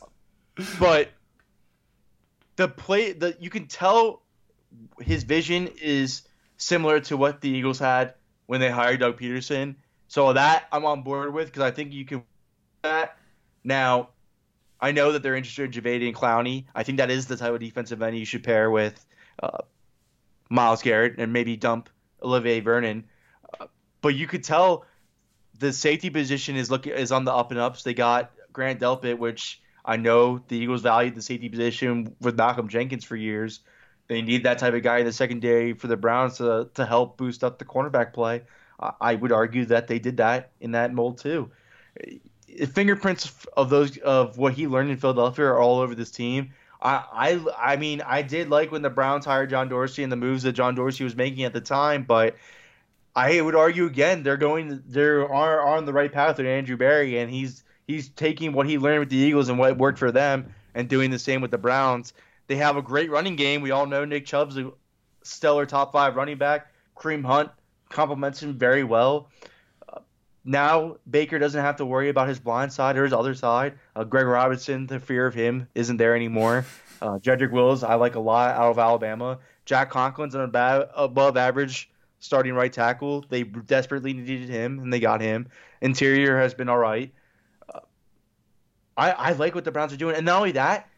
But 0.79 1.09
the 2.55 2.67
play, 2.67 3.13
the 3.13 3.35
you 3.39 3.49
can 3.49 3.67
tell 3.67 4.21
his 4.99 5.23
vision 5.23 5.69
is 5.81 6.23
similar 6.57 6.99
to 6.99 7.17
what 7.17 7.41
the 7.41 7.49
Eagles 7.49 7.79
had 7.79 8.13
when 8.45 8.59
they 8.59 8.69
hired 8.69 8.99
Doug 8.99 9.19
Pederson. 9.19 9.75
So 10.07 10.33
that 10.33 10.67
I'm 10.71 10.85
on 10.85 11.03
board 11.03 11.33
with 11.33 11.47
because 11.47 11.63
I 11.63 11.71
think 11.71 11.93
you 11.93 12.05
can 12.05 12.23
that. 12.81 13.17
Now, 13.63 14.09
I 14.79 14.91
know 14.91 15.11
that 15.11 15.23
they're 15.23 15.35
interested 15.35 15.75
in 15.75 15.83
Jadeveon 15.83 16.13
Clowney. 16.13 16.65
I 16.73 16.83
think 16.83 16.97
that 16.99 17.11
is 17.11 17.27
the 17.27 17.37
type 17.37 17.53
of 17.53 17.59
defensive 17.59 18.01
end 18.01 18.17
you 18.17 18.25
should 18.25 18.43
pair 18.43 18.71
with 18.71 19.05
uh, 19.41 19.59
Myles 20.49 20.81
Garrett 20.81 21.15
and 21.17 21.33
maybe 21.33 21.57
dump 21.57 21.89
Olivier 22.23 22.59
Vernon. 22.59 23.03
Uh, 23.59 23.67
but 24.01 24.15
you 24.15 24.27
could 24.27 24.43
tell 24.43 24.85
the 25.59 25.73
safety 25.73 26.09
position 26.09 26.55
is 26.55 26.71
look 26.71 26.87
is 26.87 27.11
on 27.11 27.25
the 27.25 27.33
up 27.33 27.51
and 27.51 27.59
ups. 27.59 27.83
They 27.83 27.93
got 27.93 28.31
Grant 28.53 28.79
Delpit, 28.79 29.17
which 29.17 29.61
I 29.85 29.97
know 29.97 30.41
the 30.47 30.57
Eagles 30.57 30.81
valued 30.81 31.15
the 31.15 31.21
safety 31.21 31.49
position 31.49 32.15
with 32.21 32.37
Malcolm 32.37 32.67
Jenkins 32.67 33.03
for 33.03 33.15
years. 33.15 33.61
They 34.07 34.21
need 34.21 34.43
that 34.43 34.57
type 34.57 34.73
of 34.73 34.81
guy 34.81 34.99
in 34.99 35.05
the 35.05 35.13
secondary 35.13 35.73
for 35.73 35.87
the 35.87 35.97
Browns 35.97 36.37
to, 36.37 36.69
to 36.73 36.85
help 36.85 37.17
boost 37.17 37.43
up 37.43 37.59
the 37.59 37.65
cornerback 37.65 38.13
play. 38.13 38.41
I 39.01 39.15
would 39.15 39.31
argue 39.31 39.65
that 39.65 39.87
they 39.87 39.99
did 39.99 40.17
that 40.17 40.51
in 40.61 40.71
that 40.71 40.93
mold 40.93 41.17
too. 41.17 41.51
Fingerprints 42.73 43.45
of 43.55 43.69
those 43.69 43.97
of 43.97 44.37
what 44.37 44.53
he 44.53 44.67
learned 44.67 44.89
in 44.89 44.97
Philadelphia 44.97 45.45
are 45.45 45.59
all 45.59 45.79
over 45.79 45.93
this 45.95 46.11
team. 46.11 46.53
I, 46.81 47.03
I 47.57 47.73
I 47.73 47.75
mean 47.75 48.01
I 48.01 48.21
did 48.21 48.49
like 48.49 48.71
when 48.71 48.81
the 48.81 48.89
Browns 48.89 49.25
hired 49.25 49.49
John 49.49 49.69
Dorsey 49.69 50.03
and 50.03 50.11
the 50.11 50.15
moves 50.15 50.43
that 50.43 50.53
John 50.53 50.75
Dorsey 50.75 51.03
was 51.03 51.15
making 51.15 51.43
at 51.43 51.53
the 51.53 51.61
time, 51.61 52.03
but 52.03 52.35
I 53.15 53.41
would 53.41 53.55
argue 53.55 53.85
again 53.85 54.23
they're 54.23 54.37
going 54.37 54.83
they're 54.87 55.27
are 55.31 55.61
on 55.67 55.85
the 55.85 55.93
right 55.93 56.11
path 56.11 56.37
with 56.37 56.47
Andrew 56.47 56.77
Berry 56.77 57.17
and 57.19 57.29
he's 57.29 57.63
he's 57.87 58.09
taking 58.09 58.53
what 58.53 58.67
he 58.67 58.77
learned 58.77 58.99
with 58.99 59.09
the 59.09 59.17
Eagles 59.17 59.49
and 59.49 59.59
what 59.59 59.77
worked 59.77 59.99
for 59.99 60.11
them 60.11 60.53
and 60.73 60.87
doing 60.87 61.11
the 61.11 61.19
same 61.19 61.41
with 61.41 61.51
the 61.51 61.57
Browns. 61.57 62.13
They 62.47 62.55
have 62.55 62.77
a 62.77 62.81
great 62.81 63.11
running 63.11 63.35
game. 63.35 63.61
We 63.61 63.71
all 63.71 63.85
know 63.85 64.05
Nick 64.05 64.25
Chubb's 64.25 64.57
a 64.57 64.71
stellar 65.23 65.65
top 65.65 65.91
five 65.91 66.15
running 66.15 66.37
back. 66.37 66.67
Kareem 66.95 67.25
Hunt 67.25 67.51
complements 67.89 68.41
him 68.41 68.57
very 68.57 68.83
well 68.83 69.29
now 70.43 70.97
Baker 71.09 71.39
doesn't 71.39 71.61
have 71.61 71.77
to 71.77 71.85
worry 71.85 72.09
about 72.09 72.27
his 72.27 72.39
blind 72.39 72.73
side 72.73 72.97
or 72.97 73.03
his 73.03 73.13
other 73.13 73.35
side. 73.35 73.73
Uh, 73.95 74.03
Greg 74.03 74.25
Robinson, 74.25 74.87
the 74.87 74.99
fear 74.99 75.25
of 75.25 75.33
him 75.33 75.67
isn't 75.75 75.97
there 75.97 76.15
anymore. 76.15 76.65
Uh, 77.01 77.17
Jedrick 77.17 77.51
Wills, 77.51 77.81
I 77.81 77.93
like 77.93 78.15
a 78.15 78.19
lot 78.19 78.55
out 78.55 78.71
of 78.71 78.77
Alabama. 78.77 79.39
Jack 79.63 79.89
Conklin's 79.89 80.35
an 80.35 80.41
above 80.41 81.37
average 81.37 81.89
starting 82.19 82.53
right 82.53 82.73
tackle. 82.73 83.25
They 83.29 83.43
desperately 83.43 84.13
needed 84.13 84.49
him, 84.49 84.79
and 84.79 84.91
they 84.91 84.99
got 84.99 85.21
him. 85.21 85.47
Interior 85.81 86.37
has 86.37 86.53
been 86.53 86.67
all 86.67 86.77
right. 86.77 87.13
Uh, 87.73 87.79
I, 88.97 89.11
I 89.11 89.31
like 89.31 89.55
what 89.55 89.63
the 89.63 89.71
Browns 89.71 89.93
are 89.93 89.97
doing, 89.97 90.17
and 90.17 90.25
not 90.25 90.37
only 90.39 90.51
that, 90.53 90.89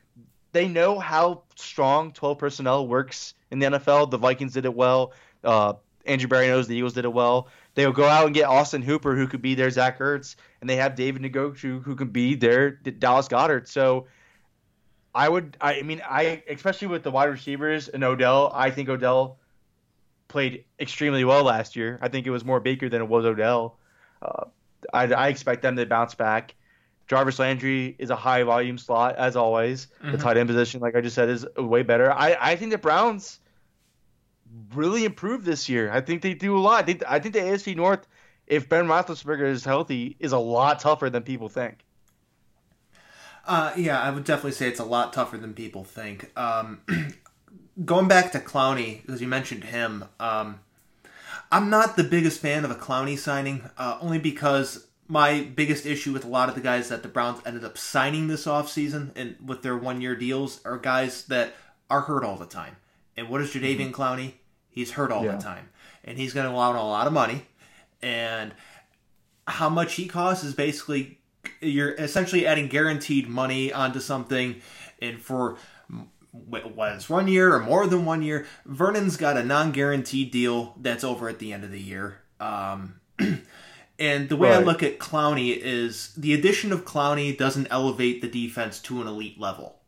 they 0.54 0.68
know 0.68 1.00
how 1.00 1.44
strong 1.56 2.12
12 2.12 2.38
personnel 2.38 2.88
works 2.88 3.34
in 3.52 3.60
the 3.60 3.68
NFL. 3.68 4.12
The 4.12 4.18
Vikings 4.18 4.54
did 4.54 4.66
it 4.66 4.74
well. 4.74 5.14
Uh, 5.44 5.74
Andrew 6.06 6.28
Berry 6.28 6.48
knows 6.48 6.68
the 6.68 6.76
Eagles 6.76 6.94
did 6.94 7.06
it 7.06 7.14
well. 7.14 7.48
They'll 7.74 7.94
go 7.94 8.06
out 8.06 8.26
and 8.26 8.36
get 8.36 8.46
Austin 8.46 8.82
Hooper, 8.82 9.16
who 9.16 9.28
could 9.28 9.42
be 9.42 9.56
their 9.56 9.70
Zach 9.70 10.00
Ertz, 10.00 10.36
and 10.60 10.70
they 10.70 10.76
have 10.76 10.96
David 10.96 11.22
Njoku, 11.22 11.82
who 11.82 11.96
can 11.96 12.10
be 12.10 12.36
their 12.36 12.72
Dallas 12.72 13.28
Goedert. 13.28 13.68
So 13.68 14.08
I 15.16 15.28
would, 15.28 15.58
I 15.62 15.82
mean, 15.82 16.02
I 16.08 16.44
especially 16.50 16.88
with 16.88 17.04
the 17.04 17.12
wide 17.12 17.30
receivers 17.30 17.88
and 17.88 18.04
Odell, 18.04 18.52
I 18.54 18.72
think 18.72 18.90
Odell 18.90 19.38
played 20.28 20.64
extremely 20.80 21.24
well 21.24 21.44
last 21.44 21.76
year. 21.76 22.00
I 22.02 22.08
think 22.08 22.26
it 22.26 22.32
was 22.32 22.46
more 22.46 22.60
Baker 22.60 22.90
than 22.90 23.02
it 23.02 23.08
was 23.08 23.26
Odell. 23.26 23.78
Uh, 24.22 24.46
I, 24.94 25.04
I, 25.14 25.28
expect 25.28 25.62
them 25.62 25.76
to 25.76 25.86
bounce 25.86 26.16
back. 26.16 26.56
Jarvis 27.08 27.40
Landry 27.40 27.96
is 28.00 28.10
a 28.10 28.16
high 28.16 28.44
volume 28.44 28.78
slot 28.78 29.18
as 29.18 29.36
always. 29.36 29.88
Mm-hmm. 30.02 30.14
The 30.14 30.18
tight 30.18 30.38
end 30.38 30.48
position, 30.48 30.80
like 30.80 30.96
I 30.96 31.02
just 31.02 31.16
said, 31.16 31.30
is 31.30 31.46
way 31.58 31.84
better. 31.84 32.12
I, 32.12 32.38
I 32.40 32.56
think 32.56 32.72
the 32.72 32.78
Browns 32.78 33.41
really 34.74 35.06
improved 35.06 35.46
this 35.46 35.70
year. 35.70 35.92
I 35.92 36.02
think 36.02 36.22
they 36.22 36.34
do 36.34 36.58
a 36.58 36.60
lot. 36.60 36.84
I 36.84 36.86
think 36.86 37.04
I 37.08 37.20
think 37.20 37.34
the 37.34 37.42
AFC 37.42 37.76
North, 37.76 38.08
if 38.48 38.70
Ben 38.70 38.88
Roethlisberger 38.88 39.48
is 39.48 39.64
healthy, 39.66 40.16
is 40.20 40.32
a 40.32 40.40
lot 40.40 40.80
tougher 40.80 41.10
than 41.10 41.24
people 41.24 41.50
think. 41.50 41.86
Uh, 43.46 43.74
yeah, 43.76 44.00
I 44.00 44.12
would 44.12 44.24
definitely 44.24 44.52
say 44.52 44.68
it's 44.68 44.80
a 44.80 44.86
lot 44.86 45.14
tougher 45.14 45.38
than 45.38 45.54
people 45.54 45.84
think. 45.84 46.32
Um, 46.38 46.82
going 47.86 48.08
back 48.08 48.32
to 48.34 48.40
Clowney, 48.40 49.02
because 49.02 49.22
you 49.22 49.28
mentioned 49.28 49.64
him, 49.64 50.06
um, 50.20 50.60
I'm 51.52 51.70
not 51.70 51.96
the 51.98 52.04
biggest 52.04 52.40
fan 52.40 52.64
of 52.64 52.72
a 52.72 52.76
Clowney 52.76 53.18
signing, 53.18 53.70
uh, 53.78 53.98
only 54.00 54.20
because 54.20 54.88
my 55.08 55.42
biggest 55.42 55.86
issue 55.86 56.14
with 56.14 56.24
a 56.24 56.28
lot 56.28 56.48
of 56.48 56.56
the 56.56 56.62
guys 56.62 56.88
that 56.90 57.04
the 57.04 57.10
Browns 57.10 57.42
ended 57.46 57.66
up 57.66 57.78
signing 57.78 58.28
this 58.28 58.46
offseason 58.46 59.12
and 59.16 59.36
with 59.46 59.62
their 59.62 59.76
one 59.76 60.00
year 60.00 60.16
deals 60.16 60.62
are 60.64 60.78
guys 60.78 61.26
that 61.26 61.54
are 61.90 62.02
hurt 62.02 62.24
all 62.24 62.38
the 62.38 62.46
time. 62.46 62.78
And 63.18 63.28
what 63.28 63.42
is 63.42 63.50
Jadeveon 63.50 63.92
mm-hmm. 63.92 64.02
Clowney? 64.02 64.34
He's 64.72 64.92
hurt 64.92 65.12
all 65.12 65.26
yeah. 65.26 65.36
the 65.36 65.44
time, 65.44 65.70
and 66.04 66.18
he's 66.18 66.34
going 66.34 66.48
to 66.48 66.54
allow 66.54 66.72
a 66.72 66.82
lot 66.82 67.06
of 67.06 67.14
money. 67.14 67.46
And 68.02 68.54
how 69.48 69.70
much 69.70 69.96
he 69.96 70.08
costs 70.08 70.44
is 70.44 70.54
basically 70.54 71.20
you're 71.60 71.94
essentially 71.94 72.48
adding 72.48 72.68
guaranteed 72.68 73.28
money 73.28 73.72
onto 73.74 74.00
something, 74.00 74.62
and 75.02 75.22
for 75.22 75.58
whether 76.32 76.96
it's 76.96 77.10
one 77.10 77.28
year 77.28 77.54
or 77.54 77.60
more 77.60 77.86
than 77.88 78.06
one 78.06 78.22
year, 78.22 78.48
Vernon's 78.66 79.18
got 79.18 79.36
a 79.36 79.44
non-guaranteed 79.44 80.32
deal 80.32 80.76
that's 80.80 81.04
over 81.04 81.28
at 81.28 81.40
the 81.40 81.52
end 81.52 81.66
of 81.66 81.72
the 81.72 81.82
year. 81.82 82.22
Um, 82.40 83.02
and 84.00 84.30
the 84.30 84.38
way 84.38 84.50
right. 84.50 84.62
I 84.62 84.64
look 84.64 84.82
at 84.82 84.98
Clowney 84.98 85.58
is 85.58 86.14
the 86.16 86.34
addition 86.34 86.72
of 86.72 86.86
Clowney 86.86 87.38
doesn't 87.38 87.68
elevate 87.70 88.22
the 88.22 88.30
defense 88.30 88.80
to 88.84 89.02
an 89.02 89.08
elite 89.08 89.40
level. 89.40 89.80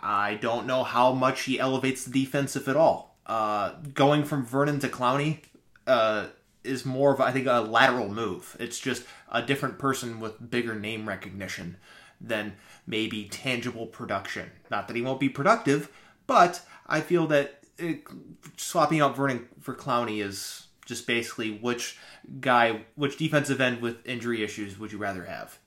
I 0.00 0.34
don't 0.34 0.66
know 0.66 0.82
how 0.82 1.12
much 1.12 1.42
he 1.42 1.60
elevates 1.60 2.04
the 2.04 2.24
defense, 2.24 2.56
if 2.56 2.68
at 2.68 2.76
all 2.76 3.15
uh, 3.26 3.72
going 3.92 4.24
from 4.24 4.46
Vernon 4.46 4.78
to 4.80 4.88
Clowney 4.88 5.40
uh, 5.86 6.26
is 6.64 6.84
more 6.84 7.12
of 7.12 7.20
I 7.20 7.32
think 7.32 7.46
a 7.46 7.60
lateral 7.60 8.08
move. 8.08 8.56
It's 8.58 8.78
just 8.78 9.04
a 9.30 9.42
different 9.42 9.78
person 9.78 10.20
with 10.20 10.50
bigger 10.50 10.74
name 10.74 11.08
recognition 11.08 11.76
than 12.20 12.54
maybe 12.86 13.24
tangible 13.24 13.86
production. 13.86 14.50
Not 14.70 14.88
that 14.88 14.96
he 14.96 15.02
won't 15.02 15.20
be 15.20 15.28
productive, 15.28 15.90
but 16.26 16.60
I 16.86 17.00
feel 17.00 17.26
that 17.28 17.60
it, 17.78 18.04
swapping 18.56 19.00
out 19.00 19.16
Vernon 19.16 19.48
for 19.60 19.74
Clowney 19.74 20.22
is 20.24 20.66
just 20.86 21.06
basically 21.06 21.58
which 21.58 21.98
guy, 22.40 22.82
which 22.94 23.18
defensive 23.18 23.60
end 23.60 23.82
with 23.82 24.06
injury 24.06 24.42
issues 24.42 24.78
would 24.78 24.92
you 24.92 24.98
rather 24.98 25.24
have? 25.24 25.58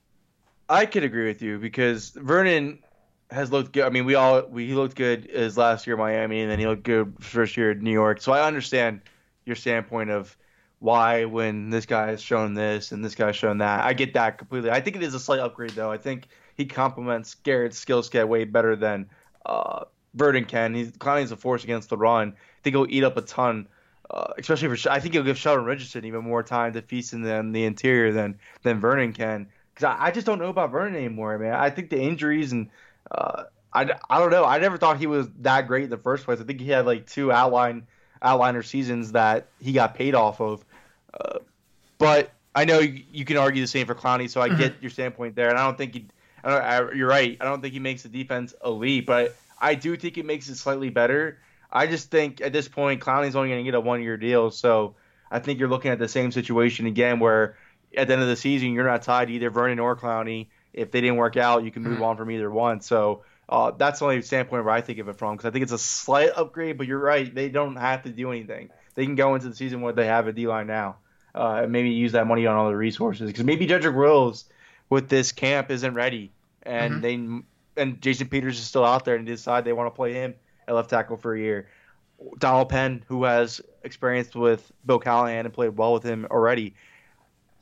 I 0.70 0.86
could 0.86 1.04
agree 1.04 1.28
with 1.28 1.42
you 1.42 1.60
because 1.60 2.10
Vernon 2.12 2.80
has 3.32 3.52
looked 3.52 3.74
good. 3.74 3.84
I 3.84 3.90
mean, 3.90 4.06
we 4.06 4.16
all 4.16 4.42
we, 4.48 4.68
he 4.68 4.74
looked 4.74 4.96
good 4.96 5.30
his 5.32 5.58
last 5.58 5.88
year 5.88 5.98
Miami, 5.98 6.42
and 6.42 6.52
then 6.52 6.60
he 6.60 6.68
looked 6.68 6.84
good 6.84 7.14
first 7.20 7.58
year 7.58 7.72
in 7.72 7.84
New 7.84 7.92
York. 7.92 8.22
So 8.22 8.32
I 8.32 8.46
understand 8.46 9.02
your 9.46 9.56
standpoint 9.56 10.10
of 10.10 10.36
why 10.80 11.26
when 11.26 11.70
this 11.70 11.86
guy 11.86 12.08
has 12.08 12.22
shown 12.22 12.54
this 12.54 12.92
and 12.92 13.04
this 13.04 13.16
guy's 13.16 13.36
shown 13.36 13.60
that. 13.60 13.84
I 13.84 13.94
get 13.94 14.14
that 14.14 14.38
completely. 14.38 14.72
I 14.72 14.82
think 14.82 14.96
it 14.96 15.04
is 15.04 15.14
a 15.14 15.20
slight 15.20 15.40
upgrade 15.40 15.72
though. 15.72 15.92
I 15.92 15.98
think 15.98 16.28
he 16.56 16.66
complements 16.66 17.36
Garrett's 17.36 17.78
skill 17.78 18.02
set 18.02 18.28
way 18.28 18.46
better 18.46 18.76
than 18.76 19.10
uh, 19.46 19.86
Vernon 20.14 20.46
can. 20.46 20.74
He's 20.74 20.92
Clowney's 20.92 21.32
a 21.32 21.38
force 21.38 21.64
against 21.64 21.90
the 21.90 21.98
run. 21.98 22.30
I 22.30 22.62
think 22.64 22.76
he'll 22.76 22.88
eat 22.90 23.04
up 23.04 23.18
a 23.18 23.22
ton. 23.22 23.68
Uh, 24.10 24.34
especially 24.40 24.76
for, 24.76 24.90
I 24.90 25.00
think 25.00 25.14
he'll 25.14 25.24
give 25.24 25.38
Sheldon 25.38 25.66
Richardson 25.66 26.04
even 26.04 26.24
more 26.24 26.42
time 26.42 26.74
to 26.74 26.82
feast 26.82 27.14
in 27.14 27.22
the, 27.22 27.36
in 27.36 27.52
the 27.52 27.66
interior 27.66 28.12
than 28.12 28.40
than 28.64 28.80
Vernon 28.80 29.14
can 29.14 29.48
because 29.80 29.96
I, 29.96 30.08
I, 30.08 30.12
just 30.12 30.26
don't 30.26 30.40
know 30.40 30.50
about 30.50 30.72
Vernon 30.72 30.96
anymore, 30.96 31.38
man. 31.38 31.54
I 31.54 31.70
think 31.70 31.92
the 31.92 32.02
injuries 32.02 32.52
and 32.52 32.70
uh, 33.12 33.44
I, 33.72 33.92
I 34.10 34.20
don't 34.20 34.32
know. 34.32 34.46
I 34.46 34.60
never 34.60 34.78
thought 34.78 34.98
he 34.98 35.08
was 35.08 35.28
that 35.42 35.68
great 35.68 35.86
in 35.86 35.90
the 35.90 35.98
first 35.98 36.26
place. 36.26 36.40
I 36.40 36.44
think 36.44 36.60
he 36.60 36.70
had 36.70 36.86
like 36.86 37.06
two 37.06 37.32
outline 37.32 37.88
outliner 38.22 38.66
seasons 38.66 39.14
that 39.14 39.48
he 39.60 39.72
got 39.72 39.96
paid 39.96 40.16
off 40.16 40.42
of. 40.42 40.66
Uh, 41.14 41.40
but 41.98 42.32
I 42.56 42.66
know 42.66 42.80
you, 42.80 43.04
you, 43.12 43.26
can 43.26 43.38
argue 43.38 43.62
the 43.62 43.68
same 43.68 43.88
for 43.88 43.96
Clowney, 43.96 44.30
so 44.30 44.42
I 44.42 44.50
mm-hmm. 44.50 44.58
get 44.58 44.82
your 44.82 44.90
standpoint 44.90 45.36
there. 45.36 45.50
And 45.50 45.58
I 45.58 45.66
don't 45.66 45.78
think 45.78 45.94
he, 45.94 46.08
I 46.44 46.50
don't, 46.50 46.62
I, 46.62 46.92
you're 46.94 47.08
right. 47.08 47.38
I 47.40 47.46
don't 47.46 47.62
think 47.62 47.74
he 47.74 47.80
makes 47.80 48.04
the 48.04 48.10
defense 48.10 48.54
elite, 48.66 49.06
but 49.06 49.36
I 49.60 49.76
do 49.76 49.96
think 49.96 50.18
it 50.18 50.26
makes 50.26 50.50
it 50.50 50.56
slightly 50.56 50.90
better. 50.90 51.40
I 51.72 51.88
just 51.88 52.10
think 52.10 52.42
at 52.42 52.52
this 52.52 52.68
point, 52.68 53.02
Clowney's 53.02 53.36
only 53.36 53.50
going 53.50 53.64
to 53.64 53.72
get 53.72 53.76
a 53.76 53.80
one 53.80 54.02
year 54.02 54.18
deal. 54.18 54.50
So 54.52 54.96
I 55.30 55.40
think 55.40 55.60
you're 55.60 55.70
looking 55.70 55.92
at 55.92 56.00
the 56.00 56.08
same 56.08 56.32
situation 56.32 56.88
again 56.88 57.20
where 57.20 57.58
at 57.96 58.08
the 58.08 58.14
end 58.14 58.22
of 58.22 58.28
the 58.28 58.36
season, 58.36 58.74
you're 58.74 58.86
not 58.86 59.04
tied 59.04 59.28
to 59.28 59.34
either 59.34 59.50
Vernon 59.50 59.80
or 59.80 59.96
Clowney. 59.96 60.48
If 60.74 60.92
they 60.92 61.02
didn't 61.02 61.18
work 61.18 61.38
out, 61.38 61.64
you 61.64 61.72
can 61.72 61.84
move 61.84 61.96
mm-hmm. 61.96 62.04
on 62.04 62.18
from 62.18 62.32
either 62.32 62.50
one. 62.50 62.82
So 62.82 63.24
uh, 63.48 63.72
that's 63.72 64.00
the 64.00 64.06
only 64.06 64.22
standpoint 64.22 64.64
where 64.64 64.74
I 64.74 64.82
think 64.82 65.00
of 65.00 65.10
it 65.10 65.18
from 65.18 65.36
because 65.36 65.48
I 65.48 65.52
think 65.52 65.64
it's 65.64 65.72
a 65.72 65.78
slight 65.78 66.32
upgrade, 66.36 66.78
but 66.78 66.88
you're 66.88 67.00
right. 67.00 67.34
They 67.34 67.50
don't 67.50 67.76
have 67.76 68.04
to 68.04 68.10
do 68.10 68.32
anything. 68.32 68.70
They 68.96 69.06
can 69.06 69.16
go 69.16 69.36
into 69.36 69.50
the 69.50 69.56
season 69.56 69.82
where 69.82 69.94
they 69.94 70.06
have 70.06 70.28
a 70.28 70.34
D 70.34 70.48
line 70.48 70.68
now 70.68 70.98
uh, 71.34 71.62
and 71.64 71.72
maybe 71.72 71.90
use 71.90 72.12
that 72.12 72.28
money 72.28 72.46
on 72.46 72.58
other 72.58 72.78
resources 72.78 73.28
because 73.28 73.44
maybe 73.44 73.66
Jedrick 73.68 73.96
Wills 73.96 74.46
with 74.90 75.10
this 75.10 75.32
camp 75.32 75.72
isn't 75.72 75.94
ready 75.94 76.32
and 76.64 77.02
mm-hmm. 77.02 77.38
they 77.38 77.82
and 77.82 78.02
Jason 78.02 78.28
Peters 78.28 78.60
is 78.60 78.66
still 78.66 78.86
out 78.86 79.06
there 79.06 79.16
and 79.16 79.26
decide 79.26 79.64
they 79.64 79.74
want 79.74 79.88
to 79.88 79.96
play 79.96 80.14
him 80.14 80.36
at 80.68 80.76
left 80.76 80.90
tackle 80.90 81.18
for 81.18 81.34
a 81.34 81.40
year. 81.40 81.70
Donald 82.38 82.70
Penn, 82.70 83.04
who 83.08 83.24
has 83.24 83.62
experience 83.84 84.36
with 84.36 84.72
Bill 84.86 85.00
Callahan 85.00 85.46
and 85.46 85.54
played 85.54 85.78
well 85.78 85.94
with 85.94 86.04
him 86.04 86.28
already. 86.30 86.76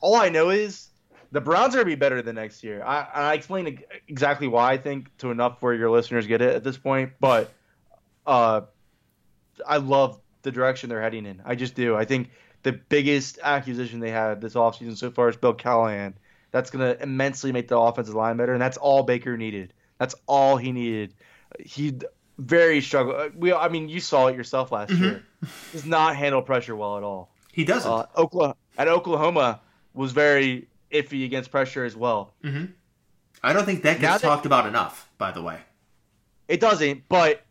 All 0.00 0.16
I 0.16 0.28
know 0.28 0.50
is 0.50 0.88
the 1.30 1.40
Browns 1.40 1.74
are 1.74 1.78
gonna 1.78 1.86
be 1.86 1.94
better 1.94 2.22
than 2.22 2.36
next 2.36 2.64
year. 2.64 2.82
I, 2.82 3.06
I 3.12 3.34
explained 3.34 3.84
exactly 4.06 4.48
why 4.48 4.72
I 4.72 4.78
think 4.78 5.16
to 5.18 5.30
enough 5.30 5.60
where 5.60 5.74
your 5.74 5.90
listeners 5.90 6.26
get 6.26 6.40
it 6.40 6.54
at 6.54 6.64
this 6.64 6.78
point, 6.78 7.12
but 7.20 7.52
uh, 8.26 8.62
I 9.66 9.78
love 9.78 10.20
the 10.42 10.50
direction 10.50 10.88
they're 10.88 11.02
heading 11.02 11.26
in. 11.26 11.42
I 11.44 11.54
just 11.54 11.74
do. 11.74 11.96
I 11.96 12.04
think 12.04 12.30
the 12.62 12.72
biggest 12.72 13.38
acquisition 13.42 14.00
they 14.00 14.10
had 14.10 14.40
this 14.40 14.54
offseason 14.54 14.96
so 14.96 15.10
far 15.10 15.28
is 15.28 15.36
Bill 15.36 15.54
Callahan. 15.54 16.14
That's 16.50 16.70
gonna 16.70 16.96
immensely 17.00 17.52
make 17.52 17.68
the 17.68 17.78
offensive 17.78 18.14
line 18.14 18.36
better, 18.36 18.52
and 18.52 18.62
that's 18.62 18.78
all 18.78 19.02
Baker 19.02 19.36
needed. 19.36 19.74
That's 19.98 20.14
all 20.26 20.56
he 20.56 20.72
needed. 20.72 21.14
He 21.60 21.98
very 22.38 22.80
struggle. 22.80 23.16
Uh, 23.16 23.28
we, 23.36 23.52
I 23.52 23.68
mean, 23.68 23.88
you 23.88 24.00
saw 24.00 24.28
it 24.28 24.36
yourself 24.36 24.72
last 24.72 24.90
mm-hmm. 24.90 25.04
year. 25.04 25.24
Does 25.72 25.84
not 25.84 26.16
handle 26.16 26.40
pressure 26.40 26.74
well 26.74 26.96
at 26.96 27.02
all. 27.02 27.30
He 27.52 27.64
doesn't. 27.64 27.90
Uh, 27.90 28.06
Oklahoma 28.16 28.56
at 28.78 28.88
Oklahoma 28.88 29.60
was 29.92 30.12
very 30.12 30.68
iffy 30.90 31.24
against 31.24 31.50
pressure 31.50 31.84
as 31.84 31.96
well. 31.96 32.34
Mm-hmm. 32.44 32.66
I 33.42 33.52
don't 33.52 33.64
think 33.64 33.82
that 33.82 34.00
gets 34.00 34.22
talked 34.22 34.46
about 34.46 34.66
enough. 34.66 35.08
By 35.18 35.32
the 35.32 35.42
way, 35.42 35.58
it 36.48 36.60
doesn't. 36.60 37.08
But 37.08 37.42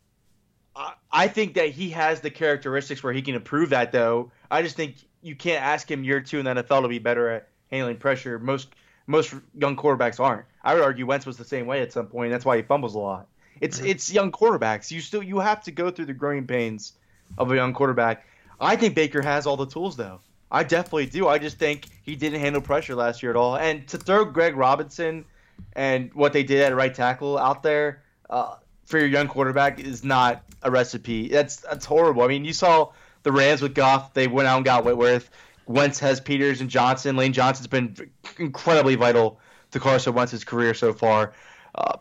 I, 0.76 0.94
I 1.12 1.28
think 1.28 1.56
that 1.56 1.70
he 1.70 1.92
has 1.92 2.22
the 2.22 2.30
characteristics 2.30 3.04
where 3.04 3.14
he 3.14 3.22
can 3.22 3.36
improve 3.36 3.70
that. 3.70 3.92
Though 3.92 4.32
I 4.52 4.62
just 4.62 4.76
think 4.76 4.96
you 5.22 5.36
can't 5.36 5.64
ask 5.64 5.90
him 5.90 6.04
year 6.04 6.22
two 6.22 6.40
in 6.40 6.46
the 6.46 6.56
NFL 6.56 6.84
to 6.84 6.88
be 6.88 7.00
better 7.00 7.30
at 7.30 7.50
handling 7.72 7.98
pressure. 7.98 8.40
Most 8.40 8.70
most 9.08 9.34
young 9.54 9.76
quarterbacks 9.76 10.20
aren't. 10.20 10.46
I 10.64 10.74
would 10.74 10.84
argue 10.84 11.06
Wentz 11.06 11.26
was 11.26 11.38
the 11.38 11.46
same 11.46 11.66
way 11.66 11.82
at 11.82 11.94
some 11.94 12.08
point. 12.08 12.32
That's 12.32 12.46
why 12.46 12.58
he 12.58 12.64
fumbles 12.64 12.96
a 12.96 13.00
lot. 13.00 13.28
It's 13.62 13.78
mm-hmm. 13.78 13.88
it's 13.88 14.12
young 14.12 14.32
quarterbacks. 14.32 14.92
You 14.92 15.02
still 15.02 15.24
you 15.24 15.40
have 15.40 15.64
to 15.64 15.72
go 15.72 15.90
through 15.90 16.06
the 16.06 16.14
growing 16.14 16.46
pains 16.46 16.94
of 17.38 17.52
a 17.52 17.56
young 17.56 17.74
quarterback. 17.74 18.26
I 18.60 18.76
think 18.76 18.96
Baker 18.96 19.22
has 19.22 19.46
all 19.46 19.58
the 19.58 19.66
tools 19.66 19.96
though. 19.96 20.20
I 20.52 20.64
definitely 20.64 21.08
do. 21.08 21.28
I 21.28 21.38
just 21.40 21.58
think 21.58 21.88
he 22.04 22.16
didn't 22.16 22.40
handle 22.40 22.62
pressure 22.62 22.96
last 22.96 23.22
year 23.22 23.32
at 23.32 23.36
all. 23.36 23.58
And 23.58 23.88
to 23.90 23.98
throw 23.98 24.26
Greg 24.26 24.56
Robinson 24.56 25.26
and 25.74 26.14
what 26.14 26.34
they 26.34 26.44
did 26.44 26.62
at 26.62 26.76
right 26.76 26.94
tackle 26.94 27.38
out 27.38 27.64
there 27.64 28.04
uh, 28.30 28.56
for 28.86 28.98
your 28.98 29.08
young 29.08 29.28
quarterback 29.28 29.80
is 29.80 30.04
not 30.04 30.44
a 30.64 30.72
recipe. 30.72 31.28
That's 31.28 31.58
that's 31.58 31.86
horrible. 31.86 32.24
I 32.24 32.28
mean, 32.28 32.46
you 32.46 32.54
saw 32.54 32.92
the 33.24 33.32
Rams 33.32 33.62
with 33.62 33.76
Goff. 33.76 34.14
They 34.14 34.28
went 34.28 34.48
out 34.48 34.58
and 34.58 34.66
got 34.66 34.86
Whitworth. 34.86 35.30
Wentz 35.66 36.00
has 36.00 36.22
Peters 36.22 36.62
and 36.62 36.70
Johnson. 36.70 37.18
Lane 37.18 37.34
Johnson's 37.34 37.68
been 37.68 37.96
incredibly 38.38 38.96
vital 38.96 39.40
to 39.72 39.80
Carson 39.80 40.14
Wentz's 40.14 40.46
career 40.46 40.74
so 40.74 40.94
far. 40.94 41.34
Uh, 41.76 41.98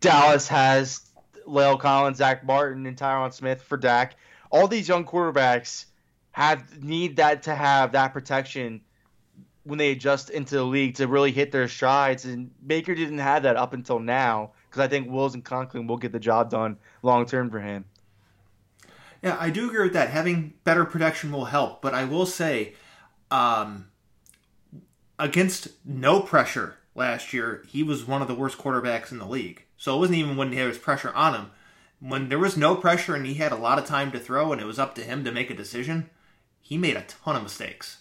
Dallas 0.00 0.48
has 0.48 1.02
La'el 1.46 1.78
Collins, 1.78 2.16
Zack 2.16 2.44
Martin, 2.44 2.86
and 2.86 2.96
Tyron 2.96 3.32
Smith 3.32 3.62
for 3.62 3.76
Dak. 3.76 4.16
All 4.50 4.66
these 4.66 4.88
young 4.88 5.04
quarterbacks 5.04 5.86
have 6.32 6.82
need 6.82 7.16
that 7.16 7.44
to 7.44 7.54
have 7.54 7.92
that 7.92 8.12
protection 8.12 8.80
when 9.64 9.78
they 9.78 9.92
adjust 9.92 10.30
into 10.30 10.56
the 10.56 10.64
league 10.64 10.96
to 10.96 11.06
really 11.06 11.30
hit 11.30 11.52
their 11.52 11.68
strides. 11.68 12.24
And 12.24 12.50
Baker 12.66 12.94
didn't 12.94 13.18
have 13.18 13.44
that 13.44 13.56
up 13.56 13.72
until 13.72 13.98
now 13.98 14.52
because 14.68 14.80
I 14.80 14.88
think 14.88 15.10
Wills 15.10 15.34
and 15.34 15.44
Conklin 15.44 15.86
will 15.86 15.98
get 15.98 16.12
the 16.12 16.18
job 16.18 16.50
done 16.50 16.78
long 17.02 17.26
term 17.26 17.50
for 17.50 17.60
him. 17.60 17.84
Yeah, 19.22 19.36
I 19.38 19.50
do 19.50 19.68
agree 19.68 19.84
with 19.84 19.92
that. 19.92 20.10
Having 20.10 20.54
better 20.64 20.84
protection 20.84 21.30
will 21.30 21.44
help, 21.44 21.80
but 21.80 21.94
I 21.94 22.04
will 22.04 22.26
say, 22.26 22.74
um, 23.30 23.88
against 25.16 25.68
no 25.84 26.20
pressure 26.20 26.78
last 26.96 27.32
year, 27.32 27.62
he 27.68 27.84
was 27.84 28.04
one 28.04 28.20
of 28.20 28.26
the 28.26 28.34
worst 28.34 28.58
quarterbacks 28.58 29.12
in 29.12 29.18
the 29.18 29.26
league. 29.26 29.64
So 29.76 29.96
it 29.96 30.00
wasn't 30.00 30.18
even 30.18 30.36
when 30.36 30.50
there 30.50 30.66
was 30.66 30.78
pressure 30.78 31.12
on 31.14 31.34
him. 31.34 31.50
When 32.00 32.28
there 32.28 32.38
was 32.38 32.56
no 32.56 32.74
pressure 32.74 33.14
and 33.14 33.24
he 33.24 33.34
had 33.34 33.52
a 33.52 33.56
lot 33.56 33.78
of 33.78 33.86
time 33.86 34.10
to 34.10 34.18
throw 34.18 34.50
and 34.52 34.60
it 34.60 34.66
was 34.66 34.80
up 34.80 34.96
to 34.96 35.02
him 35.02 35.24
to 35.24 35.30
make 35.30 35.50
a 35.50 35.54
decision, 35.54 36.10
he 36.62 36.78
made 36.78 36.96
a 36.96 37.02
ton 37.02 37.36
of 37.36 37.42
mistakes. 37.42 37.98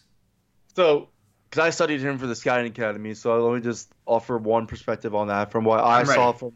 So, 0.75 1.09
because 1.49 1.65
I 1.65 1.69
studied 1.71 1.99
him 1.99 2.17
for 2.17 2.27
the 2.27 2.35
Scouting 2.35 2.67
Academy, 2.67 3.13
so 3.13 3.45
let 3.45 3.55
me 3.55 3.61
just 3.61 3.91
offer 4.05 4.37
one 4.37 4.67
perspective 4.67 5.13
on 5.13 5.27
that 5.27 5.51
from 5.51 5.65
what 5.65 5.83
I 5.83 6.03
saw 6.05 6.31
from 6.31 6.53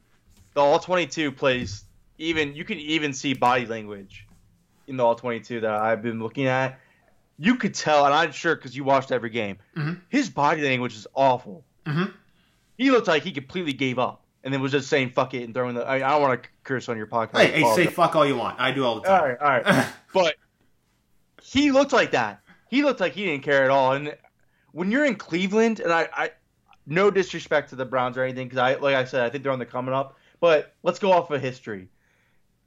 the 0.54 0.62
All 0.62 0.80
22 0.80 1.34
plays. 1.34 1.84
Even 2.18 2.56
you 2.56 2.64
can 2.64 2.78
even 2.78 3.12
see 3.12 3.34
body 3.34 3.66
language 3.66 4.26
in 4.88 4.96
the 4.96 5.04
All 5.04 5.16
22 5.16 5.60
that 5.62 5.72
I've 5.72 6.02
been 6.02 6.20
looking 6.20 6.46
at. 6.46 6.80
You 7.38 7.58
could 7.58 7.74
tell, 7.74 8.06
and 8.06 8.14
I'm 8.14 8.32
sure 8.32 8.56
because 8.56 8.78
you 8.78 8.86
watched 8.86 9.12
every 9.12 9.30
game, 9.30 9.58
mm-hmm. 9.76 9.96
his 10.08 10.30
body 10.30 10.62
language 10.62 10.96
is 10.96 11.06
awful. 11.14 11.66
Mm-hmm. 11.86 12.12
He 12.78 12.92
looked 12.92 13.10
like 13.10 13.24
he 13.24 13.32
completely 13.34 13.74
gave 13.74 14.00
up 14.00 14.24
and 14.46 14.54
then 14.54 14.62
was 14.62 14.72
just 14.72 14.88
saying 14.88 15.10
fuck 15.10 15.34
it 15.34 15.44
and 15.44 15.54
throwing 15.54 15.76
the. 15.76 15.86
I, 15.86 15.96
I 15.96 16.12
don't 16.12 16.22
want 16.22 16.44
to 16.44 16.50
curse 16.64 16.88
on 16.88 16.96
your 16.96 17.08
podcast. 17.08 17.40
Hey, 17.40 17.64
hey 17.64 17.76
say 17.76 17.88
fuck 17.88 18.16
all 18.16 18.26
you 18.26 18.38
want. 18.38 18.60
I 18.60 18.72
do 18.72 18.86
all 18.86 19.02
the 19.02 19.02
time. 19.02 19.22
All 19.22 19.28
right, 19.28 19.66
all 19.66 19.74
right. 19.74 19.88
but 20.14 20.36
he 21.46 21.72
looked 21.72 21.94
like 21.94 22.12
that. 22.12 22.42
He 22.70 22.84
looked 22.84 23.00
like 23.00 23.14
he 23.14 23.26
didn't 23.26 23.44
care 23.44 23.64
at 23.64 23.70
all. 23.70 23.94
And 23.94 24.18
when 24.72 24.90
you're 24.90 25.06
in 25.06 25.16
Cleveland, 25.16 25.80
and 25.80 25.94
I, 25.94 26.10
I 26.12 26.32
no 26.88 27.12
disrespect 27.12 27.70
to 27.70 27.76
the 27.76 27.86
Browns 27.86 28.18
or 28.18 28.24
anything, 28.24 28.48
because 28.48 28.58
I, 28.58 28.76
like 28.76 28.96
I 28.96 29.06
said, 29.06 29.24
I 29.24 29.30
think 29.30 29.44
they're 29.44 29.54
on 29.54 29.60
the 29.60 29.66
coming 29.66 29.94
up. 29.94 30.18
But 30.40 30.74
let's 30.82 30.98
go 30.98 31.12
off 31.12 31.30
of 31.30 31.42
history. 31.42 31.88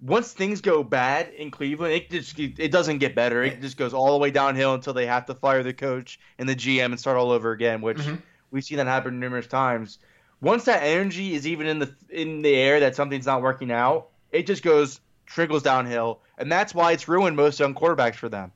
Once 0.01 0.33
things 0.33 0.61
go 0.61 0.85
bad 0.85 1.29
in 1.31 1.51
Cleveland, 1.51 1.93
it 1.93 2.09
just 2.09 2.39
it 2.39 2.71
doesn't 2.71 2.99
get 2.99 3.17
better. 3.17 3.43
It 3.43 3.61
just 3.61 3.77
goes 3.77 3.93
all 3.93 4.13
the 4.13 4.19
way 4.19 4.31
downhill 4.31 4.75
until 4.75 4.95
they 4.95 5.07
have 5.07 5.27
to 5.27 5.35
fire 5.35 5.65
the 5.65 5.75
coach 5.75 6.21
and 6.39 6.49
the 6.49 6.55
GM 6.55 6.87
and 6.87 7.01
start 7.01 7.17
all 7.17 7.33
over 7.33 7.51
again. 7.51 7.81
Which 7.81 7.99
mm-hmm. 7.99 8.17
we've 8.53 8.63
seen 8.63 8.79
that 8.79 8.87
happen 8.87 9.19
numerous 9.19 9.49
times. 9.49 9.99
Once 10.41 10.65
that 10.67 10.85
energy 10.85 11.35
is 11.35 11.49
even 11.49 11.67
in 11.67 11.81
the 11.81 11.93
in 12.11 12.43
the 12.43 12.55
air 12.55 12.79
that 12.79 12.95
something's 12.95 13.27
not 13.27 13.43
working 13.43 13.73
out, 13.73 14.11
it 14.31 14.47
just 14.47 14.63
goes 14.63 15.01
trickles 15.27 15.65
downhill, 15.65 16.21
and 16.39 16.51
that's 16.51 16.73
why 16.73 16.93
it's 16.93 17.09
ruined 17.09 17.37
most 17.37 17.59
young 17.59 17.75
quarterbacks 17.75 18.15
for 18.15 18.29
them. 18.29 18.53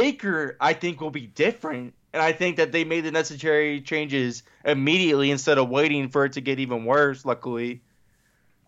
Baker, 0.00 0.56
I 0.60 0.72
think, 0.72 1.00
will 1.00 1.10
be 1.10 1.26
different. 1.26 1.94
And 2.12 2.22
I 2.22 2.32
think 2.32 2.56
that 2.56 2.72
they 2.72 2.84
made 2.84 3.02
the 3.02 3.10
necessary 3.10 3.80
changes 3.82 4.42
immediately 4.64 5.30
instead 5.30 5.58
of 5.58 5.68
waiting 5.68 6.08
for 6.08 6.24
it 6.24 6.32
to 6.32 6.40
get 6.40 6.58
even 6.58 6.84
worse, 6.84 7.24
luckily, 7.26 7.82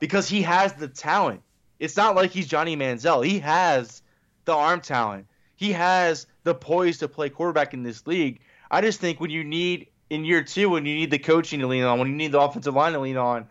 because 0.00 0.28
he 0.28 0.42
has 0.42 0.74
the 0.74 0.88
talent. 0.88 1.42
It's 1.78 1.96
not 1.96 2.14
like 2.14 2.30
he's 2.30 2.46
Johnny 2.46 2.76
Manziel. 2.76 3.24
He 3.24 3.38
has 3.38 4.02
the 4.44 4.52
arm 4.52 4.80
talent, 4.80 5.26
he 5.56 5.72
has 5.72 6.26
the 6.44 6.54
poise 6.54 6.98
to 6.98 7.08
play 7.08 7.28
quarterback 7.30 7.74
in 7.74 7.82
this 7.82 8.06
league. 8.06 8.40
I 8.70 8.80
just 8.80 9.00
think 9.00 9.20
when 9.20 9.30
you 9.30 9.44
need, 9.44 9.88
in 10.10 10.24
year 10.24 10.42
two, 10.42 10.70
when 10.70 10.84
you 10.84 10.94
need 10.94 11.10
the 11.10 11.18
coaching 11.18 11.60
to 11.60 11.66
lean 11.66 11.84
on, 11.84 11.98
when 11.98 12.08
you 12.08 12.14
need 12.14 12.32
the 12.32 12.40
offensive 12.40 12.74
line 12.74 12.92
to 12.92 12.98
lean 12.98 13.16
on, 13.16 13.46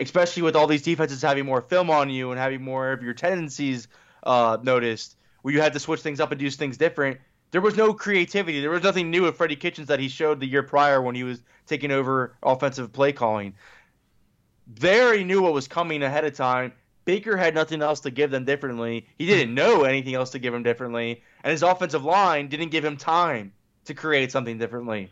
especially 0.00 0.42
with 0.42 0.56
all 0.56 0.66
these 0.66 0.82
defenses 0.82 1.20
having 1.22 1.44
more 1.44 1.60
film 1.60 1.90
on 1.90 2.08
you 2.08 2.30
and 2.30 2.40
having 2.40 2.62
more 2.62 2.92
of 2.92 3.02
your 3.02 3.14
tendencies 3.14 3.88
uh, 4.22 4.56
noticed, 4.62 5.16
where 5.42 5.54
you 5.54 5.60
had 5.60 5.72
to 5.72 5.80
switch 5.80 6.00
things 6.00 6.20
up 6.20 6.30
and 6.30 6.38
do 6.38 6.50
things 6.50 6.76
different. 6.76 7.18
There 7.50 7.60
was 7.60 7.76
no 7.76 7.94
creativity. 7.94 8.60
There 8.60 8.70
was 8.70 8.82
nothing 8.82 9.10
new 9.10 9.22
with 9.22 9.36
Freddie 9.36 9.56
Kitchens 9.56 9.88
that 9.88 10.00
he 10.00 10.08
showed 10.08 10.40
the 10.40 10.46
year 10.46 10.62
prior 10.62 11.00
when 11.00 11.14
he 11.14 11.24
was 11.24 11.42
taking 11.66 11.90
over 11.90 12.36
offensive 12.42 12.92
play 12.92 13.12
calling. 13.12 13.54
There, 14.66 15.16
he 15.16 15.24
knew 15.24 15.40
what 15.40 15.54
was 15.54 15.66
coming 15.66 16.02
ahead 16.02 16.24
of 16.24 16.34
time. 16.34 16.72
Baker 17.06 17.38
had 17.38 17.54
nothing 17.54 17.80
else 17.80 18.00
to 18.00 18.10
give 18.10 18.30
them 18.30 18.44
differently. 18.44 19.06
He 19.16 19.24
didn't 19.24 19.54
know 19.54 19.84
anything 19.84 20.14
else 20.14 20.30
to 20.30 20.38
give 20.38 20.52
him 20.52 20.62
differently, 20.62 21.22
and 21.42 21.50
his 21.50 21.62
offensive 21.62 22.04
line 22.04 22.48
didn't 22.48 22.68
give 22.68 22.84
him 22.84 22.98
time 22.98 23.54
to 23.86 23.94
create 23.94 24.30
something 24.30 24.58
differently. 24.58 25.10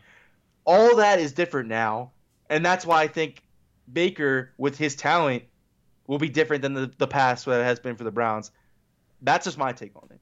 All 0.66 0.96
that 0.96 1.20
is 1.20 1.32
different 1.32 1.70
now, 1.70 2.10
and 2.50 2.62
that's 2.62 2.84
why 2.84 3.02
I 3.02 3.08
think 3.08 3.42
Baker, 3.90 4.52
with 4.58 4.76
his 4.76 4.94
talent, 4.94 5.44
will 6.06 6.18
be 6.18 6.28
different 6.28 6.60
than 6.60 6.74
the, 6.74 6.92
the 6.98 7.06
past 7.06 7.46
that 7.46 7.64
has 7.64 7.80
been 7.80 7.96
for 7.96 8.04
the 8.04 8.10
Browns. 8.10 8.50
That's 9.22 9.44
just 9.44 9.58
my 9.58 9.72
take 9.72 9.94
on 9.96 10.08
it. 10.10 10.20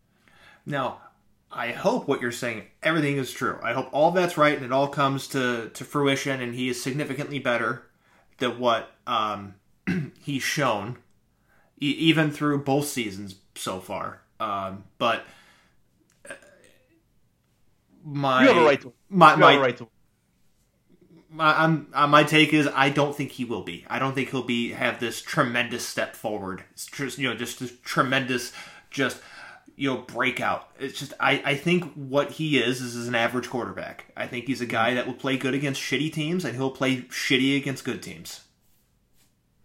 Now, 0.66 1.01
I 1.51 1.72
hope 1.72 2.09
what 2.09 2.20
you're 2.20 2.32
saying, 2.32 2.64
everything 2.82 3.16
is 3.16 3.32
true. 3.32 3.59
I 3.62 3.72
hope 3.74 3.88
all 3.92 4.11
that's 4.11 4.36
right 4.36 4.57
and 4.57 4.64
it 4.64 4.72
all 4.72 4.88
comes 4.88 5.28
to, 5.28 5.70
to 5.74 5.84
fruition 5.84 6.40
and 6.40 6.55
he 6.55 6.68
is 6.68 6.82
significantly 6.82 7.38
better 7.38 7.82
than 8.38 8.59
what 8.59 8.90
um, 9.07 9.55
he's 10.22 10.42
shown, 10.42 10.97
e- 11.80 11.86
even 11.90 12.30
through 12.30 12.64
both 12.64 12.86
seasons 12.86 13.36
so 13.55 13.78
far. 13.80 14.22
Um, 14.40 14.84
but 14.99 15.24
uh, 16.28 16.34
my 18.05 18.42
You 18.42 18.49
have 18.49 18.57
a 18.57 18.64
right 18.64 18.80
to. 18.80 18.92
my 19.09 19.36
my, 19.36 19.57
right 19.57 19.76
to. 19.76 19.88
my 21.30 21.62
I'm, 21.62 21.88
uh, 21.92 22.07
my 22.09 22.24
take 22.24 22.53
is 22.53 22.68
I 22.74 22.88
don't 22.90 23.14
think 23.14 23.30
he 23.32 23.45
will 23.45 23.62
be. 23.62 23.84
I 23.88 23.99
don't 24.01 24.14
think 24.14 24.30
he'll 24.30 24.42
be 24.42 24.70
have 24.72 24.99
this 24.99 25.22
tremendous 25.22 25.86
step 25.86 26.16
forward. 26.16 26.64
It's 26.72 26.86
just, 26.86 27.18
you 27.18 27.28
know, 27.28 27.36
just 27.36 27.61
this 27.61 27.72
tremendous, 27.84 28.53
just 28.95 29.20
you 29.76 29.92
know, 29.92 29.99
breakout. 30.03 30.68
It's 30.78 30.99
just 30.99 31.12
I 31.20 31.42
I 31.45 31.55
think 31.57 31.92
what 31.95 32.30
he 32.30 32.59
is 32.59 32.80
is, 32.80 32.95
is 32.95 33.09
an 33.09 33.14
average 33.14 33.51
quarterback. 33.51 34.07
I 34.16 34.26
think 34.26 34.47
he's 34.47 34.61
a 34.61 34.66
guy 34.66 34.95
that 34.95 35.07
will 35.07 35.14
play 35.14 35.36
good 35.36 35.53
against 35.53 35.82
shitty 35.82 36.12
teams 36.12 36.45
and 36.45 36.55
he'll 36.57 36.70
play 36.70 37.03
shitty 37.03 37.57
against 37.57 37.84
good 37.84 38.03
teams. 38.03 38.40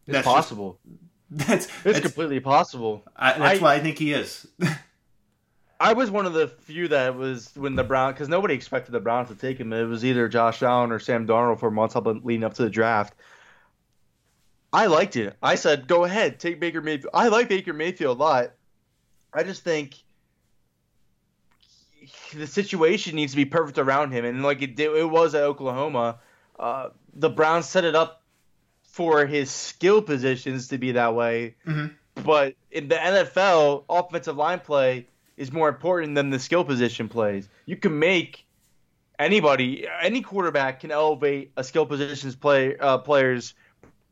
It's 0.07 0.13
That's 0.13 0.25
just- 0.25 0.36
possible. 0.36 0.80
That's 1.32 1.65
it's 1.65 1.84
that's, 1.84 1.99
completely 1.99 2.39
possible. 2.39 3.03
I, 3.15 3.38
that's 3.38 3.59
I- 3.59 3.61
what 3.61 3.71
I 3.71 3.80
think 3.80 3.99
he 3.99 4.13
is. 4.13 4.47
I 5.80 5.93
was 5.93 6.09
one 6.09 6.25
of 6.25 6.34
the 6.34 6.47
few 6.47 6.88
that 6.88 7.15
was 7.15 7.51
when 7.55 7.75
the 7.75 7.84
Browns, 7.84 8.15
because 8.15 8.27
nobody 8.27 8.55
expected 8.55 8.91
the 8.91 8.99
Browns 8.99 9.30
to 9.30 9.36
take 9.36 9.59
him. 9.59 9.71
It 9.71 9.84
was 9.86 10.03
either 10.03 10.27
Josh 10.27 10.61
Allen 10.63 10.91
or 10.91 10.97
Sam 10.99 11.25
Darnold 11.27 11.59
for 11.59 11.69
months 11.71 11.95
up 11.95 12.05
leading 12.05 12.43
up 12.43 12.55
to 12.55 12.63
the 12.63 12.69
draft. 12.69 13.13
I 14.73 14.88
liked 14.88 15.15
it. 15.15 15.36
I 15.41 15.55
said, 15.55 15.88
go 15.88 16.03
ahead, 16.03 16.39
take 16.39 16.59
Baker 16.59 16.82
Mayfield. 16.82 17.11
I 17.13 17.27
like 17.30 17.47
Baker 17.47 17.73
Mayfield 17.73 18.17
a 18.17 18.19
lot. 18.21 18.51
I 19.34 19.43
just 19.43 19.63
think 19.63 19.95
the 22.34 22.47
situation 22.47 23.15
needs 23.15 23.34
to 23.34 23.36
be 23.38 23.45
perfect 23.45 23.77
around 23.77 24.11
him, 24.11 24.25
and 24.25 24.43
like 24.43 24.61
it 24.61 24.75
did, 24.75 24.95
it 24.95 25.09
was 25.09 25.36
at 25.36 25.43
Oklahoma. 25.43 26.19
Uh, 26.57 26.89
the 27.13 27.30
Browns 27.30 27.67
set 27.67 27.84
it 27.84 27.95
up 27.95 28.23
for 28.84 29.25
his 29.25 29.51
skill 29.51 30.01
positions 30.01 30.69
to 30.69 30.77
be 30.77 30.93
that 30.93 31.13
way, 31.15 31.55
Mhm. 31.65 31.93
but 32.23 32.55
in 32.71 32.88
the 32.88 32.95
NFL, 32.95 33.86
offensive 33.89 34.36
line 34.36 34.59
play 34.59 35.07
is 35.38 35.51
more 35.51 35.69
important 35.69 36.15
than 36.15 36.32
the 36.32 36.39
skill 36.39 36.63
position 36.65 37.07
plays. 37.07 37.47
You 37.65 37.77
can 37.77 37.97
make 37.97 38.45
anybody, 39.17 39.88
any 40.01 40.21
quarterback 40.21 40.82
can 40.82 40.91
elevate 40.91 41.51
a 41.55 41.63
skill 41.63 41.86
positions 41.86 42.36
play 42.36 42.75
uh, 42.77 42.97
player's 42.97 43.53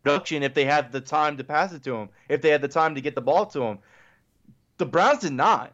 production 0.03 0.43
if 0.43 0.53
they 0.53 0.65
have 0.65 0.91
the 0.91 1.01
time 1.01 1.38
to 1.38 1.43
pass 1.43 1.74
it 1.74 1.84
to 1.84 1.95
him, 1.95 2.09
if 2.30 2.41
they 2.41 2.49
had 2.49 2.61
the 2.61 2.68
time 2.70 2.95
to 2.95 3.01
get 3.01 3.15
the 3.15 3.22
ball 3.22 3.45
to 3.47 3.61
him. 3.63 3.80
The 4.78 4.86
Browns 4.86 5.19
did 5.19 5.34
not. 5.34 5.73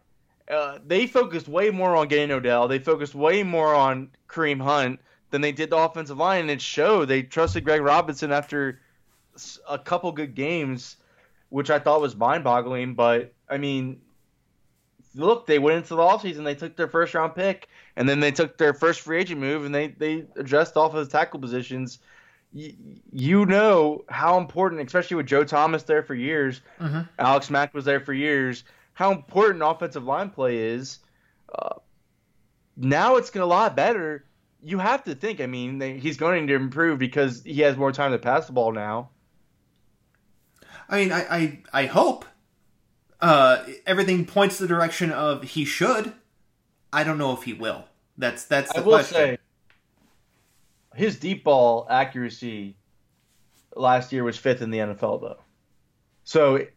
Uh, 0.50 0.80
they 0.86 1.08
focused 1.08 1.48
way 1.48 1.70
more 1.70 1.96
on 1.96 2.08
getting 2.08 2.32
Odell. 2.32 2.68
They 2.68 2.80
focused 2.80 3.16
way 3.16 3.44
more 3.44 3.74
on 3.74 4.10
Kareem 4.28 4.62
Hunt 4.62 5.00
than 5.30 5.42
they 5.42 5.52
did 5.52 5.70
the 5.70 5.78
offensive 5.78 6.18
line, 6.18 6.42
and 6.42 6.52
it 6.52 6.62
showed. 6.62 7.06
They 7.08 7.24
trusted 7.24 7.64
Greg 7.64 7.82
Robinson 7.82 8.32
after 8.32 8.80
a 9.70 9.80
couple 9.80 10.12
good 10.12 10.36
games, 10.36 10.98
which 11.50 11.70
I 11.70 11.80
thought 11.80 12.02
was 12.02 12.16
mind-boggling. 12.16 12.94
But 12.94 13.34
I 13.50 13.58
mean, 13.58 14.02
look, 15.16 15.46
they 15.48 15.60
went 15.60 15.78
into 15.78 15.96
the 15.96 16.02
offseason, 16.02 16.44
they 16.44 16.56
took 16.56 16.76
their 16.76 16.88
first 16.88 17.14
round 17.14 17.36
pick, 17.36 17.68
and 17.96 18.08
then 18.08 18.20
they 18.20 18.32
took 18.32 18.58
their 18.58 18.74
first 18.74 19.02
free 19.02 19.20
agent 19.20 19.40
move, 19.40 19.66
and 19.66 19.74
they 19.74 19.88
they 19.88 20.26
addressed 20.36 20.74
offensive 20.76 21.12
tackle 21.12 21.40
positions. 21.40 22.00
Y- 22.54 22.76
you 23.12 23.46
know 23.46 24.04
how 24.10 24.38
important, 24.38 24.82
especially 24.86 25.18
with 25.18 25.26
Joe 25.26 25.44
Thomas 25.44 25.84
there 25.84 26.04
for 26.04 26.14
years, 26.16 26.62
Mhm. 26.80 27.08
Alex 27.18 27.50
Mack 27.50 27.74
was 27.74 27.86
there 27.86 28.00
for 28.00 28.14
years, 28.14 28.64
how 28.94 29.12
important 29.12 29.64
offensive 29.64 30.04
line 30.04 30.30
play 30.30 30.58
is. 30.58 31.00
Uh, 31.54 31.76
now 32.78 33.16
it's 33.18 33.34
a 33.36 33.46
lot 33.46 33.76
better. 33.76 34.26
You 34.62 34.80
have 34.80 35.04
to 35.06 35.16
think. 35.16 35.42
I 35.42 35.46
mean, 35.46 35.80
he's 36.00 36.18
going 36.18 36.48
to 36.48 36.54
improve 36.54 37.00
because 37.00 37.44
he 37.44 37.62
has 37.62 37.76
more 37.76 37.92
time 37.92 38.12
to 38.12 38.18
pass 38.18 38.48
the 38.48 38.54
ball 38.54 38.72
now. 38.72 39.10
I 40.90 40.98
mean, 40.98 41.12
I 41.12 41.22
I, 41.30 41.60
I 41.74 41.86
hope 41.86 42.26
uh, 43.20 43.64
everything 43.86 44.26
points 44.26 44.58
the 44.58 44.68
direction 44.68 45.12
of 45.12 45.44
he 45.44 45.66
should. 45.66 46.14
I 46.92 47.04
don't 47.04 47.18
know 47.18 47.34
if 47.34 47.44
he 47.44 47.54
will. 47.54 47.86
That's 48.18 48.46
that's 48.46 48.72
the 48.72 48.80
I 48.80 48.84
will 48.84 48.94
question. 48.94 49.16
say 49.16 49.38
his 50.96 51.18
deep 51.18 51.44
ball 51.44 51.88
accuracy 51.90 52.76
last 53.76 54.12
year 54.12 54.24
was 54.24 54.38
fifth 54.38 54.62
in 54.62 54.72
the 54.72 54.78
NFL, 54.80 55.22
though. 55.22 55.40
So 56.24 56.68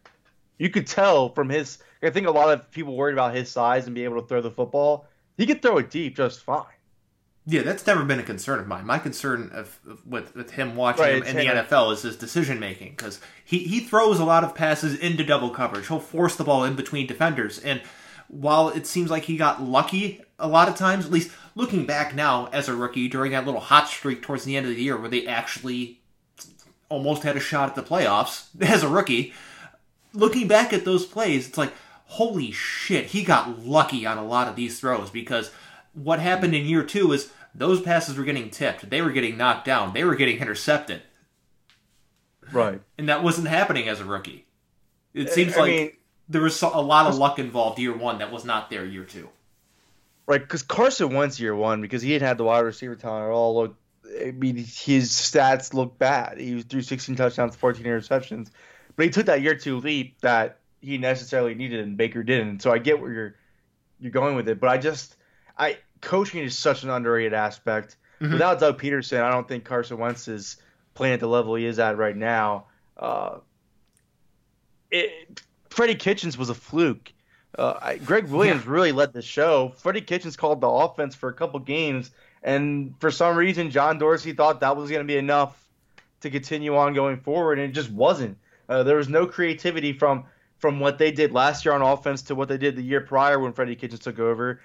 you 0.59 0.71
could 0.71 0.87
tell 0.87 1.31
from 1.31 1.49
his. 1.49 1.79
I 2.03 2.11
think 2.11 2.27
a 2.27 2.31
lot 2.31 2.51
of 2.51 2.71
people 2.71 2.97
worried 2.97 3.15
about 3.15 3.35
his 3.35 3.51
size 3.51 3.87
and 3.87 3.95
being 3.95 4.05
able 4.05 4.21
to 4.21 4.27
throw 4.29 4.41
the 4.41 4.51
football. 4.51 5.07
He 5.37 5.47
could 5.47 5.61
throw 5.63 5.79
it 5.79 5.91
deep 5.91 6.17
just 6.17 6.41
fine. 6.41 6.65
Yeah, 7.49 7.63
that's 7.63 7.87
never 7.87 8.05
been 8.05 8.19
a 8.19 8.25
concern 8.25 8.59
of 8.59 8.67
mine. 8.67 8.85
My 8.87 8.99
concern 8.99 9.51
of, 9.55 9.79
of- 9.89 10.05
with, 10.07 10.35
with 10.35 10.51
him 10.53 10.75
watching 10.75 11.03
Right, 11.05 11.25
him 11.25 11.37
in 11.39 11.47
the. 11.47 11.63
NFL 11.63 11.93
is 11.93 12.03
his 12.03 12.17
decision 12.17 12.59
making 12.59 12.91
because 12.97 13.21
he, 13.45 13.59
he 13.61 13.81
throws 13.81 14.19
a 14.19 14.25
lot 14.25 14.43
of 14.45 14.55
passes 14.55 14.99
into 14.99 15.25
double 15.25 15.51
coverage. 15.51 15.87
He'll 15.87 16.01
force 16.01 16.35
the 16.37 16.43
ball 16.45 16.65
in 16.65 16.75
between 16.75 17.07
defenders, 17.07 17.59
and 17.61 17.83
while 18.29 18.69
it 18.71 18.85
seems 18.87 19.11
like 19.11 19.25
he 19.25 19.37
got 19.37 19.63
lucky 19.63 20.23
a 20.41 20.49
lot 20.49 20.69
of 20.69 20.75
times, 20.75 21.07
at 21.07 21.13
least 21.13 21.31
looking 21.55 21.87
back 21.87 22.15
now 22.17 22.47
as 22.47 22.69
a 22.69 22.75
rookie 22.75 23.07
during 23.09 23.31
that 23.31 23.47
little 23.47 23.61
hot 23.61 23.87
streak 23.89 24.23
towards 24.23 24.43
the 24.45 24.57
end 24.57 24.67
of 24.67 24.75
the 24.75 24.83
year 24.83 24.97
where 24.97 25.09
they 25.09 25.25
actually 25.27 26.01
almost 26.89 27.23
had 27.23 27.37
a 27.37 27.41
shot 27.41 27.69
at 27.69 27.75
the 27.77 27.83
playoffs 27.83 28.47
as 28.61 28.83
a 28.83 28.89
rookie. 28.89 29.33
Looking 30.17 30.49
back 30.49 30.73
at 30.73 30.85
those 30.85 31.05
plays, 31.07 31.49
it's 31.49 31.59
like 31.59 31.73
holy 32.07 32.53
shit, 32.53 33.07
he 33.07 33.23
got 33.25 33.64
lucky 33.64 34.07
on 34.07 34.17
a 34.17 34.25
lot 34.25 34.47
of 34.49 34.55
these 34.57 34.79
throws 34.79 35.11
because 35.11 35.51
what 35.93 36.21
happened 36.21 36.55
in 36.55 36.64
year 36.64 36.85
two 36.85 37.12
is 37.12 37.31
those 37.55 37.81
passes 37.81 38.17
were 38.17 38.25
getting 38.25 38.49
tipped, 38.51 38.89
they 38.91 39.03
were 39.03 39.11
getting 39.11 39.37
knocked 39.37 39.64
down, 39.64 39.93
they 39.93 40.05
were 40.05 40.14
getting 40.14 40.39
intercepted, 40.39 41.03
Right. 42.53 42.81
and 42.97 43.09
that 43.09 43.23
wasn't 43.23 43.49
happening 43.49 43.89
as 43.89 44.01
a 44.01 44.05
rookie. 44.05 44.47
It 45.14 45.31
seems 45.31 45.57
I 45.57 45.61
like 45.61 45.71
mean- 45.71 45.93
there 46.29 46.43
was 46.43 46.61
a 46.62 46.69
lot 46.69 47.07
of 47.07 47.17
luck 47.17 47.39
involved 47.39 47.79
year 47.79 47.97
one 47.97 48.19
that 48.19 48.31
was 48.33 48.45
not 48.45 48.71
there 48.71 48.85
year 48.85 49.05
two. 49.05 49.29
Right, 50.27 50.41
because 50.41 50.62
Carson 50.62 51.14
Wentz 51.14 51.39
year 51.39 51.55
one, 51.55 51.81
because 51.81 52.03
he 52.03 52.09
didn't 52.11 52.27
have 52.27 52.37
the 52.39 52.45
wide 52.45 52.61
receiver 52.61 52.97
talent 52.97 53.27
at 53.27 53.31
all. 53.31 53.55
Look, 53.55 53.77
I 54.21 54.33
mean, 54.33 54.57
his 54.57 55.11
stats 55.11 55.73
look 55.73 55.99
bad. 55.99 56.39
He 56.39 56.62
threw 56.62 56.83
16 56.83 57.14
touchdowns, 57.17 57.55
14 57.57 57.85
interceptions, 57.85 58.51
but 58.97 59.05
he 59.05 59.11
took 59.11 59.27
that 59.27 59.43
year 59.43 59.55
two 59.55 59.79
leap 59.79 60.21
that 60.21 60.59
he 60.81 60.99
necessarily 60.99 61.55
needed, 61.55 61.81
and 61.81 61.97
Baker 61.97 62.23
didn't. 62.23 62.63
So 62.63 62.71
I 62.73 62.79
get 62.79 63.01
where 63.01 63.13
you're 63.13 63.35
you're 64.01 64.13
going 64.13 64.37
with 64.37 64.49
it, 64.49 64.61
but 64.61 64.69
I 64.69 64.77
just, 64.79 65.17
I 65.57 65.79
coaching 66.01 66.43
is 66.43 66.57
such 66.59 66.83
an 66.83 66.91
underrated 66.91 67.33
aspect. 67.33 67.97
Mhm. 68.21 68.33
Without 68.33 68.61
Doug 68.61 68.81
Pederson, 68.81 69.23
I 69.23 69.31
don't 69.31 69.47
think 69.49 69.65
Carson 69.65 69.99
Wentz 69.99 70.29
is 70.29 70.57
playing 70.95 71.15
at 71.15 71.21
the 71.21 71.27
level 71.29 71.55
he 71.55 71.67
is 71.67 71.79
at 71.79 71.97
right 71.97 72.17
now. 72.17 72.67
Uh, 72.97 73.39
it, 74.91 75.43
Freddie 75.71 75.95
Kitchens 75.95 76.39
was 76.39 76.49
a 76.49 76.55
fluke. 76.55 77.13
Uh, 77.59 77.75
I, 77.81 77.97
Gregg 77.97 78.27
Williams 78.29 78.67
really 78.67 78.93
led 78.93 79.13
the 79.13 79.23
show. 79.23 79.73
Freddie 79.77 80.03
Kitchens 80.03 80.37
called 80.37 80.61
the 80.61 80.69
offense 80.69 81.15
for 81.15 81.29
a 81.29 81.33
couple 81.33 81.59
games, 81.61 82.11
and 82.43 82.95
for 83.01 83.11
some 83.11 83.37
reason, 83.37 83.71
John 83.71 83.99
Dorsey 83.99 84.33
thought 84.33 84.61
that 84.61 84.77
was 84.77 84.91
going 84.91 85.03
to 85.03 85.07
be 85.07 85.17
enough 85.17 85.59
to 86.21 86.31
continue 86.31 86.77
on 86.77 86.93
going 86.95 87.19
forward, 87.19 87.59
and 87.59 87.71
it 87.71 87.75
just 87.75 87.91
wasn't. 87.91 88.39
Uh, 88.69 88.83
there 88.83 88.97
was 88.97 89.09
no 89.09 89.27
creativity 89.27 89.93
from 89.93 90.25
from 90.59 90.81
what 90.81 90.99
they 90.99 91.12
did 91.12 91.33
last 91.33 91.64
year 91.64 91.75
on 91.75 91.83
offense 91.83 92.23
to 92.23 92.35
what 92.35 92.49
they 92.49 92.57
did 92.57 92.77
the 92.77 92.83
year 92.83 93.03
prior 93.03 93.39
when 93.39 93.53
Freddie 93.53 93.77
Kitchens 93.77 94.01
took 94.01 94.19
over. 94.19 94.61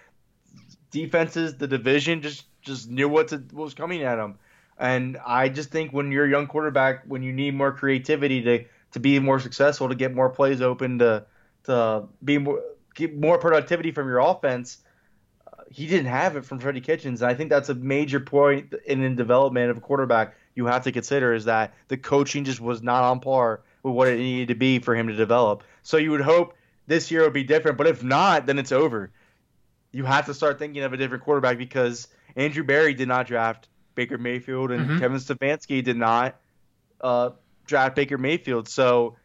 Defenses, 0.90 1.56
the 1.58 1.68
division 1.68 2.22
just 2.22 2.46
just 2.62 2.90
knew 2.90 3.10
what, 3.10 3.30
to, 3.30 3.38
what 3.52 3.64
was 3.64 3.74
coming 3.74 4.04
at 4.04 4.18
them, 4.18 4.38
and 4.78 5.18
I 5.26 5.50
just 5.50 5.72
think 5.72 5.92
when 5.92 6.12
you're 6.12 6.26
a 6.26 6.30
young 6.30 6.48
quarterback, 6.48 7.04
when 7.06 7.24
you 7.24 7.34
need 7.34 7.56
more 7.56 7.72
creativity 7.72 8.42
to 8.42 8.66
to 8.92 9.00
be 9.00 9.20
more 9.20 9.40
successful, 9.40 9.88
to 9.90 9.96
get 9.96 10.14
more 10.14 10.30
plays 10.30 10.62
open, 10.62 11.00
to 11.00 11.26
to 11.64 12.04
be 12.24 12.38
more 12.38 12.62
get 12.94 13.18
more 13.18 13.38
productivity 13.38 13.92
from 13.92 14.08
your 14.08 14.20
offense. 14.20 14.80
uh, 15.48 15.64
He 15.70 15.88
didn't 15.88 16.08
have 16.08 16.36
it 16.36 16.44
from 16.44 16.60
Freddie 16.60 16.82
Kitchens, 16.82 17.22
and 17.22 17.32
I 17.32 17.36
think 17.36 17.50
that's 17.50 17.70
a 17.70 17.76
major 17.76 18.20
point 18.20 18.74
in 18.86 19.02
the 19.02 19.10
development 19.12 19.72
of 19.72 19.78
a 19.78 19.82
quarterback 19.82 20.36
you 20.56 20.66
have 20.66 20.84
to 20.84 20.92
consider 20.92 21.34
is 21.34 21.46
that 21.46 21.74
the 21.88 21.96
coaching 21.96 22.44
just 22.44 22.60
was 22.60 22.84
not 22.84 23.04
on 23.04 23.22
par 23.22 23.62
with 23.84 23.94
what 23.94 24.08
it 24.08 24.18
needed 24.18 24.50
to 24.50 24.56
be 24.56 24.80
for 24.80 24.96
him 24.96 25.08
to 25.08 25.16
develop. 25.16 25.64
So 25.84 25.98
you 25.98 26.12
would 26.12 26.22
hope 26.22 26.56
this 26.88 27.12
year 27.12 27.24
would 27.24 27.34
be 27.34 27.44
different, 27.44 27.78
but 27.78 27.88
if 27.88 28.04
not, 28.04 28.46
then 28.46 28.60
it's 28.60 28.72
over. 28.72 29.12
You 29.92 30.06
have 30.06 30.26
to 30.28 30.34
start 30.34 30.60
thinking 30.60 30.84
of 30.84 30.94
a 30.94 30.98
different 30.98 31.24
quarterback 31.24 31.58
because 31.58 32.08
Andrew 32.36 32.64
Berry 32.64 32.94
did 32.94 33.08
not 33.08 33.28
draft 33.28 33.68
Baker 33.96 34.18
Mayfield, 34.18 34.72
and 34.72 34.90
Mhm. 34.90 35.00
Kevin 35.00 35.18
Stefanski 35.18 35.84
did 35.84 35.98
not 35.98 36.36
uh, 37.02 37.32
draft 37.66 37.96
Baker 37.96 38.18
Mayfield. 38.18 38.70
So 38.70 39.16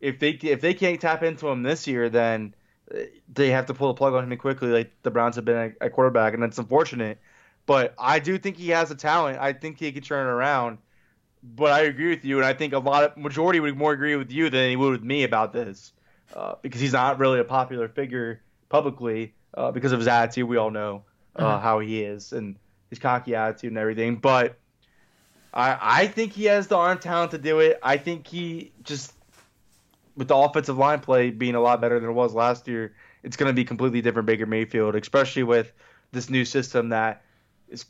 if 0.00 0.18
they 0.18 0.30
if 0.30 0.60
they 0.60 0.74
can't 0.74 1.00
tap 1.00 1.22
into 1.22 1.48
him 1.48 1.62
this 1.62 1.86
year, 1.86 2.08
then 2.08 2.54
uh, 2.94 2.98
they 3.32 3.50
have 3.50 3.66
to 3.66 3.74
pull 3.74 3.88
the 3.88 3.94
plug 3.94 4.14
on 4.14 4.30
him 4.30 4.38
quickly, 4.38 4.68
like 4.68 4.92
the 5.02 5.10
Browns 5.10 5.36
have 5.36 5.44
been 5.44 5.56
at, 5.56 5.72
at 5.80 5.92
quarterback, 5.92 6.32
and 6.34 6.42
that's 6.42 6.58
unfortunate. 6.58 7.18
But 7.66 7.94
I 7.98 8.18
do 8.18 8.38
think 8.38 8.56
he 8.56 8.68
has 8.70 8.90
a 8.90 8.94
talent. 8.94 9.38
I 9.40 9.52
think 9.52 9.78
he 9.78 9.90
can 9.92 10.02
turn 10.02 10.26
it 10.26 10.30
around. 10.30 10.78
But 11.46 11.72
I 11.72 11.80
agree 11.80 12.08
with 12.08 12.24
you, 12.24 12.38
and 12.38 12.46
I 12.46 12.54
think 12.54 12.72
a 12.72 12.78
lot 12.78 13.04
of 13.04 13.16
majority 13.18 13.60
would 13.60 13.76
more 13.76 13.92
agree 13.92 14.16
with 14.16 14.32
you 14.32 14.48
than 14.48 14.70
he 14.70 14.76
would 14.76 14.92
with 14.92 15.02
me 15.02 15.24
about 15.24 15.52
this, 15.52 15.92
uh, 16.34 16.54
because 16.62 16.80
he's 16.80 16.94
not 16.94 17.18
really 17.18 17.38
a 17.38 17.44
popular 17.44 17.86
figure 17.88 18.40
publicly. 18.70 19.34
uh, 19.56 19.70
because 19.70 19.92
of 19.92 19.98
his 19.98 20.08
attitude. 20.08 20.48
We 20.48 20.56
all 20.56 20.70
know 20.70 21.04
uh, 21.36 21.42
mm-hmm. 21.42 21.62
how 21.62 21.78
he 21.80 22.02
is 22.02 22.32
and 22.32 22.56
his 22.90 22.98
cocky 22.98 23.34
attitude 23.34 23.70
and 23.70 23.78
everything. 23.78 24.16
But 24.16 24.58
I 25.52 25.78
I 25.80 26.06
think 26.06 26.32
he 26.32 26.44
has 26.44 26.66
the 26.66 26.76
arm 26.76 26.98
talent 26.98 27.32
to 27.32 27.38
do 27.38 27.60
it. 27.60 27.78
I 27.82 27.96
think 27.96 28.26
he 28.26 28.72
just 28.82 29.12
with 30.16 30.28
the 30.28 30.36
offensive 30.36 30.78
line 30.78 31.00
play 31.00 31.30
being 31.30 31.54
a 31.54 31.60
lot 31.60 31.80
better 31.80 31.98
than 31.98 32.10
it 32.10 32.12
was 32.12 32.34
last 32.34 32.68
year, 32.68 32.94
it's 33.22 33.36
going 33.36 33.48
to 33.48 33.54
be 33.54 33.64
completely 33.64 34.00
different 34.00 34.26
Baker 34.26 34.46
Mayfield, 34.46 34.94
especially 34.94 35.42
with 35.42 35.72
this 36.12 36.30
new 36.30 36.44
system 36.44 36.90
that 36.90 37.22
is 37.68 37.84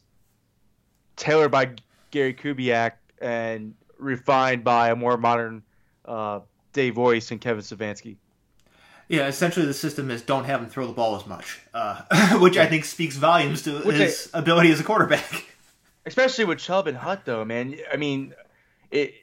tailored 1.16 1.50
by 1.50 1.72
Gary 2.10 2.32
Kubiak 2.32 2.92
and 3.20 3.74
refined 3.98 4.64
by 4.64 4.90
a 4.90 4.96
more 4.96 5.16
modern 5.16 5.62
uh, 6.04 6.40
Dave 6.72 6.94
Voice 6.94 7.30
and 7.30 7.40
Kevin 7.40 7.62
Stefanski. 7.62 8.16
Yeah, 9.08 9.26
essentially 9.26 9.66
the 9.66 9.74
system 9.74 10.10
is 10.10 10.22
don't 10.22 10.44
have 10.44 10.60
him 10.60 10.68
throw 10.68 10.86
the 10.86 10.92
ball 10.92 11.16
as 11.16 11.26
much, 11.26 11.60
uh, 11.74 12.02
which 12.38 12.56
I 12.56 12.66
think 12.66 12.84
speaks 12.84 13.16
volumes 13.16 13.62
to 13.62 13.80
which 13.80 13.96
his 13.96 14.30
I, 14.32 14.38
ability 14.38 14.70
as 14.70 14.80
a 14.80 14.84
quarterback. 14.84 15.46
Especially 16.06 16.44
with 16.44 16.58
Chubb 16.58 16.86
and 16.86 16.96
Hunt, 16.96 17.24
though, 17.24 17.44
man. 17.44 17.76
I 17.92 17.96
mean, 17.96 18.34
it, 18.90 19.14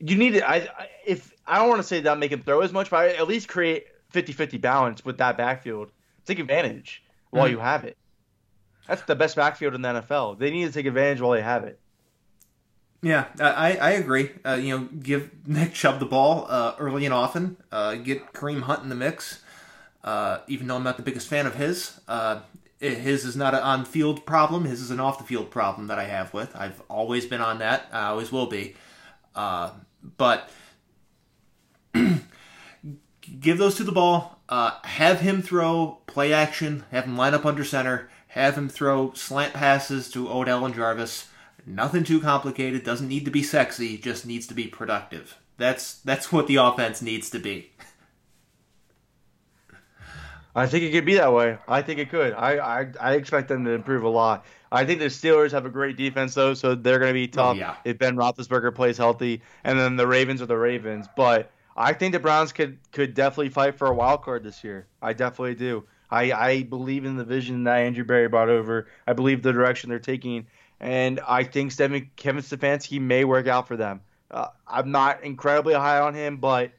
you 0.00 0.16
need 0.16 0.34
to. 0.34 0.48
I, 0.48 0.68
if 1.04 1.32
I 1.46 1.58
don't 1.58 1.68
want 1.68 1.80
to 1.80 1.86
say 1.86 2.00
not 2.00 2.18
make 2.18 2.32
him 2.32 2.42
throw 2.42 2.60
as 2.60 2.72
much, 2.72 2.90
but 2.90 3.10
at 3.10 3.26
least 3.26 3.48
create 3.48 3.86
50-50 4.12 4.60
balance 4.60 5.04
with 5.04 5.18
that 5.18 5.36
backfield. 5.36 5.90
Take 6.26 6.38
advantage 6.38 7.02
while 7.30 7.44
mm-hmm. 7.44 7.52
you 7.52 7.58
have 7.58 7.84
it. 7.84 7.96
That's 8.86 9.02
the 9.02 9.16
best 9.16 9.36
backfield 9.36 9.74
in 9.74 9.82
the 9.82 9.88
NFL. 9.88 10.38
They 10.38 10.50
need 10.50 10.66
to 10.66 10.72
take 10.72 10.86
advantage 10.86 11.20
while 11.20 11.32
they 11.32 11.42
have 11.42 11.64
it. 11.64 11.78
Yeah, 13.00 13.26
I, 13.40 13.76
I 13.76 13.90
agree. 13.92 14.30
Uh, 14.44 14.54
you 14.54 14.76
know, 14.76 14.88
give 15.00 15.30
Nick 15.46 15.72
Chubb 15.72 16.00
the 16.00 16.06
ball 16.06 16.46
uh, 16.48 16.74
early 16.78 17.04
and 17.04 17.14
often. 17.14 17.56
Uh, 17.70 17.94
get 17.94 18.32
Kareem 18.32 18.62
Hunt 18.62 18.82
in 18.82 18.88
the 18.88 18.96
mix. 18.96 19.40
Uh, 20.02 20.38
even 20.48 20.66
though 20.66 20.76
I'm 20.76 20.82
not 20.82 20.96
the 20.96 21.02
biggest 21.02 21.28
fan 21.28 21.46
of 21.46 21.54
his, 21.54 22.00
uh, 22.08 22.40
his 22.80 23.24
is 23.24 23.36
not 23.36 23.54
an 23.54 23.60
on-field 23.60 24.24
problem. 24.26 24.64
His 24.64 24.80
is 24.80 24.90
an 24.90 25.00
off-the-field 25.00 25.50
problem 25.50 25.88
that 25.88 25.98
I 25.98 26.04
have 26.04 26.32
with. 26.32 26.54
I've 26.56 26.80
always 26.88 27.26
been 27.26 27.40
on 27.40 27.58
that. 27.58 27.86
I 27.92 28.06
always 28.08 28.32
will 28.32 28.46
be. 28.46 28.74
Uh, 29.34 29.70
but 30.16 30.50
give 33.40 33.58
those 33.58 33.76
to 33.76 33.84
the 33.84 33.92
ball. 33.92 34.38
have 34.48 35.20
him 35.20 35.42
throw 35.42 35.98
play 36.06 36.32
action. 36.32 36.84
Have 36.90 37.04
him 37.04 37.16
line 37.16 37.34
up 37.34 37.46
under 37.46 37.64
center. 37.64 38.08
Have 38.28 38.56
him 38.56 38.68
throw 38.68 39.12
slant 39.12 39.54
passes 39.54 40.10
to 40.12 40.30
Odell 40.30 40.64
and 40.64 40.74
Jarvis 40.74 41.28
Nothing 41.68 42.04
too 42.04 42.20
complicated, 42.20 42.82
doesn't 42.82 43.08
need 43.08 43.24
to 43.26 43.30
be 43.30 43.42
sexy, 43.42 43.98
just 43.98 44.24
needs 44.24 44.46
to 44.46 44.54
be 44.54 44.66
productive. 44.66 45.38
That's 45.58 45.94
that's 46.00 46.32
what 46.32 46.46
the 46.46 46.56
offense 46.56 47.02
needs 47.02 47.28
to 47.30 47.38
be. 47.38 47.72
I 50.54 50.66
think 50.66 50.84
it 50.84 50.92
could 50.92 51.04
be 51.04 51.14
that 51.14 51.32
way. 51.32 51.58
I 51.68 51.82
think 51.82 52.00
it 52.00 52.10
could. 52.10 52.32
I, 52.32 52.80
I, 52.80 52.86
I 52.98 53.14
expect 53.14 53.48
them 53.48 53.64
to 53.64 53.70
improve 53.70 54.02
a 54.02 54.08
lot. 54.08 54.44
I 54.72 54.84
think 54.84 54.98
the 54.98 55.06
Steelers 55.06 55.52
have 55.52 55.66
a 55.66 55.70
great 55.70 55.96
defense 55.96 56.34
though, 56.34 56.54
so 56.54 56.74
they're 56.74 56.98
going 56.98 57.10
to 57.10 57.14
be 57.14 57.28
oh, 57.28 57.36
tough 57.36 57.56
yeah. 57.56 57.76
if 57.84 57.98
Ben 57.98 58.16
Roethlisberger 58.16 58.74
plays 58.74 58.96
healthy, 58.96 59.42
and 59.62 59.78
then 59.78 59.96
the 59.96 60.06
Ravens 60.06 60.42
are 60.42 60.46
the 60.46 60.56
Ravens. 60.56 61.06
But 61.16 61.52
I 61.76 61.92
think 61.92 62.12
the 62.12 62.18
Browns 62.18 62.52
could 62.52 62.78
could 62.92 63.14
definitely 63.14 63.50
fight 63.50 63.76
for 63.76 63.88
a 63.88 63.94
wild 63.94 64.22
card 64.22 64.42
this 64.42 64.64
year. 64.64 64.86
I 65.02 65.12
definitely 65.12 65.54
do. 65.54 65.84
I, 66.10 66.32
I 66.32 66.62
believe 66.62 67.04
in 67.04 67.16
the 67.16 67.24
vision 67.24 67.64
that 67.64 67.76
Andrew 67.76 68.04
Berry 68.04 68.28
brought 68.28 68.48
over. 68.48 68.88
I 69.06 69.12
believe 69.12 69.42
the 69.42 69.52
direction 69.52 69.90
they're 69.90 69.98
taking, 69.98 70.46
and 70.80 71.20
I 71.26 71.44
think 71.44 71.76
Kevin 71.76 72.06
Stefanski 72.42 73.00
may 73.00 73.24
work 73.24 73.46
out 73.46 73.68
for 73.68 73.76
them. 73.76 74.00
Uh, 74.30 74.48
I'm 74.66 74.90
not 74.90 75.24
incredibly 75.24 75.74
high 75.74 76.00
on 76.00 76.14
him, 76.14 76.36
but 76.36 76.72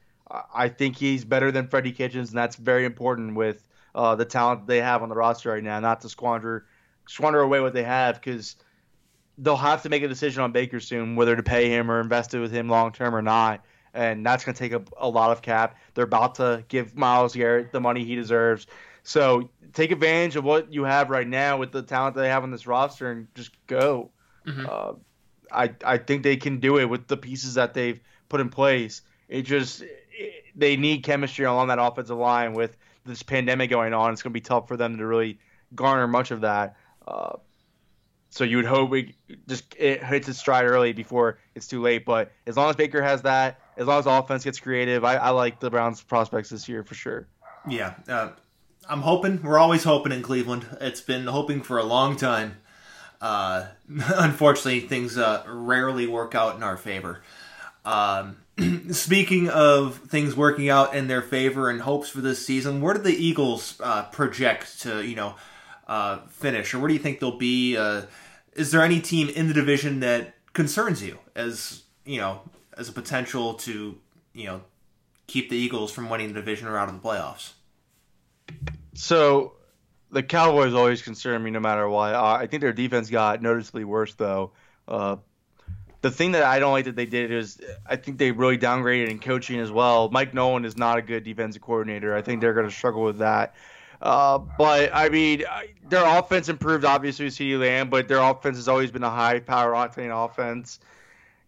I 0.53 0.69
think 0.69 0.95
he's 0.95 1.25
better 1.25 1.51
than 1.51 1.67
Freddie 1.67 1.91
Kitchens, 1.91 2.29
and 2.29 2.37
that's 2.37 2.55
very 2.55 2.85
important 2.85 3.35
with 3.35 3.67
uh, 3.95 4.15
the 4.15 4.25
talent 4.25 4.67
they 4.67 4.81
have 4.81 5.01
on 5.01 5.09
the 5.09 5.15
roster 5.15 5.49
right 5.49 5.63
now. 5.63 5.79
Not 5.79 6.01
to 6.01 6.09
squander 6.09 6.65
squander 7.07 7.39
away 7.39 7.59
what 7.59 7.73
they 7.73 7.83
have, 7.83 8.15
because 8.15 8.55
they'll 9.39 9.55
have 9.55 9.81
to 9.83 9.89
make 9.89 10.03
a 10.03 10.07
decision 10.07 10.43
on 10.43 10.51
Baker 10.51 10.79
soon, 10.79 11.15
whether 11.15 11.35
to 11.35 11.43
pay 11.43 11.69
him 11.69 11.89
or 11.89 11.99
invest 11.99 12.33
it 12.33 12.39
with 12.39 12.51
him 12.51 12.69
long 12.69 12.91
term 12.91 13.15
or 13.15 13.21
not. 13.21 13.65
And 13.95 14.23
that's 14.23 14.45
going 14.45 14.53
to 14.53 14.59
take 14.59 14.73
a, 14.73 14.83
a 14.97 15.09
lot 15.09 15.31
of 15.31 15.41
cap. 15.41 15.75
They're 15.95 16.03
about 16.03 16.35
to 16.35 16.63
give 16.67 16.95
Myles 16.95 17.33
Garrett 17.35 17.71
the 17.71 17.79
money 17.79 18.05
he 18.05 18.15
deserves. 18.15 18.67
So 19.09 19.49
take 19.73 19.89
advantage 19.89 20.35
of 20.35 20.43
what 20.43 20.71
you 20.71 20.83
have 20.83 21.09
right 21.09 21.27
now 21.27 21.57
with 21.57 21.71
the 21.71 21.81
talent 21.81 22.15
they 22.15 22.29
have 22.29 22.43
on 22.43 22.51
this 22.51 22.67
roster 22.67 23.09
and 23.09 23.27
just 23.33 23.49
go. 23.65 24.11
Mm-hmm. 24.45 24.67
Uh, 24.69 24.93
I 25.51 25.73
I 25.83 25.97
think 25.97 26.21
they 26.21 26.37
can 26.37 26.59
do 26.59 26.77
it 26.77 26.85
with 26.85 27.07
the 27.07 27.17
pieces 27.17 27.55
that 27.55 27.73
they've 27.73 27.99
put 28.29 28.39
in 28.39 28.49
place. 28.49 29.01
It 29.27 29.43
just 29.43 29.81
it, 29.81 30.43
they 30.55 30.77
need 30.77 31.01
chemistry 31.01 31.45
along 31.45 31.69
that 31.69 31.79
offensive 31.79 32.19
line 32.19 32.53
with 32.53 32.77
this 33.03 33.23
pandemic 33.23 33.71
going 33.71 33.95
on. 33.95 34.13
It's 34.13 34.21
going 34.21 34.29
to 34.31 34.39
be 34.39 34.41
tough 34.41 34.67
for 34.67 34.77
them 34.77 34.99
to 34.99 35.07
really 35.07 35.39
garner 35.73 36.07
much 36.07 36.29
of 36.29 36.41
that. 36.41 36.75
Uh, 37.07 37.37
so 38.29 38.43
you 38.43 38.57
would 38.57 38.67
hope 38.67 38.93
it 38.93 39.15
just 39.47 39.73
it 39.79 40.03
hits 40.03 40.29
its 40.29 40.37
stride 40.37 40.65
early 40.65 40.93
before 40.93 41.39
it's 41.55 41.67
too 41.67 41.81
late. 41.81 42.05
But 42.05 42.31
as 42.45 42.57
long 42.57 42.69
as 42.69 42.75
Baker 42.75 43.01
has 43.01 43.23
that, 43.23 43.59
as 43.75 43.87
long 43.87 43.97
as 43.97 44.05
offense 44.05 44.43
gets 44.43 44.59
creative, 44.59 45.03
I, 45.03 45.15
I 45.15 45.29
like 45.31 45.59
the 45.59 45.71
Browns' 45.71 46.03
prospects 46.03 46.49
this 46.49 46.69
year 46.69 46.83
for 46.83 46.93
sure. 46.93 47.27
Yeah, 47.67 47.95
uh, 48.07 48.29
I'm 48.89 49.03
hoping. 49.03 49.43
We're 49.43 49.59
always 49.59 49.83
hoping 49.83 50.11
in 50.11 50.23
Cleveland. 50.23 50.65
It's 50.81 51.01
been 51.01 51.27
hoping 51.27 51.61
for 51.61 51.77
a 51.77 51.83
long 51.83 52.17
time. 52.17 52.57
Uh, 53.21 53.67
unfortunately, 53.87 54.79
things 54.81 55.15
uh, 55.15 55.43
rarely 55.47 56.07
work 56.07 56.33
out 56.33 56.55
in 56.55 56.63
our 56.63 56.75
favor. 56.75 57.21
Um, 57.85 58.37
speaking 58.91 59.47
of 59.47 59.97
things 59.97 60.35
working 60.35 60.69
out 60.69 60.95
in 60.95 61.07
their 61.07 61.21
favor 61.21 61.69
and 61.69 61.81
hopes 61.81 62.09
for 62.09 62.21
this 62.21 62.43
season, 62.43 62.81
where 62.81 62.95
do 62.95 63.01
the 63.01 63.15
Eagles 63.15 63.79
uh, 63.83 64.03
project 64.05 64.81
to 64.81 65.05
you 65.05 65.15
know 65.15 65.35
uh, 65.87 66.17
finish, 66.29 66.73
or 66.73 66.79
where 66.79 66.87
do 66.87 66.95
you 66.95 66.99
think 66.99 67.19
they'll 67.19 67.37
be? 67.37 67.77
Uh, 67.77 68.03
is 68.53 68.71
there 68.71 68.81
any 68.81 68.99
team 68.99 69.29
in 69.29 69.47
the 69.47 69.53
division 69.53 69.99
that 69.99 70.33
concerns 70.53 71.03
you 71.03 71.19
as 71.35 71.83
you 72.05 72.19
know 72.19 72.41
as 72.75 72.89
a 72.89 72.91
potential 72.91 73.53
to 73.53 73.99
you 74.33 74.45
know 74.45 74.61
keep 75.27 75.51
the 75.51 75.55
Eagles 75.55 75.91
from 75.91 76.09
winning 76.09 76.29
the 76.29 76.33
division 76.33 76.67
or 76.67 76.75
out 76.75 76.89
of 76.89 76.99
the 76.99 77.07
playoffs? 77.07 77.51
So 78.93 79.53
the 80.11 80.23
Cowboys 80.23 80.73
always 80.73 81.01
concern 81.01 81.43
me 81.43 81.51
no 81.51 81.59
matter 81.59 81.87
what. 81.87 82.13
Uh, 82.13 82.23
I 82.23 82.47
think 82.47 82.61
their 82.61 82.73
defense 82.73 83.09
got 83.09 83.41
noticeably 83.41 83.83
worse 83.83 84.13
though. 84.15 84.51
Uh, 84.87 85.17
the 86.01 86.11
thing 86.11 86.31
that 86.31 86.43
I 86.43 86.59
don't 86.59 86.71
like 86.71 86.85
that 86.85 86.95
they 86.95 87.05
did 87.05 87.31
is 87.31 87.59
I 87.85 87.97
think 87.97 88.17
they 88.17 88.31
really 88.31 88.57
downgraded 88.57 89.09
in 89.09 89.19
coaching 89.19 89.59
as 89.59 89.69
well. 89.69 90.09
Mike 90.09 90.33
Nolan 90.33 90.65
is 90.65 90.77
not 90.77 90.97
a 90.97 91.01
good 91.01 91.23
defensive 91.23 91.61
coordinator. 91.61 92.15
I 92.15 92.21
think 92.21 92.41
they're 92.41 92.53
going 92.53 92.69
to 92.69 92.73
struggle 92.73 93.03
with 93.03 93.19
that. 93.19 93.55
Uh, 94.01 94.37
but 94.37 94.91
I 94.93 95.09
mean, 95.09 95.43
their 95.89 96.05
offense 96.05 96.47
improved 96.47 96.85
obviously 96.85 97.25
with 97.25 97.35
CeeDee 97.35 97.59
Lamb, 97.59 97.89
but 97.89 98.07
their 98.07 98.19
offense 98.19 98.55
has 98.55 98.69
always 98.69 98.91
been 98.91 99.03
a 99.03 99.09
high 99.09 99.39
power 99.39 99.73
octane 99.73 100.25
offense. 100.25 100.79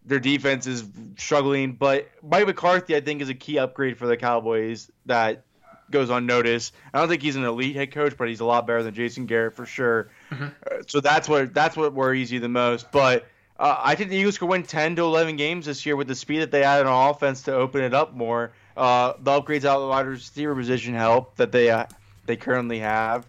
Their 0.05 0.19
defense 0.19 0.67
is 0.67 0.83
struggling, 1.17 1.73
but 1.73 2.09
Mike 2.21 2.47
McCarthy 2.47 2.95
I 2.95 3.01
think 3.01 3.21
is 3.21 3.29
a 3.29 3.33
key 3.33 3.57
upgrade 3.57 3.97
for 3.97 4.07
the 4.07 4.17
Cowboys 4.17 4.91
that 5.05 5.45
goes 5.91 6.09
unnoticed. 6.09 6.73
I 6.93 6.99
don't 6.99 7.09
think 7.09 7.21
he's 7.21 7.35
an 7.35 7.43
elite 7.43 7.75
head 7.75 7.91
coach, 7.91 8.17
but 8.17 8.27
he's 8.27 8.39
a 8.39 8.45
lot 8.45 8.67
better 8.67 8.83
than 8.83 8.93
Jason 8.93 9.25
Garrett 9.25 9.55
for 9.55 9.65
sure. 9.65 10.09
Mm-hmm. 10.31 10.43
Uh, 10.43 10.83
so 10.87 10.99
that's 10.99 11.29
what 11.29 11.53
that's 11.53 11.77
what 11.77 11.93
worries 11.93 12.31
you 12.31 12.39
the 12.39 12.49
most. 12.49 12.91
But 12.91 13.25
uh, 13.59 13.79
I 13.79 13.95
think 13.95 14.09
the 14.09 14.17
Eagles 14.17 14.37
could 14.37 14.49
win 14.49 14.63
10 14.63 14.95
to 14.95 15.03
11 15.03 15.35
games 15.35 15.67
this 15.67 15.85
year 15.85 15.95
with 15.95 16.07
the 16.07 16.15
speed 16.15 16.39
that 16.39 16.51
they 16.51 16.63
added 16.63 16.87
on 16.87 17.11
offense 17.11 17.43
to 17.43 17.53
open 17.53 17.83
it 17.83 17.93
up 17.93 18.13
more. 18.13 18.53
Uh, 18.75 19.13
the 19.19 19.39
upgrades 19.39 19.65
out 19.65 19.75
of 19.75 19.81
the 19.83 19.87
wide 19.87 20.07
receiver 20.07 20.55
position 20.55 20.95
help 20.95 21.35
that 21.35 21.51
they 21.51 21.69
uh, 21.69 21.85
they 22.25 22.35
currently 22.35 22.79
have. 22.79 23.25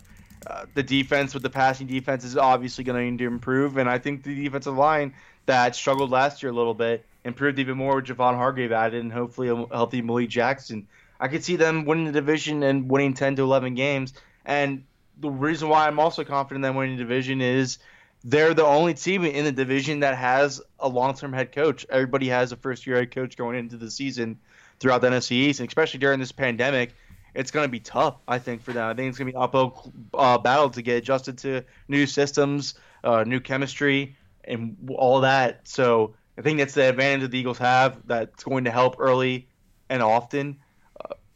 Uh, 0.47 0.67
the 0.75 0.83
defense 0.83 1.35
with 1.35 1.43
the 1.43 1.51
passing 1.51 1.87
defense 1.87 2.25
is 2.25 2.37
obviously 2.37 2.83
going 2.83 2.99
to 2.99 3.11
need 3.11 3.19
to 3.19 3.27
improve, 3.27 3.77
and 3.77 3.89
I 3.89 3.99
think 3.99 4.23
the 4.25 4.35
defensive 4.35 4.77
line 4.77 5.15
that 5.47 5.77
struggled 5.77 6.11
last 6.11 6.43
year 6.43 6.51
a 6.51 6.55
little 6.55 6.75
bit 6.75 7.05
improved 7.25 7.59
even 7.59 7.77
more 7.77 7.97
with 7.97 8.07
Javon 8.07 8.35
Hargrave 8.37 8.73
added, 8.73 9.03
and 9.03 9.13
hopefully 9.13 9.49
a 9.49 9.67
healthy 9.67 10.03
Malik 10.03 10.29
Jackson 10.29 10.87
I 11.23 11.29
could 11.29 11.45
see 11.45 11.55
them 11.55 11.85
winning 11.85 12.07
the 12.07 12.13
division 12.13 12.65
and 12.65 12.91
winning 12.91 13.15
10 13.15 13.37
to 13.37 13.43
11 13.43 13.77
games. 13.77 14.13
And 14.45 14.83
the 15.21 15.31
reason 15.31 15.69
why 15.69 15.87
I'm 15.87 16.01
also 16.01 16.25
confident 16.25 16.65
in 16.65 16.75
winning 16.75 16.97
the 16.97 17.05
division 17.05 17.41
is 17.41 17.79
they're 18.25 18.55
the 18.55 18.65
only 18.65 18.95
team 18.95 19.25
in 19.25 19.45
the 19.45 19.53
division 19.53 20.01
that 20.01 20.17
has 20.17 20.61
a 20.81 20.89
long-term 20.89 21.33
head 21.33 21.53
coach. 21.53 21.87
Everybody 21.89 22.29
has 22.29 22.51
a 22.51 22.57
first-year 22.57 22.97
head 22.97 23.13
coach 23.13 23.37
going 23.37 23.57
into 23.57 23.77
the 23.77 23.89
season 23.89 24.41
throughout 24.81 25.01
the 25.01 25.11
NFC 25.11 25.31
East, 25.33 25.61
and 25.61 25.69
especially 25.69 26.01
during 26.01 26.19
this 26.19 26.33
pandemic. 26.33 26.93
It's 27.37 27.53
going 27.53 27.65
to 27.65 27.71
be 27.71 27.81
tough, 27.81 28.17
I 28.27 28.41
think, 28.41 28.63
for 28.63 28.73
them. 28.73 28.91
I 28.91 28.95
think 28.95 29.09
it's 29.09 29.17
going 29.17 29.29
to 29.29 29.33
be 29.33 29.37
an 29.37 29.43
uphill 29.43 29.93
uh, 30.13 30.39
battle 30.39 30.71
to 30.71 30.83
get 30.83 30.97
adjusted 30.97 31.39
to 31.39 31.63
new 31.87 32.07
systems, 32.07 32.75
uh, 33.05 33.23
new 33.25 33.39
chemistry, 33.39 34.17
and 34.43 34.77
all 34.97 35.21
that. 35.21 35.67
So 35.69 36.15
I 36.37 36.43
think 36.43 36.59
that's 36.59 36.75
the 36.75 36.89
advantage 36.89 37.23
that 37.23 37.31
the 37.31 37.39
Eagles 37.39 37.59
have 37.59 38.07
that's 38.07 38.43
going 38.43 38.65
to 38.65 38.73
help 38.73 38.97
early 38.99 39.47
and 39.89 40.03
often 40.03 40.59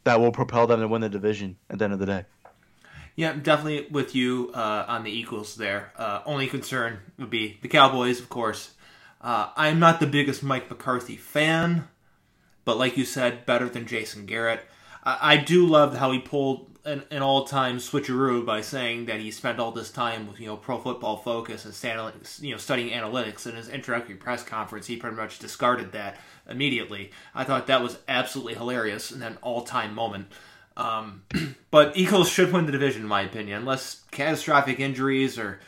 that 0.07 0.21
will 0.21 0.31
propel 0.31 0.67
them 0.67 0.79
to 0.79 0.87
win 0.87 1.01
the 1.01 1.09
division 1.09 1.57
at 1.69 1.79
the 1.79 1.83
end 1.83 1.93
of 1.93 1.99
the 1.99 2.05
day. 2.05 2.23
Yeah, 3.17 3.33
definitely 3.33 3.87
with 3.91 4.15
you 4.15 4.51
uh, 4.53 4.85
on 4.87 5.03
the 5.03 5.11
Eagles 5.11 5.55
there. 5.55 5.91
Uh, 5.97 6.21
only 6.25 6.47
concern 6.47 6.99
would 7.19 7.29
be 7.29 7.57
the 7.61 7.67
Cowboys, 7.67 8.21
of 8.21 8.29
course. 8.29 8.75
Uh, 9.19 9.49
I'm 9.57 9.79
not 9.79 9.99
the 9.99 10.07
biggest 10.07 10.43
Mike 10.43 10.69
McCarthy 10.69 11.17
fan, 11.17 11.89
but 12.63 12.77
like 12.77 12.95
you 12.95 13.03
said, 13.03 13.45
better 13.45 13.67
than 13.67 13.85
Jason 13.85 14.25
Garrett. 14.25 14.61
I, 15.03 15.33
I 15.33 15.37
do 15.37 15.65
love 15.65 15.97
how 15.97 16.13
he 16.13 16.19
pulled 16.19 16.76
an, 16.87 17.03
an 17.11 17.21
all-time 17.21 17.77
switcheroo 17.77 18.45
by 18.45 18.61
saying 18.61 19.07
that 19.07 19.19
he 19.19 19.29
spent 19.29 19.59
all 19.59 19.71
this 19.71 19.91
time 19.91 20.25
with 20.25 20.39
you 20.39 20.47
know 20.47 20.55
Pro 20.55 20.79
Football 20.79 21.17
Focus 21.17 21.65
and 21.65 22.13
you 22.39 22.51
know 22.51 22.57
studying 22.57 22.89
analytics. 22.89 23.45
In 23.45 23.55
his 23.55 23.67
introductory 23.67 24.15
press 24.15 24.41
conference, 24.41 24.87
he 24.87 24.95
pretty 24.95 25.17
much 25.17 25.37
discarded 25.37 25.91
that 25.91 26.17
immediately. 26.49 27.11
I 27.35 27.43
thought 27.43 27.67
that 27.67 27.83
was 27.83 27.99
absolutely 28.07 28.55
hilarious 28.55 29.11
and 29.11 29.21
an 29.21 29.37
all-time 29.41 29.93
moment. 29.93 30.27
Um, 30.77 31.23
but 31.71 31.97
Eagles 31.97 32.29
should 32.29 32.53
win 32.53 32.65
the 32.65 32.71
division, 32.71 33.01
in 33.01 33.07
my 33.07 33.21
opinion, 33.21 33.59
unless 33.59 34.03
catastrophic 34.11 34.79
injuries 34.79 35.37
or 35.37 35.59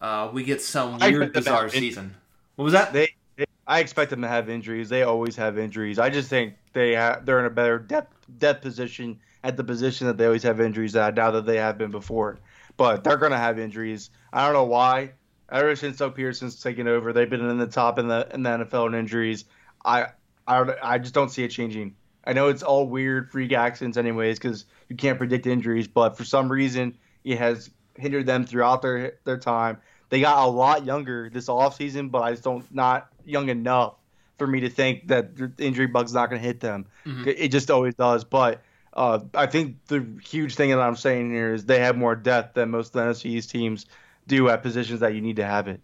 uh, 0.00 0.30
we 0.32 0.42
get 0.42 0.60
some 0.60 0.98
weird, 0.98 1.32
bizarre 1.32 1.68
season. 1.68 2.16
What 2.56 2.64
was 2.64 2.72
that? 2.72 2.92
They, 2.92 3.10
they, 3.36 3.46
I 3.68 3.78
expect 3.78 4.10
them 4.10 4.22
to 4.22 4.28
have 4.28 4.50
injuries. 4.50 4.88
They 4.88 5.04
always 5.04 5.36
have 5.36 5.58
injuries. 5.58 6.00
I 6.00 6.10
just 6.10 6.28
think 6.28 6.54
they 6.72 6.96
ha- 6.96 7.20
they're 7.22 7.38
in 7.38 7.46
a 7.46 7.50
better 7.50 7.78
depth 7.78 8.16
depth 8.38 8.62
position 8.62 9.20
at 9.42 9.56
the 9.56 9.64
position 9.64 10.06
that 10.06 10.16
they 10.16 10.26
always 10.26 10.42
have 10.42 10.60
injuries 10.60 10.96
at 10.96 11.14
now 11.14 11.30
that 11.30 11.46
they 11.46 11.56
have 11.56 11.78
been 11.78 11.90
before. 11.90 12.38
But 12.76 13.04
they're 13.04 13.16
going 13.16 13.32
to 13.32 13.38
have 13.38 13.58
injuries. 13.58 14.10
I 14.32 14.44
don't 14.44 14.54
know 14.54 14.64
why. 14.64 15.12
Ever 15.50 15.74
since 15.74 15.98
Doug 15.98 16.16
Pederson's 16.16 16.60
taken 16.60 16.86
over, 16.86 17.12
they've 17.12 17.28
been 17.28 17.44
in 17.44 17.58
the 17.58 17.66
top 17.66 17.98
in 17.98 18.08
the 18.08 18.28
in 18.32 18.42
the 18.42 18.50
NFL 18.50 18.88
in 18.88 18.94
injuries. 18.94 19.44
I 19.84 20.06
I, 20.46 20.74
I 20.82 20.98
just 20.98 21.14
don't 21.14 21.30
see 21.30 21.44
it 21.44 21.48
changing. 21.48 21.94
I 22.24 22.32
know 22.32 22.48
it's 22.48 22.62
all 22.62 22.86
weird 22.86 23.30
freak 23.30 23.52
accidents, 23.52 23.96
anyways, 23.96 24.38
because 24.38 24.66
you 24.88 24.96
can't 24.96 25.18
predict 25.18 25.46
injuries. 25.46 25.88
But 25.88 26.16
for 26.16 26.24
some 26.24 26.50
reason, 26.50 26.96
it 27.24 27.38
has 27.38 27.70
hindered 27.96 28.26
them 28.26 28.46
throughout 28.46 28.82
their 28.82 29.18
their 29.24 29.38
time. 29.38 29.78
They 30.10 30.20
got 30.20 30.44
a 30.44 30.50
lot 30.50 30.84
younger 30.84 31.30
this 31.30 31.46
offseason, 31.46 32.10
but 32.10 32.22
I 32.22 32.30
just 32.32 32.44
don't 32.44 32.72
not 32.74 33.08
young 33.24 33.48
enough 33.48 33.94
for 34.38 34.46
me 34.46 34.60
to 34.60 34.70
think 34.70 35.08
that 35.08 35.36
the 35.36 35.52
injury 35.58 35.86
bug's 35.86 36.14
not 36.14 36.30
going 36.30 36.40
to 36.40 36.46
hit 36.46 36.60
them. 36.60 36.86
Mm-hmm. 37.06 37.28
It 37.28 37.48
just 37.48 37.70
always 37.70 37.94
does. 37.94 38.24
But 38.24 38.62
uh, 38.94 39.20
I 39.34 39.46
think 39.46 39.76
the 39.86 40.06
huge 40.24 40.54
thing 40.54 40.70
that 40.70 40.80
I'm 40.80 40.96
saying 40.96 41.30
here 41.30 41.54
is 41.54 41.64
they 41.64 41.80
have 41.80 41.96
more 41.96 42.16
depth 42.16 42.54
than 42.54 42.70
most 42.70 42.88
of 42.88 42.92
the 42.92 43.00
NFC 43.02 43.26
East 43.26 43.50
teams 43.50 43.86
do 44.26 44.48
at 44.48 44.62
positions 44.62 45.00
that 45.00 45.14
you 45.14 45.20
need 45.20 45.36
to 45.36 45.44
have 45.44 45.68
it. 45.68 45.80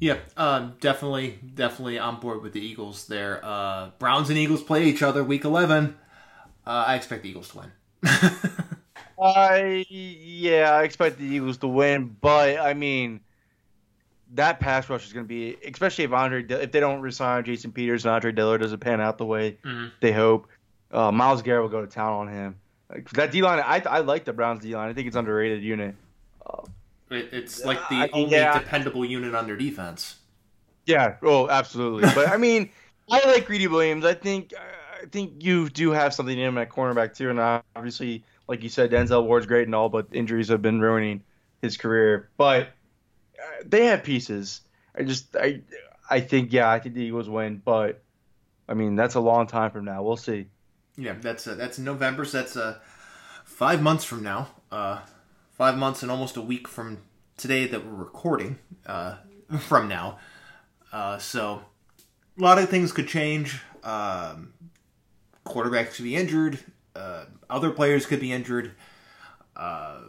Yeah, 0.00 0.18
um, 0.36 0.76
definitely, 0.80 1.38
definitely 1.54 1.98
on 1.98 2.20
board 2.20 2.42
with 2.42 2.52
the 2.52 2.60
Eagles 2.60 3.06
there. 3.06 3.40
Uh, 3.42 3.90
Browns 3.98 4.28
and 4.28 4.38
Eagles 4.38 4.62
play 4.62 4.84
each 4.84 5.02
other 5.02 5.24
week 5.24 5.44
11. 5.44 5.96
Uh, 6.66 6.84
I 6.86 6.94
expect 6.94 7.22
the 7.22 7.30
Eagles 7.30 7.48
to 7.50 7.58
win. 7.58 7.72
I 9.20 9.84
yeah, 9.88 10.70
I 10.72 10.84
expect 10.84 11.18
the 11.18 11.24
Eagles 11.24 11.58
to 11.58 11.66
win, 11.66 12.16
but 12.20 12.58
I 12.60 12.74
mean 12.74 13.20
that 14.34 14.60
pass 14.60 14.88
rush 14.88 15.06
is 15.06 15.12
going 15.12 15.24
to 15.24 15.28
be, 15.28 15.56
especially 15.66 16.04
if 16.04 16.12
Andre, 16.12 16.44
if 16.44 16.70
they 16.70 16.80
don't 16.80 17.00
resign 17.00 17.44
Jason 17.44 17.72
Peters 17.72 18.04
and 18.04 18.14
Andre 18.14 18.32
Dillard 18.32 18.60
doesn't 18.60 18.80
pan 18.80 19.00
out 19.00 19.18
the 19.18 19.24
way 19.24 19.58
mm-hmm. 19.64 19.88
they 20.00 20.12
hope. 20.12 20.48
Uh, 20.90 21.12
Myles 21.12 21.42
Garrett 21.42 21.62
will 21.62 21.68
go 21.68 21.80
to 21.80 21.86
town 21.86 22.12
on 22.12 22.28
him. 22.28 22.56
Like, 22.90 23.10
that 23.10 23.30
D 23.30 23.42
line, 23.42 23.60
I 23.64 23.82
I 23.88 23.98
like 24.00 24.24
the 24.24 24.32
Browns 24.32 24.62
D 24.62 24.74
line. 24.74 24.88
I 24.88 24.94
think 24.94 25.06
it's 25.06 25.16
underrated 25.16 25.62
unit. 25.62 25.94
Uh, 26.44 26.62
it, 27.10 27.28
it's 27.32 27.64
like 27.64 27.78
the 27.88 27.96
uh, 27.96 28.08
only 28.12 28.30
yeah. 28.32 28.58
dependable 28.58 29.04
unit 29.04 29.34
on 29.34 29.46
their 29.46 29.56
defense. 29.56 30.16
Yeah. 30.86 31.16
Oh, 31.22 31.48
absolutely. 31.48 32.08
but 32.14 32.28
I 32.28 32.38
mean, 32.38 32.70
I 33.10 33.24
like 33.26 33.46
Greedy 33.46 33.66
Williams. 33.66 34.04
I 34.04 34.14
think 34.14 34.54
I 34.56 35.06
think 35.06 35.44
you 35.44 35.68
do 35.68 35.90
have 35.90 36.14
something 36.14 36.36
in 36.36 36.46
him 36.46 36.58
at 36.58 36.70
cornerback 36.70 37.14
too, 37.14 37.30
and 37.30 37.38
obviously, 37.76 38.24
like 38.48 38.62
you 38.62 38.68
said, 38.68 38.90
Denzel 38.90 39.24
Ward's 39.24 39.46
great 39.46 39.66
and 39.66 39.74
all, 39.74 39.88
but 39.88 40.06
injuries 40.12 40.48
have 40.48 40.62
been 40.62 40.80
ruining 40.80 41.22
his 41.62 41.76
career. 41.76 42.30
But 42.36 42.68
uh, 43.38 43.64
they 43.64 43.86
have 43.86 44.02
pieces. 44.02 44.62
I 44.96 45.02
just 45.02 45.36
I 45.36 45.60
I 46.08 46.20
think 46.20 46.52
yeah, 46.52 46.70
I 46.70 46.78
think 46.78 46.94
the 46.94 47.02
Eagles 47.02 47.28
win, 47.28 47.60
but 47.64 48.02
I 48.68 48.74
mean 48.74 48.96
that's 48.96 49.14
a 49.14 49.20
long 49.20 49.46
time 49.46 49.70
from 49.70 49.84
now. 49.84 50.02
We'll 50.02 50.16
see. 50.16 50.46
Yeah, 50.98 51.14
that's 51.18 51.46
uh, 51.46 51.54
that's 51.54 51.78
November. 51.78 52.24
So 52.24 52.38
that's 52.38 52.56
uh, 52.56 52.78
five 53.44 53.80
months 53.80 54.04
from 54.04 54.24
now. 54.24 54.48
Uh, 54.70 54.98
five 55.52 55.78
months 55.78 56.02
and 56.02 56.10
almost 56.10 56.36
a 56.36 56.42
week 56.42 56.66
from 56.66 56.98
today 57.36 57.66
that 57.68 57.86
we're 57.86 57.94
recording. 57.94 58.58
Uh, 58.84 59.14
from 59.60 59.88
now, 59.88 60.18
uh, 60.92 61.16
so 61.18 61.62
a 62.38 62.42
lot 62.42 62.58
of 62.58 62.68
things 62.68 62.92
could 62.92 63.08
change. 63.08 63.60
Um, 63.82 64.52
quarterbacks 65.46 65.94
could 65.94 66.04
be 66.04 66.16
injured. 66.16 66.58
Uh, 66.94 67.24
other 67.48 67.70
players 67.70 68.04
could 68.04 68.20
be 68.20 68.32
injured. 68.32 68.72
Uh, 69.56 70.00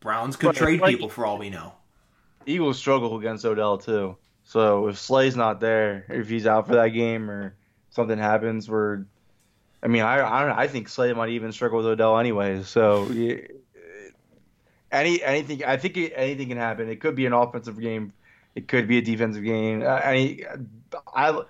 Browns 0.00 0.36
could 0.36 0.48
but 0.48 0.56
trade 0.56 0.80
like, 0.80 0.92
people 0.92 1.08
for 1.08 1.26
all 1.26 1.38
we 1.38 1.50
know. 1.50 1.74
Eagles 2.46 2.78
struggle 2.78 3.18
against 3.18 3.44
Odell 3.44 3.78
too. 3.78 4.16
So 4.44 4.88
if 4.88 4.98
Slay's 4.98 5.36
not 5.36 5.60
there, 5.60 6.06
if 6.08 6.28
he's 6.28 6.46
out 6.46 6.66
for 6.66 6.74
that 6.76 6.88
game 6.88 7.30
or 7.30 7.54
something 7.90 8.18
happens 8.18 8.68
where 8.68 9.06
I 9.86 9.88
mean, 9.88 10.02
I 10.02 10.18
I, 10.18 10.62
I 10.62 10.66
think 10.66 10.88
Slay 10.88 11.12
might 11.12 11.28
even 11.28 11.52
struggle 11.52 11.78
with 11.78 11.86
Odell 11.86 12.18
anyway. 12.18 12.64
So 12.64 13.08
any 14.90 15.22
anything, 15.22 15.64
I 15.64 15.76
think 15.76 15.96
anything 16.16 16.48
can 16.48 16.58
happen. 16.58 16.88
It 16.88 17.00
could 17.00 17.14
be 17.14 17.24
an 17.24 17.32
offensive 17.32 17.78
game. 17.80 18.12
It 18.56 18.66
could 18.66 18.88
be 18.88 18.98
a 18.98 19.00
defensive 19.00 19.44
game. 19.44 19.82
Uh, 19.82 20.00
any, 20.02 20.44
I, 21.14 21.40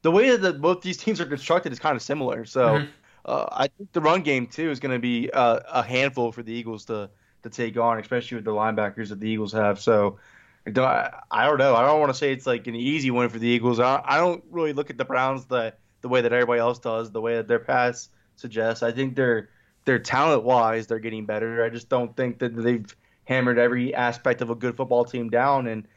the 0.00 0.10
way 0.10 0.34
that 0.34 0.62
both 0.62 0.80
these 0.80 0.96
teams 0.96 1.20
are 1.20 1.26
constructed 1.26 1.72
is 1.72 1.78
kind 1.78 1.94
of 1.94 2.00
similar. 2.00 2.46
So 2.46 2.68
mm-hmm. 2.68 2.86
uh, 3.26 3.48
I 3.52 3.68
think 3.68 3.92
the 3.92 4.00
run 4.00 4.22
game 4.22 4.46
too 4.46 4.70
is 4.70 4.80
going 4.80 4.94
to 4.94 4.98
be 4.98 5.30
uh, 5.30 5.60
a 5.70 5.82
handful 5.82 6.32
for 6.32 6.42
the 6.42 6.54
Eagles 6.54 6.86
to 6.86 7.10
to 7.42 7.50
take 7.50 7.76
on, 7.76 7.98
especially 7.98 8.36
with 8.36 8.46
the 8.46 8.52
linebackers 8.52 9.10
that 9.10 9.20
the 9.20 9.28
Eagles 9.28 9.52
have. 9.52 9.78
So 9.78 10.18
I 10.66 10.70
don't, 10.70 10.86
I 11.30 11.44
don't 11.44 11.58
know. 11.58 11.76
I 11.76 11.86
don't 11.86 12.00
want 12.00 12.14
to 12.14 12.18
say 12.18 12.32
it's 12.32 12.46
like 12.46 12.66
an 12.66 12.76
easy 12.76 13.10
win 13.10 13.28
for 13.28 13.38
the 13.38 13.46
Eagles. 13.46 13.78
I, 13.78 14.00
I 14.02 14.16
don't 14.16 14.42
really 14.50 14.72
look 14.72 14.88
at 14.88 14.96
the 14.96 15.04
Browns 15.04 15.44
the 15.44 15.74
the 16.04 16.08
way 16.10 16.20
that 16.20 16.34
everybody 16.34 16.60
else 16.60 16.78
does, 16.78 17.10
the 17.10 17.20
way 17.22 17.36
that 17.36 17.48
their 17.48 17.58
pass 17.58 18.10
suggests. 18.36 18.82
I 18.82 18.92
think 18.92 19.16
they're 19.16 19.48
they're 19.86 19.98
talent 19.98 20.44
wise, 20.44 20.86
they're 20.86 20.98
getting 20.98 21.24
better. 21.24 21.64
I 21.64 21.70
just 21.70 21.88
don't 21.88 22.14
think 22.14 22.40
that 22.40 22.54
they've 22.54 22.94
hammered 23.24 23.58
every 23.58 23.94
aspect 23.94 24.42
of 24.42 24.50
a 24.50 24.54
good 24.54 24.76
football 24.76 25.06
team 25.06 25.30
down, 25.30 25.66
and 25.66 25.88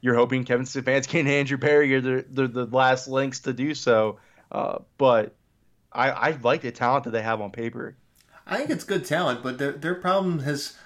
you're 0.00 0.14
hoping 0.14 0.44
Kevin 0.44 0.64
Stefanski 0.64 1.18
and 1.18 1.28
Andrew 1.28 1.56
Berry 1.56 1.92
are 1.92 2.00
the, 2.00 2.24
the, 2.30 2.46
the 2.46 2.66
last 2.66 3.08
links 3.08 3.40
to 3.40 3.52
do 3.52 3.74
so. 3.74 4.20
Uh, 4.52 4.78
but 4.96 5.34
I, 5.92 6.10
I 6.10 6.30
like 6.40 6.62
the 6.62 6.70
talent 6.70 7.02
that 7.04 7.10
they 7.10 7.22
have 7.22 7.40
on 7.40 7.50
paper. 7.50 7.96
I 8.46 8.58
think 8.58 8.70
it's 8.70 8.84
good 8.84 9.04
talent, 9.04 9.42
but 9.42 9.58
their 9.58 9.72
their 9.72 9.96
problem 9.96 10.38
has 10.40 10.76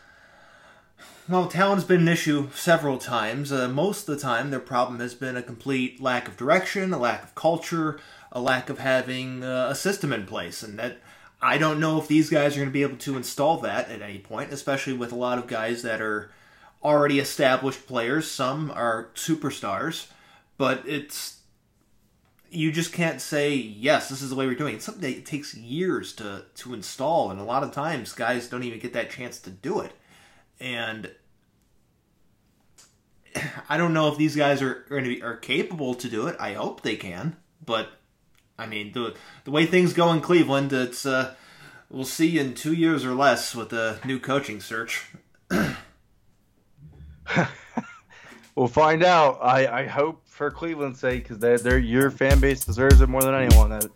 well, 1.29 1.47
talent's 1.47 1.85
been 1.85 2.01
an 2.01 2.09
issue 2.09 2.49
several 2.55 2.97
times. 2.97 3.53
Uh, 3.53 3.68
most 3.68 4.09
of 4.09 4.14
the 4.14 4.20
time, 4.20 4.51
their 4.51 4.61
problem 4.61 4.99
has 5.01 5.14
been 5.14 5.37
a 5.37 5.43
complete 5.43 6.01
lack 6.01 6.27
of 6.27 6.39
direction, 6.39 6.93
a 6.95 6.99
lack 6.99 7.23
of 7.23 7.35
culture, 7.35 8.01
a 8.33 8.41
lack 8.41 8.70
of 8.70 8.78
having 8.78 9.45
uh, 9.45 9.68
a 9.70 9.74
system 9.74 10.12
in 10.12 10.26
place, 10.26 10.62
and 10.62 10.78
that 10.78 10.99
I 11.41 11.59
don't 11.59 11.80
know 11.80 12.01
if 12.01 12.09
these 12.09 12.30
guys 12.30 12.55
are 12.55 12.61
going 12.61 12.68
to 12.68 12.72
be 12.72 12.83
able 12.83 12.97
to 12.99 13.16
install 13.16 13.59
that 13.59 13.91
at 13.91 14.01
any 14.01 14.18
point, 14.18 14.53
especially 14.53 14.95
with 14.95 15.12
a 15.12 15.16
lot 15.16 15.39
of 15.39 15.47
guys 15.47 15.83
that 15.83 16.01
are 16.01 16.30
already 16.83 17.18
established 17.18 17.87
players. 17.87 18.30
Some 18.30 18.70
are 18.70 19.11
superstars, 19.14 20.07
but 20.57 20.83
it's 20.87 21.39
you 22.51 22.70
just 22.70 22.93
can't 22.93 23.20
say 23.20 23.55
yes. 23.55 24.09
This 24.09 24.22
is 24.22 24.30
the 24.30 24.37
way 24.37 24.47
we're 24.47 24.55
doing. 24.55 24.76
It's 24.76 24.85
something 24.85 25.14
that 25.14 25.26
takes 25.26 25.55
years 25.55 26.12
to 26.14 26.45
to 26.57 26.74
install, 26.74 27.30
and 27.30 27.41
a 27.41 27.45
lot 27.45 27.62
of 27.62 27.72
times 27.72 28.12
guys 28.12 28.49
don't 28.49 28.62
even 28.62 28.78
get 28.78 28.93
that 28.93 29.11
chance 29.11 29.41
to 29.41 29.51
do 29.51 29.80
it. 29.80 29.93
And 30.61 31.11
I 33.68 33.76
don't 33.76 33.95
know 33.95 34.09
if 34.09 34.16
these 34.16 34.37
guys 34.37 34.62
are 34.62 34.85
to 34.85 35.03
be 35.03 35.22
are 35.22 35.37
capable 35.37 35.95
to 35.97 36.09
do 36.09 36.28
it. 36.28 36.37
I 36.39 36.53
hope 36.53 36.83
they 36.83 36.97
can, 36.97 37.37
but 37.64 37.89
I 38.59 38.67
mean, 38.67 38.93
the 38.93 39.15
the 39.45 39.51
way 39.51 39.67
things 39.67 39.93
go 39.93 40.13
in 40.13 40.21
Cleveland, 40.21 40.73
it's 40.73 41.05
uh, 41.07 41.35
we'll 41.91 42.05
see 42.05 42.39
in 42.39 42.55
two 42.55 42.73
years 42.73 43.05
or 43.05 43.15
less 43.15 43.55
with 43.55 43.71
the 43.71 43.99
new 44.05 44.19
coaching 44.19 44.61
search. 44.61 45.07
we'll 48.55 48.69
find 48.69 49.03
out. 49.03 49.39
I, 49.43 49.83
I 49.83 49.87
hope 49.87 50.23
for 50.27 50.51
Cleveland's 50.51 51.01
sake 51.01 51.29
because 51.29 51.39
their 51.39 51.79
your 51.79 52.11
fan 52.11 52.41
base 52.41 52.65
deserves 52.65 53.01
it 53.01 53.09
more 53.09 53.23
than 53.23 53.35
anyone. 53.35 53.71
That. 53.71 53.91